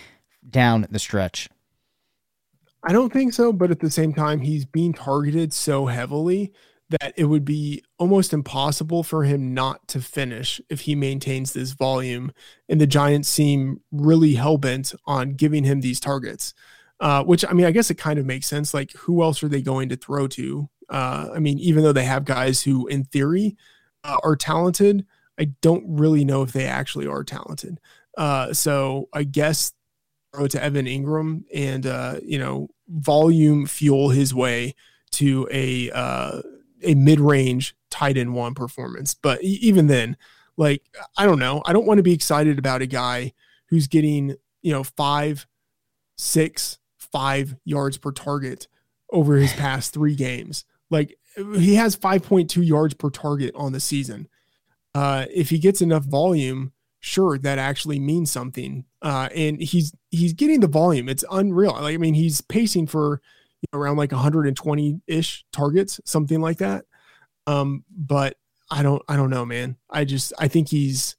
down 0.50 0.86
the 0.92 1.00
stretch. 1.00 1.48
I 2.84 2.92
don't 2.92 3.14
think 3.14 3.34
so, 3.34 3.54
but 3.54 3.72
at 3.72 3.80
the 3.80 3.90
same 3.90 4.14
time, 4.14 4.42
he's 4.42 4.66
being 4.66 4.92
targeted 4.92 5.54
so 5.54 5.86
heavily 5.86 6.52
that 6.90 7.14
it 7.16 7.26
would 7.26 7.46
be 7.46 7.84
almost 7.98 8.34
impossible 8.34 9.04
for 9.04 9.24
him 9.24 9.54
not 9.54 9.88
to 9.90 10.02
finish 10.02 10.60
if 10.70 10.82
he 10.82 10.96
maintains 10.96 11.54
this 11.54 11.72
volume. 11.72 12.34
And 12.68 12.82
the 12.82 12.88
Giants 12.88 13.30
seem 13.30 13.80
really 13.92 14.36
hell 14.36 14.58
bent 14.58 14.94
on 15.06 15.32
giving 15.32 15.64
him 15.64 15.80
these 15.80 16.02
targets, 16.02 16.54
uh, 17.00 17.24
which 17.24 17.46
I 17.48 17.54
mean, 17.54 17.66
I 17.66 17.72
guess 17.72 17.90
it 17.90 17.96
kind 17.96 18.20
of 18.20 18.26
makes 18.26 18.48
sense. 18.48 18.74
Like, 18.74 18.92
who 18.94 19.22
else 19.22 19.42
are 19.42 19.50
they 19.50 19.62
going 19.62 19.90
to 19.90 19.96
throw 19.96 20.28
to? 20.30 20.70
Uh, 20.90 21.30
I 21.36 21.40
mean, 21.40 21.60
even 21.60 21.84
though 21.84 21.94
they 21.94 22.06
have 22.06 22.26
guys 22.26 22.62
who, 22.62 22.88
in 22.88 23.04
theory, 23.04 23.58
uh, 24.04 24.18
are 24.24 24.36
talented, 24.36 25.06
I 25.40 25.46
don't 25.62 25.84
really 25.88 26.26
know 26.26 26.42
if 26.42 26.52
they 26.52 26.66
actually 26.66 27.08
are 27.08 27.24
talented. 27.24 27.80
Uh, 28.18 28.54
so 28.54 29.10
I 29.14 29.24
guess 29.24 29.74
throw 30.34 30.48
to 30.48 30.64
Evan 30.64 30.86
Engram 30.86 31.44
and 31.54 31.86
uh, 31.86 32.16
you 32.24 32.40
know 32.40 32.70
volume 32.88 33.66
fuel 33.66 34.10
his 34.10 34.34
way 34.34 34.76
to 35.12 35.48
a 35.52 35.92
uh, 35.92 36.42
a 36.84 36.96
mid-range 36.96 37.76
tight 37.90 38.18
end 38.18 38.34
one 38.34 38.54
performance. 38.54 39.14
But 39.14 39.42
even 39.44 39.88
then, 39.88 40.18
like 40.58 40.84
I 41.18 41.26
don't 41.26 41.40
know, 41.40 41.62
I 41.66 41.74
don't 41.74 41.86
want 41.86 41.98
to 42.00 42.04
be 42.04 42.14
excited 42.14 42.58
about 42.58 42.82
a 42.82 42.88
guy 42.88 43.34
who's 43.68 43.88
getting 43.88 44.36
you 44.62 44.74
know 44.74 44.84
five, 44.84 45.46
six, 46.18 46.80
five 46.98 47.56
yards 47.66 47.98
per 47.98 48.12
target 48.12 48.68
over 49.12 49.38
his 49.38 49.54
past 49.54 49.94
three 49.94 50.16
games. 50.16 50.66
Like 50.90 51.18
he 51.36 51.76
has 51.76 51.96
5.2 51.96 52.66
yards 52.66 52.94
per 52.94 53.10
target 53.10 53.54
on 53.56 53.72
the 53.72 53.80
season. 53.80 54.28
Uh, 54.96 55.26
if 55.34 55.50
he 55.50 55.60
gets 55.60 55.82
enough 55.82 56.04
volume, 56.04 56.72
sure, 57.00 57.38
that 57.38 57.60
actually 57.60 58.00
means 58.00 58.32
something. 58.32 58.86
Uh, 59.02 59.30
and 59.36 59.62
he's 59.62 59.94
he's 60.10 60.34
getting 60.34 60.60
the 60.60 60.68
volume. 60.68 61.08
It's 61.10 61.24
unreal. 61.30 61.74
Like 61.74 61.94
I 61.94 61.98
mean, 61.98 62.16
he's 62.16 62.42
pacing 62.42 62.88
for 62.88 63.22
you 63.62 63.68
know, 63.72 63.80
around 63.80 63.98
like 63.98 64.12
120 64.12 65.02
ish 65.08 65.46
targets, 65.52 66.00
something 66.06 66.42
like 66.42 66.58
that. 66.58 66.86
Um, 67.46 67.84
but 67.90 68.38
I 68.70 68.84
don't, 68.84 69.02
I 69.08 69.16
don't 69.16 69.30
know, 69.30 69.46
man. 69.46 69.78
I 69.90 70.04
just, 70.06 70.34
I 70.38 70.48
think 70.48 70.70
he's 70.70 71.16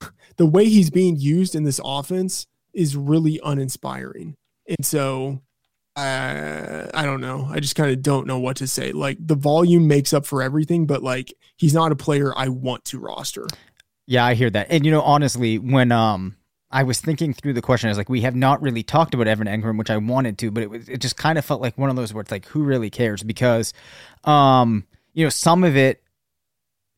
the 0.36 0.46
way 0.46 0.66
he's 0.66 0.90
being 0.90 1.16
used 1.16 1.54
in 1.54 1.64
this 1.64 1.80
offense 1.84 2.46
is 2.72 2.96
really 2.96 3.40
uninspiring. 3.44 4.36
And 4.66 4.84
so, 4.84 5.42
uh, 5.96 6.86
I 6.94 7.04
don't 7.04 7.20
know. 7.20 7.46
I 7.50 7.60
just 7.60 7.76
kind 7.76 7.90
of 7.90 8.02
don't 8.02 8.26
know 8.26 8.38
what 8.38 8.56
to 8.58 8.66
say. 8.66 8.92
Like 8.92 9.18
the 9.20 9.34
volume 9.34 9.86
makes 9.88 10.12
up 10.12 10.26
for 10.26 10.42
everything, 10.42 10.86
but 10.86 11.02
like 11.02 11.34
he's 11.56 11.74
not 11.74 11.92
a 11.92 11.96
player 11.96 12.32
I 12.36 12.48
want 12.48 12.84
to 12.86 12.98
roster. 12.98 13.46
Yeah, 14.06 14.24
I 14.24 14.34
hear 14.34 14.50
that. 14.50 14.68
And 14.70 14.84
you 14.84 14.90
know, 14.90 15.02
honestly, 15.02 15.58
when 15.58 15.92
um 15.92 16.36
I 16.72 16.84
was 16.84 17.00
thinking 17.00 17.34
through 17.34 17.52
the 17.52 17.62
question. 17.62 17.88
I 17.88 17.90
was 17.90 17.98
like, 17.98 18.08
we 18.08 18.22
have 18.22 18.34
not 18.34 18.62
really 18.62 18.82
talked 18.82 19.12
about 19.12 19.28
Evan 19.28 19.46
Engram, 19.46 19.78
which 19.78 19.90
I 19.90 19.98
wanted 19.98 20.38
to, 20.38 20.50
but 20.50 20.62
it 20.62 20.70
was 20.70 20.88
it 20.88 21.00
just 21.00 21.16
kind 21.16 21.36
of 21.36 21.44
felt 21.44 21.60
like 21.60 21.76
one 21.76 21.90
of 21.90 21.96
those 21.96 22.12
it's 22.12 22.30
like, 22.30 22.46
who 22.46 22.64
really 22.64 22.88
cares? 22.88 23.22
Because, 23.22 23.74
um, 24.24 24.86
you 25.12 25.24
know, 25.24 25.28
some 25.28 25.64
of 25.64 25.76
it 25.76 26.02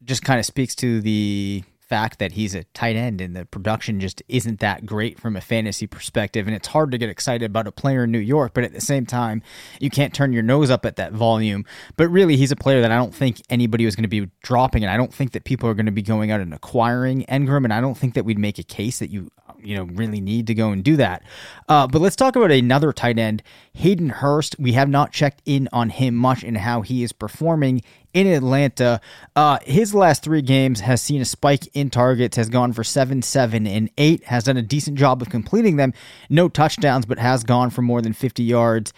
just 0.04 0.22
kind 0.22 0.38
of 0.38 0.46
speaks 0.46 0.76
to 0.76 1.00
the 1.00 1.64
fact 1.88 2.18
that 2.18 2.32
he's 2.32 2.54
a 2.54 2.64
tight 2.64 2.96
end 2.96 3.20
and 3.20 3.36
the 3.36 3.44
production 3.44 4.00
just 4.00 4.22
isn't 4.28 4.60
that 4.60 4.86
great 4.86 5.20
from 5.20 5.36
a 5.36 5.40
fantasy 5.40 5.86
perspective. 5.86 6.46
And 6.46 6.56
it's 6.56 6.68
hard 6.68 6.90
to 6.92 6.98
get 6.98 7.08
excited 7.08 7.44
about 7.44 7.66
a 7.66 7.72
player 7.72 8.04
in 8.04 8.12
New 8.12 8.18
York, 8.18 8.52
but 8.54 8.64
at 8.64 8.72
the 8.72 8.80
same 8.80 9.06
time, 9.06 9.42
you 9.80 9.90
can't 9.90 10.14
turn 10.14 10.32
your 10.32 10.42
nose 10.42 10.70
up 10.70 10.86
at 10.86 10.96
that 10.96 11.12
volume. 11.12 11.64
But 11.96 12.08
really, 12.08 12.36
he's 12.36 12.52
a 12.52 12.56
player 12.56 12.80
that 12.80 12.90
I 12.90 12.96
don't 12.96 13.14
think 13.14 13.42
anybody 13.50 13.84
was 13.84 13.94
going 13.96 14.04
to 14.04 14.08
be 14.08 14.30
dropping, 14.42 14.82
and 14.82 14.90
I 14.90 14.96
don't 14.96 15.12
think 15.12 15.32
that 15.32 15.44
people 15.44 15.68
are 15.68 15.74
going 15.74 15.86
to 15.86 15.92
be 15.92 16.02
going 16.02 16.30
out 16.30 16.40
and 16.40 16.54
acquiring 16.54 17.24
Engram. 17.28 17.64
And 17.64 17.72
I 17.72 17.80
don't 17.80 17.96
think 17.96 18.14
that 18.14 18.24
we'd 18.24 18.38
make 18.38 18.58
a 18.58 18.62
case 18.62 18.98
that 18.98 19.10
you 19.10 19.30
you 19.62 19.76
know 19.76 19.84
really 19.84 20.20
need 20.20 20.46
to 20.46 20.54
go 20.54 20.70
and 20.70 20.82
do 20.82 20.96
that. 20.96 21.22
Uh, 21.68 21.86
but 21.86 22.00
let's 22.00 22.16
talk 22.16 22.36
about 22.36 22.50
another 22.50 22.92
tight 22.92 23.18
end, 23.18 23.42
Hayden 23.74 24.08
Hurst. 24.10 24.56
We 24.58 24.72
have 24.72 24.88
not 24.88 25.12
checked 25.12 25.42
in 25.44 25.68
on 25.72 25.90
him 25.90 26.14
much 26.14 26.42
and 26.42 26.56
how 26.56 26.82
he 26.82 27.02
is 27.02 27.12
performing 27.12 27.82
in 28.14 28.28
Atlanta. 28.28 29.00
Uh, 29.36 29.58
his 29.64 29.94
last 29.94 30.22
three 30.22 30.40
games 30.40 30.80
has 30.80 31.02
seen 31.02 31.20
a 31.20 31.24
spike 31.26 31.68
in 31.74 31.90
targets, 31.90 32.36
has 32.36 32.48
gone 32.48 32.72
for 32.72 32.84
seven, 32.84 33.20
seven, 33.20 33.66
and 33.66 33.90
eight. 33.98 34.24
Has 34.24 34.44
done 34.44 34.56
a 34.56 34.62
decent 34.62 34.96
job 34.96 35.20
of 35.20 35.28
completing 35.28 35.76
them. 35.76 35.92
No 36.30 36.48
touchdowns, 36.48 37.04
but 37.04 37.18
has 37.18 37.44
gone 37.44 37.68
for 37.68 37.82
more 37.82 38.00
than 38.00 38.14
fifty 38.14 38.44
yards. 38.44 38.94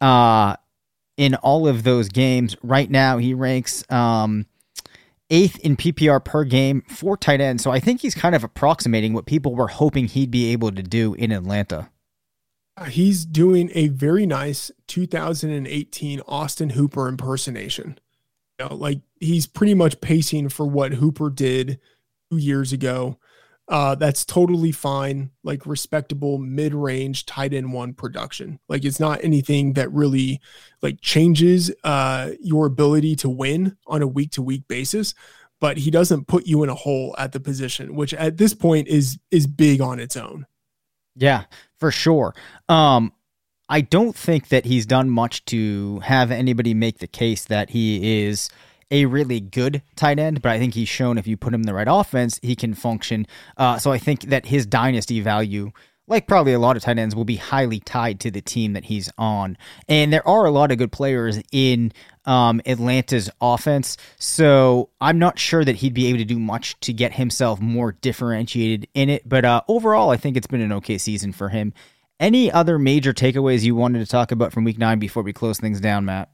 Uh, 0.00 0.56
in 1.18 1.34
all 1.34 1.68
of 1.68 1.82
those 1.82 2.08
games, 2.08 2.56
right 2.62 2.90
now 2.90 3.18
he 3.18 3.34
ranks 3.34 3.84
um, 3.90 4.46
eighth 5.28 5.58
in 5.58 5.76
PPR 5.76 6.24
per 6.24 6.44
game 6.44 6.82
for 6.88 7.16
tight 7.16 7.42
end. 7.42 7.60
So 7.60 7.70
I 7.70 7.80
think 7.80 8.00
he's 8.00 8.14
kind 8.14 8.34
of 8.34 8.42
approximating 8.42 9.12
what 9.12 9.26
people 9.26 9.54
were 9.54 9.68
hoping 9.68 10.06
he'd 10.06 10.30
be 10.30 10.52
able 10.52 10.72
to 10.72 10.82
do 10.82 11.12
in 11.14 11.30
Atlanta. 11.30 11.90
He's 12.88 13.26
doing 13.26 13.70
a 13.74 13.88
very 13.88 14.24
nice 14.24 14.70
2018 14.86 16.22
Austin 16.26 16.70
Hooper 16.70 17.08
impersonation. 17.08 17.98
Know, 18.60 18.74
like 18.74 19.00
he's 19.18 19.46
pretty 19.46 19.74
much 19.74 20.00
pacing 20.00 20.50
for 20.50 20.66
what 20.66 20.92
Hooper 20.92 21.30
did 21.30 21.80
two 22.30 22.36
years 22.36 22.72
ago. 22.72 23.18
Uh, 23.68 23.94
that's 23.94 24.24
totally 24.24 24.72
fine, 24.72 25.30
like 25.44 25.64
respectable 25.64 26.38
mid-range 26.38 27.24
tight 27.24 27.54
end 27.54 27.72
one 27.72 27.94
production. 27.94 28.58
Like 28.68 28.84
it's 28.84 29.00
not 29.00 29.24
anything 29.24 29.74
that 29.74 29.92
really 29.92 30.40
like 30.82 31.00
changes 31.00 31.72
uh, 31.84 32.32
your 32.40 32.66
ability 32.66 33.16
to 33.16 33.30
win 33.30 33.76
on 33.86 34.02
a 34.02 34.08
week 34.08 34.32
to 34.32 34.42
week 34.42 34.66
basis, 34.68 35.14
but 35.60 35.78
he 35.78 35.90
doesn't 35.90 36.26
put 36.26 36.46
you 36.46 36.62
in 36.62 36.68
a 36.68 36.74
hole 36.74 37.14
at 37.16 37.32
the 37.32 37.40
position, 37.40 37.94
which 37.94 38.12
at 38.12 38.36
this 38.36 38.54
point 38.54 38.88
is 38.88 39.18
is 39.30 39.46
big 39.46 39.80
on 39.80 40.00
its 40.00 40.16
own. 40.16 40.46
Yeah, 41.14 41.44
for 41.78 41.90
sure. 41.90 42.34
Um, 42.68 43.12
I 43.70 43.82
don't 43.82 44.16
think 44.16 44.48
that 44.48 44.64
he's 44.64 44.84
done 44.84 45.08
much 45.10 45.44
to 45.46 46.00
have 46.00 46.32
anybody 46.32 46.74
make 46.74 46.98
the 46.98 47.06
case 47.06 47.44
that 47.44 47.70
he 47.70 48.24
is 48.24 48.50
a 48.90 49.06
really 49.06 49.38
good 49.38 49.82
tight 49.94 50.18
end, 50.18 50.42
but 50.42 50.50
I 50.50 50.58
think 50.58 50.74
he's 50.74 50.88
shown 50.88 51.16
if 51.16 51.28
you 51.28 51.36
put 51.36 51.54
him 51.54 51.60
in 51.60 51.66
the 51.68 51.74
right 51.74 51.86
offense, 51.88 52.40
he 52.42 52.56
can 52.56 52.74
function. 52.74 53.28
Uh, 53.56 53.78
so 53.78 53.92
I 53.92 53.98
think 53.98 54.22
that 54.22 54.46
his 54.46 54.66
dynasty 54.66 55.20
value, 55.20 55.70
like 56.08 56.26
probably 56.26 56.52
a 56.52 56.58
lot 56.58 56.76
of 56.76 56.82
tight 56.82 56.98
ends, 56.98 57.14
will 57.14 57.24
be 57.24 57.36
highly 57.36 57.78
tied 57.78 58.18
to 58.20 58.32
the 58.32 58.40
team 58.40 58.72
that 58.72 58.86
he's 58.86 59.08
on. 59.16 59.56
And 59.88 60.12
there 60.12 60.26
are 60.26 60.46
a 60.46 60.50
lot 60.50 60.72
of 60.72 60.78
good 60.78 60.90
players 60.90 61.40
in 61.52 61.92
um, 62.24 62.60
Atlanta's 62.66 63.30
offense, 63.40 63.96
so 64.18 64.90
I'm 65.00 65.20
not 65.20 65.38
sure 65.38 65.64
that 65.64 65.76
he'd 65.76 65.94
be 65.94 66.08
able 66.08 66.18
to 66.18 66.24
do 66.24 66.40
much 66.40 66.78
to 66.80 66.92
get 66.92 67.12
himself 67.12 67.60
more 67.60 67.92
differentiated 67.92 68.88
in 68.94 69.10
it. 69.10 69.28
But 69.28 69.44
uh, 69.44 69.62
overall, 69.68 70.10
I 70.10 70.16
think 70.16 70.36
it's 70.36 70.48
been 70.48 70.60
an 70.60 70.72
okay 70.72 70.98
season 70.98 71.30
for 71.30 71.50
him. 71.50 71.72
Any 72.20 72.52
other 72.52 72.78
major 72.78 73.14
takeaways 73.14 73.62
you 73.62 73.74
wanted 73.74 74.00
to 74.00 74.06
talk 74.06 74.30
about 74.30 74.52
from 74.52 74.64
Week 74.64 74.78
Nine 74.78 74.98
before 74.98 75.22
we 75.22 75.32
close 75.32 75.58
things 75.58 75.80
down, 75.80 76.04
Matt? 76.04 76.30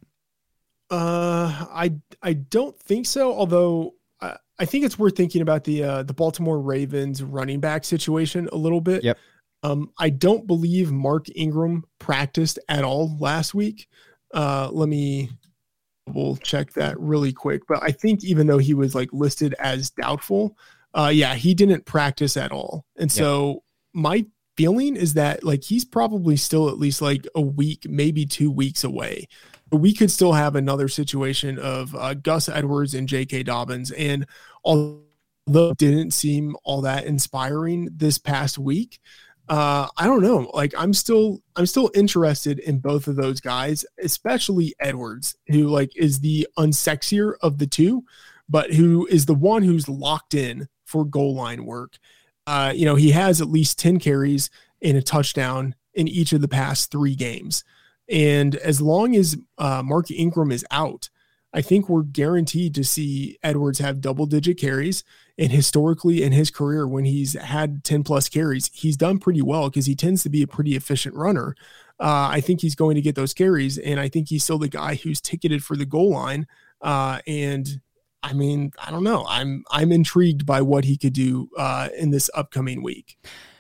Uh, 0.91 1.67
I 1.71 1.95
I 2.23 2.33
don't 2.33 2.77
think 2.81 3.07
so. 3.07 3.33
Although 3.33 3.95
I, 4.21 4.37
I 4.59 4.65
think 4.65 4.85
it's 4.85 4.99
worth 4.99 5.17
thinking 5.17 5.43
about 5.43 5.63
the 5.63 5.85
uh, 5.85 6.03
the 6.03 6.13
Baltimore 6.13 6.61
Ravens 6.61 7.23
running 7.23 7.61
back 7.61 7.85
situation 7.85 8.49
a 8.53 8.57
little 8.57 8.81
bit. 8.81 9.05
Yep. 9.05 9.17
Um, 9.63 9.93
I 9.99 10.11
don't 10.11 10.47
believe 10.47 10.91
Mark 10.91 11.27
Ingram 11.37 11.85
practiced 12.01 12.59
at 12.69 12.83
all 12.83 13.17
last 13.19 13.55
week. 13.55 13.89
Uh, 14.35 14.69
let 14.73 14.89
me 14.89 15.31
we'll 16.09 16.37
check 16.37 16.73
that 16.73 16.99
really 16.99 17.33
quick. 17.33 17.63
But 17.69 17.83
I 17.83 17.93
think 17.93 18.25
even 18.25 18.49
though 18.49 18.59
he 18.59 18.75
was 18.75 18.95
like 18.97 19.13
listed 19.13 19.55
as 19.61 19.91
doubtful, 19.91 20.57
uh, 20.95 21.11
yeah, 21.15 21.35
he 21.35 21.55
didn't 21.55 21.87
practice 21.87 22.37
at 22.37 22.51
all. 22.51 22.85
And 22.97 23.11
so 23.11 23.63
my 23.93 24.27
feeling 24.57 24.97
is 24.97 25.15
that 25.15 25.45
like 25.45 25.65
he's 25.65 25.85
probably 25.85 26.37
still 26.37 26.69
at 26.69 26.79
least 26.79 27.03
like 27.03 27.27
a 27.35 27.41
week, 27.41 27.87
maybe 27.89 28.27
two 28.27 28.51
weeks 28.51 28.85
away. 28.85 29.29
But 29.69 29.79
we 29.79 29.93
could 29.93 30.11
still 30.11 30.33
have 30.33 30.55
another 30.55 30.89
situation 30.89 31.59
of 31.59 31.95
uh, 31.95 32.15
Gus 32.15 32.49
Edwards 32.49 32.95
and 32.95 33.09
J.K. 33.09 33.43
Dobbins. 33.43 33.91
And 33.91 34.27
although 34.65 35.75
didn't 35.77 36.13
seem 36.13 36.57
all 36.63 36.83
that 36.83 37.05
inspiring 37.05 37.89
this 37.93 38.17
past 38.17 38.59
week, 38.59 39.01
uh, 39.49 39.89
I 39.97 40.07
don't 40.07 40.23
know. 40.23 40.51
Like 40.55 40.75
I'm 40.77 40.93
still 40.93 41.41
I'm 41.55 41.67
still 41.67 41.91
interested 41.95 42.59
in 42.59 42.79
both 42.79 43.07
of 43.07 43.17
those 43.17 43.41
guys, 43.41 43.85
especially 44.03 44.75
Edwards, 44.81 45.37
who 45.49 45.69
like 45.69 45.97
is 45.97 46.21
the 46.21 46.49
unsexier 46.59 47.35
of 47.43 47.59
the 47.59 47.67
two, 47.67 48.05
but 48.49 48.73
who 48.73 49.07
is 49.07 49.27
the 49.27 49.35
one 49.35 49.63
who's 49.63 49.89
locked 49.89 50.35
in 50.35 50.69
for 50.85 51.05
goal 51.05 51.35
line 51.35 51.65
work. 51.65 51.99
Uh, 52.47 52.73
you 52.75 52.85
know, 52.85 52.95
he 52.95 53.11
has 53.11 53.41
at 53.41 53.49
least 53.49 53.79
10 53.79 53.99
carries 53.99 54.51
and 54.83 54.97
a 54.97 55.03
touchdown 55.03 55.75
in 55.95 56.07
each 56.09 56.33
of 56.33 56.41
the 56.41 56.49
past 56.49 56.91
three 56.91 57.15
games. 57.15 57.65
And 58.09 58.55
as 58.57 58.81
long 58.81 59.17
as 59.17 59.37
uh, 59.59 59.83
Mark 59.85 60.11
Ingram 60.11 60.53
is 60.53 60.65
out, 60.71 61.09
I 61.53 61.63
think 61.63 61.89
we're 61.89 62.03
guaranteed 62.03 62.75
to 62.75 62.85
see 62.85 63.39
Edwards 63.43 63.79
have 63.79 64.01
double 64.01 64.27
digit 64.27 64.59
carries. 64.59 65.03
And 65.39 65.51
historically 65.51 66.23
in 66.23 66.33
his 66.33 66.51
career, 66.51 66.87
when 66.87 67.05
he's 67.05 67.33
had 67.33 67.83
10 67.83 68.05
plus 68.05 68.29
carries, 68.29 68.71
he's 68.75 68.97
done 68.97 69.19
pretty 69.19 69.43
well 69.43 69.71
because 69.71 69.87
he 69.87 69.95
tends 69.95 70.23
to 70.23 70.29
be 70.29 70.43
a 70.43 70.47
pretty 70.47 70.77
efficient 70.77 71.15
runner. 71.15 71.57
Uh, 71.99 72.29
I 72.31 72.41
think 72.41 72.61
he's 72.61 72.75
going 72.75 72.95
to 72.97 73.01
get 73.01 73.15
those 73.15 73.33
carries. 73.33 73.79
And 73.79 73.99
I 73.99 74.09
think 74.09 74.29
he's 74.29 74.45
still 74.45 74.59
the 74.59 74.69
guy 74.69 74.97
who's 74.97 75.21
ticketed 75.21 75.65
for 75.65 75.77
the 75.77 75.87
goal 75.87 76.11
line. 76.11 76.47
Uh, 76.83 77.21
and 77.27 77.81
I 78.23 78.33
mean, 78.33 78.73
I 78.85 78.91
don't 78.91 79.05
know. 79.05 79.25
I'm 79.29 79.65
I'm 79.71 79.93
intrigued 79.93 80.47
by 80.47 80.63
what 80.63 80.85
he 80.85 80.97
could 80.97 81.13
do 81.13 81.49
uh, 81.57 81.89
in 81.97 82.11
this 82.11 82.31
upcoming 82.35 82.83
week. 82.83 83.19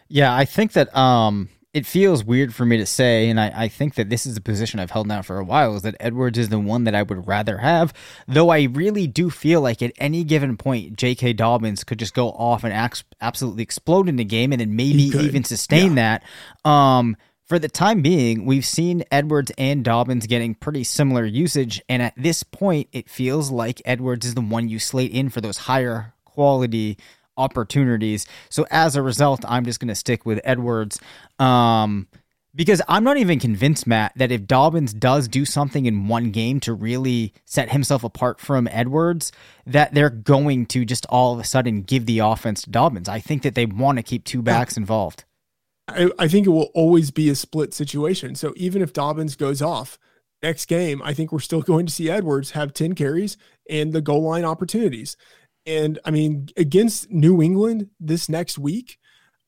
Yeah, 0.08 0.34
I 0.34 0.44
think 0.44 0.72
that 0.72 0.94
um, 0.96 1.48
it 1.76 1.84
feels 1.84 2.24
weird 2.24 2.54
for 2.54 2.64
me 2.64 2.78
to 2.78 2.86
say, 2.86 3.28
and 3.28 3.38
I, 3.38 3.52
I 3.54 3.68
think 3.68 3.96
that 3.96 4.08
this 4.08 4.24
is 4.24 4.36
a 4.36 4.40
position 4.40 4.80
I've 4.80 4.90
held 4.90 5.06
now 5.06 5.20
for 5.20 5.38
a 5.38 5.44
while, 5.44 5.76
is 5.76 5.82
that 5.82 5.94
Edwards 6.00 6.38
is 6.38 6.48
the 6.48 6.58
one 6.58 6.84
that 6.84 6.94
I 6.94 7.02
would 7.02 7.26
rather 7.26 7.58
have. 7.58 7.92
Though 8.26 8.48
I 8.48 8.62
really 8.62 9.06
do 9.06 9.28
feel 9.28 9.60
like 9.60 9.82
at 9.82 9.92
any 9.98 10.24
given 10.24 10.56
point, 10.56 10.96
J.K. 10.96 11.34
Dobbins 11.34 11.84
could 11.84 11.98
just 11.98 12.14
go 12.14 12.30
off 12.30 12.64
and 12.64 12.72
ac- 12.72 13.04
absolutely 13.20 13.62
explode 13.62 14.08
in 14.08 14.16
the 14.16 14.24
game, 14.24 14.52
and 14.52 14.60
then 14.60 14.74
maybe 14.74 15.02
even 15.02 15.44
sustain 15.44 15.96
yeah. 15.96 16.20
that. 16.64 16.70
Um, 16.70 17.16
for 17.46 17.58
the 17.58 17.68
time 17.68 18.02
being, 18.02 18.44
we've 18.44 18.66
seen 18.66 19.04
Edwards 19.10 19.52
and 19.56 19.84
Dobbins 19.84 20.26
getting 20.26 20.54
pretty 20.54 20.82
similar 20.84 21.24
usage, 21.24 21.80
and 21.88 22.02
at 22.02 22.14
this 22.16 22.42
point, 22.42 22.88
it 22.92 23.08
feels 23.08 23.50
like 23.50 23.80
Edwards 23.84 24.26
is 24.26 24.34
the 24.34 24.40
one 24.40 24.68
you 24.68 24.78
slate 24.78 25.12
in 25.12 25.28
for 25.28 25.40
those 25.40 25.58
higher 25.58 26.14
quality 26.24 26.98
opportunities. 27.36 28.26
So 28.48 28.66
as 28.70 28.96
a 28.96 29.02
result, 29.02 29.44
I'm 29.46 29.64
just 29.64 29.78
going 29.78 29.88
to 29.88 29.94
stick 29.94 30.26
with 30.26 30.40
Edwards. 30.42 30.98
Um, 31.38 32.08
because 32.54 32.80
I'm 32.88 33.04
not 33.04 33.18
even 33.18 33.38
convinced, 33.38 33.86
Matt, 33.86 34.12
that 34.16 34.32
if 34.32 34.46
Dobbins 34.46 34.94
does 34.94 35.28
do 35.28 35.44
something 35.44 35.84
in 35.84 36.08
one 36.08 36.30
game 36.30 36.58
to 36.60 36.72
really 36.72 37.34
set 37.44 37.70
himself 37.70 38.02
apart 38.02 38.40
from 38.40 38.66
Edwards, 38.72 39.30
that 39.66 39.92
they're 39.92 40.08
going 40.10 40.64
to 40.66 40.86
just 40.86 41.04
all 41.10 41.34
of 41.34 41.40
a 41.40 41.44
sudden 41.44 41.82
give 41.82 42.06
the 42.06 42.20
offense 42.20 42.62
to 42.62 42.70
Dobbins. 42.70 43.10
I 43.10 43.20
think 43.20 43.42
that 43.42 43.54
they 43.54 43.66
want 43.66 43.98
to 43.98 44.02
keep 44.02 44.24
two 44.24 44.40
backs 44.40 44.78
involved. 44.78 45.24
I, 45.88 46.10
I 46.18 46.28
think 46.28 46.46
it 46.46 46.50
will 46.50 46.70
always 46.74 47.10
be 47.10 47.28
a 47.30 47.34
split 47.34 47.72
situation. 47.72 48.34
So 48.34 48.52
even 48.56 48.82
if 48.82 48.92
Dobbins 48.92 49.36
goes 49.36 49.62
off 49.62 49.98
next 50.42 50.66
game, 50.66 51.00
I 51.02 51.14
think 51.14 51.32
we're 51.32 51.38
still 51.38 51.62
going 51.62 51.86
to 51.86 51.92
see 51.92 52.10
Edwards 52.10 52.52
have 52.52 52.72
10 52.72 52.94
carries 52.94 53.36
and 53.70 53.92
the 53.92 54.00
goal 54.00 54.22
line 54.22 54.44
opportunities. 54.44 55.16
And 55.64 55.98
I 56.04 56.10
mean, 56.10 56.48
against 56.56 57.10
New 57.10 57.42
England 57.42 57.90
this 58.00 58.28
next 58.28 58.58
week, 58.58 58.98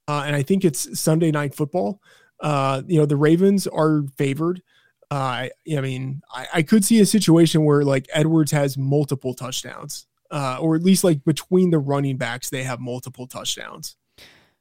uh, 0.09 0.25
and 0.27 0.35
I 0.35 0.43
think 0.43 0.65
it's 0.65 0.99
Sunday 0.99 1.31
night 1.31 1.55
football. 1.55 2.01
Uh, 2.41 2.83
you 2.87 2.99
know, 2.99 3.07
the 3.07 3.17
Ravens 3.17 3.67
are 3.67 4.05
favored. 4.17 4.63
Uh, 5.11 5.15
I, 5.15 5.51
I 5.77 5.81
mean, 5.81 6.23
I, 6.33 6.47
I, 6.55 6.63
could 6.63 6.85
see 6.85 7.01
a 7.01 7.07
situation 7.07 7.65
where 7.65 7.83
like 7.83 8.07
Edwards 8.13 8.53
has 8.53 8.77
multiple 8.77 9.35
touchdowns, 9.35 10.07
uh, 10.31 10.59
or 10.61 10.77
at 10.77 10.83
least 10.83 11.03
like 11.03 11.25
between 11.25 11.71
the 11.71 11.79
running 11.79 12.17
backs, 12.19 12.51
they 12.51 12.63
have 12.63 12.79
multiple 12.79 13.27
touchdowns. 13.27 13.97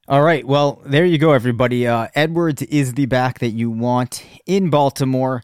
All 0.07 0.21
right. 0.21 0.45
Well, 0.45 0.79
there 0.85 1.05
you 1.05 1.17
go, 1.17 1.33
everybody. 1.33 1.85
Uh, 1.85 2.07
Edwards 2.15 2.61
is 2.61 2.93
the 2.93 3.07
back 3.07 3.39
that 3.39 3.49
you 3.49 3.69
want 3.69 4.23
in 4.45 4.69
Baltimore 4.69 5.43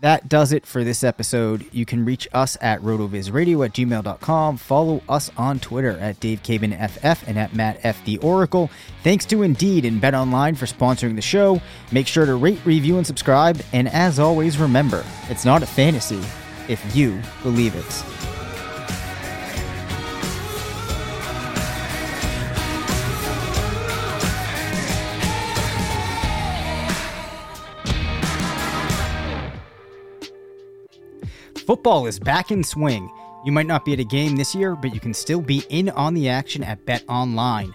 that 0.00 0.28
does 0.28 0.52
it 0.52 0.64
for 0.64 0.84
this 0.84 1.02
episode. 1.02 1.66
You 1.72 1.84
can 1.84 2.04
reach 2.04 2.28
us 2.32 2.56
at 2.60 2.80
rotovizradio 2.82 3.64
at 3.64 3.72
gmail.com. 3.72 4.56
Follow 4.56 5.02
us 5.08 5.30
on 5.36 5.58
Twitter 5.58 5.98
at 5.98 6.20
DaveCabanFF 6.20 7.24
and 7.26 7.38
at 7.38 7.50
MattFTheOracle. 7.50 8.70
Thanks 9.02 9.24
to 9.26 9.42
Indeed 9.42 9.84
and 9.84 10.00
Bet 10.00 10.14
Online 10.14 10.54
for 10.54 10.66
sponsoring 10.66 11.16
the 11.16 11.22
show. 11.22 11.60
Make 11.90 12.06
sure 12.06 12.26
to 12.26 12.36
rate, 12.36 12.60
review, 12.64 12.96
and 12.96 13.06
subscribe. 13.06 13.60
And 13.72 13.88
as 13.88 14.20
always, 14.20 14.58
remember, 14.58 15.04
it's 15.28 15.44
not 15.44 15.62
a 15.62 15.66
fantasy 15.66 16.20
if 16.68 16.94
you 16.94 17.20
believe 17.42 17.74
it. 17.74 18.37
Football 31.68 32.06
is 32.06 32.18
back 32.18 32.50
in 32.50 32.64
swing. 32.64 33.12
You 33.44 33.52
might 33.52 33.66
not 33.66 33.84
be 33.84 33.92
at 33.92 34.00
a 34.00 34.02
game 34.02 34.36
this 34.36 34.54
year, 34.54 34.74
but 34.74 34.94
you 34.94 35.00
can 35.00 35.12
still 35.12 35.42
be 35.42 35.62
in 35.68 35.90
on 35.90 36.14
the 36.14 36.26
action 36.26 36.64
at 36.64 36.86
Bet 36.86 37.04
Online. 37.10 37.74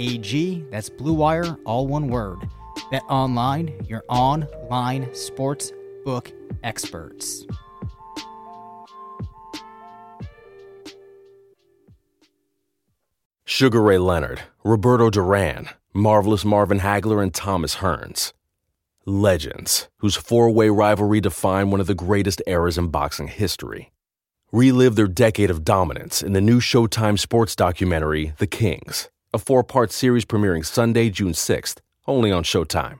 AG, 0.01 0.65
that's 0.71 0.89
Blue 0.89 1.13
Wire, 1.13 1.55
all 1.63 1.85
one 1.85 2.07
word. 2.07 2.39
Bet 2.89 3.03
Online, 3.07 3.85
your 3.87 4.03
online 4.09 5.13
sports 5.13 5.71
book 6.03 6.31
experts. 6.63 7.45
Sugar 13.45 13.81
Ray 13.81 13.99
Leonard, 13.99 14.41
Roberto 14.63 15.11
Duran, 15.11 15.69
Marvelous 15.93 16.43
Marvin 16.43 16.79
Hagler, 16.79 17.21
and 17.21 17.31
Thomas 17.31 17.75
Hearns. 17.75 18.33
Legends, 19.05 19.87
whose 19.97 20.15
four 20.15 20.49
way 20.49 20.69
rivalry 20.69 21.21
defined 21.21 21.71
one 21.71 21.79
of 21.79 21.85
the 21.85 21.93
greatest 21.93 22.41
eras 22.47 22.77
in 22.77 22.87
boxing 22.87 23.27
history. 23.27 23.91
Relive 24.51 24.95
their 24.95 25.07
decade 25.07 25.51
of 25.51 25.63
dominance 25.63 26.23
in 26.23 26.33
the 26.33 26.41
new 26.41 26.59
Showtime 26.59 27.19
sports 27.19 27.55
documentary, 27.55 28.33
The 28.37 28.47
Kings, 28.47 29.09
a 29.33 29.39
four 29.39 29.63
part 29.63 29.91
series 29.91 30.25
premiering 30.25 30.65
Sunday, 30.65 31.09
June 31.09 31.31
6th, 31.33 31.77
only 32.07 32.31
on 32.31 32.43
Showtime. 32.43 32.99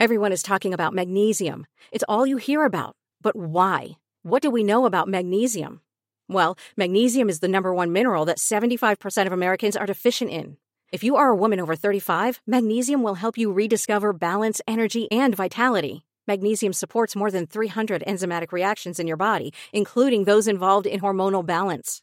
Everyone 0.00 0.32
is 0.32 0.42
talking 0.42 0.74
about 0.74 0.94
magnesium. 0.94 1.66
It's 1.92 2.04
all 2.08 2.26
you 2.26 2.36
hear 2.36 2.64
about. 2.64 2.96
But 3.20 3.36
why? 3.36 3.98
What 4.22 4.42
do 4.42 4.50
we 4.50 4.64
know 4.64 4.84
about 4.84 5.08
magnesium? 5.08 5.80
Well, 6.28 6.58
magnesium 6.76 7.28
is 7.28 7.40
the 7.40 7.48
number 7.48 7.72
one 7.72 7.92
mineral 7.92 8.24
that 8.24 8.38
75% 8.38 9.26
of 9.26 9.32
Americans 9.32 9.76
are 9.76 9.86
deficient 9.86 10.30
in. 10.30 10.56
If 10.92 11.04
you 11.04 11.16
are 11.16 11.28
a 11.28 11.36
woman 11.36 11.60
over 11.60 11.76
35, 11.76 12.40
magnesium 12.46 13.02
will 13.02 13.14
help 13.14 13.38
you 13.38 13.52
rediscover 13.52 14.12
balance, 14.12 14.60
energy, 14.66 15.10
and 15.10 15.34
vitality. 15.34 16.04
Magnesium 16.26 16.72
supports 16.72 17.16
more 17.16 17.30
than 17.30 17.46
300 17.46 18.04
enzymatic 18.06 18.52
reactions 18.52 18.98
in 19.00 19.06
your 19.06 19.16
body, 19.16 19.52
including 19.72 20.24
those 20.24 20.46
involved 20.46 20.86
in 20.86 21.00
hormonal 21.00 21.44
balance. 21.44 22.02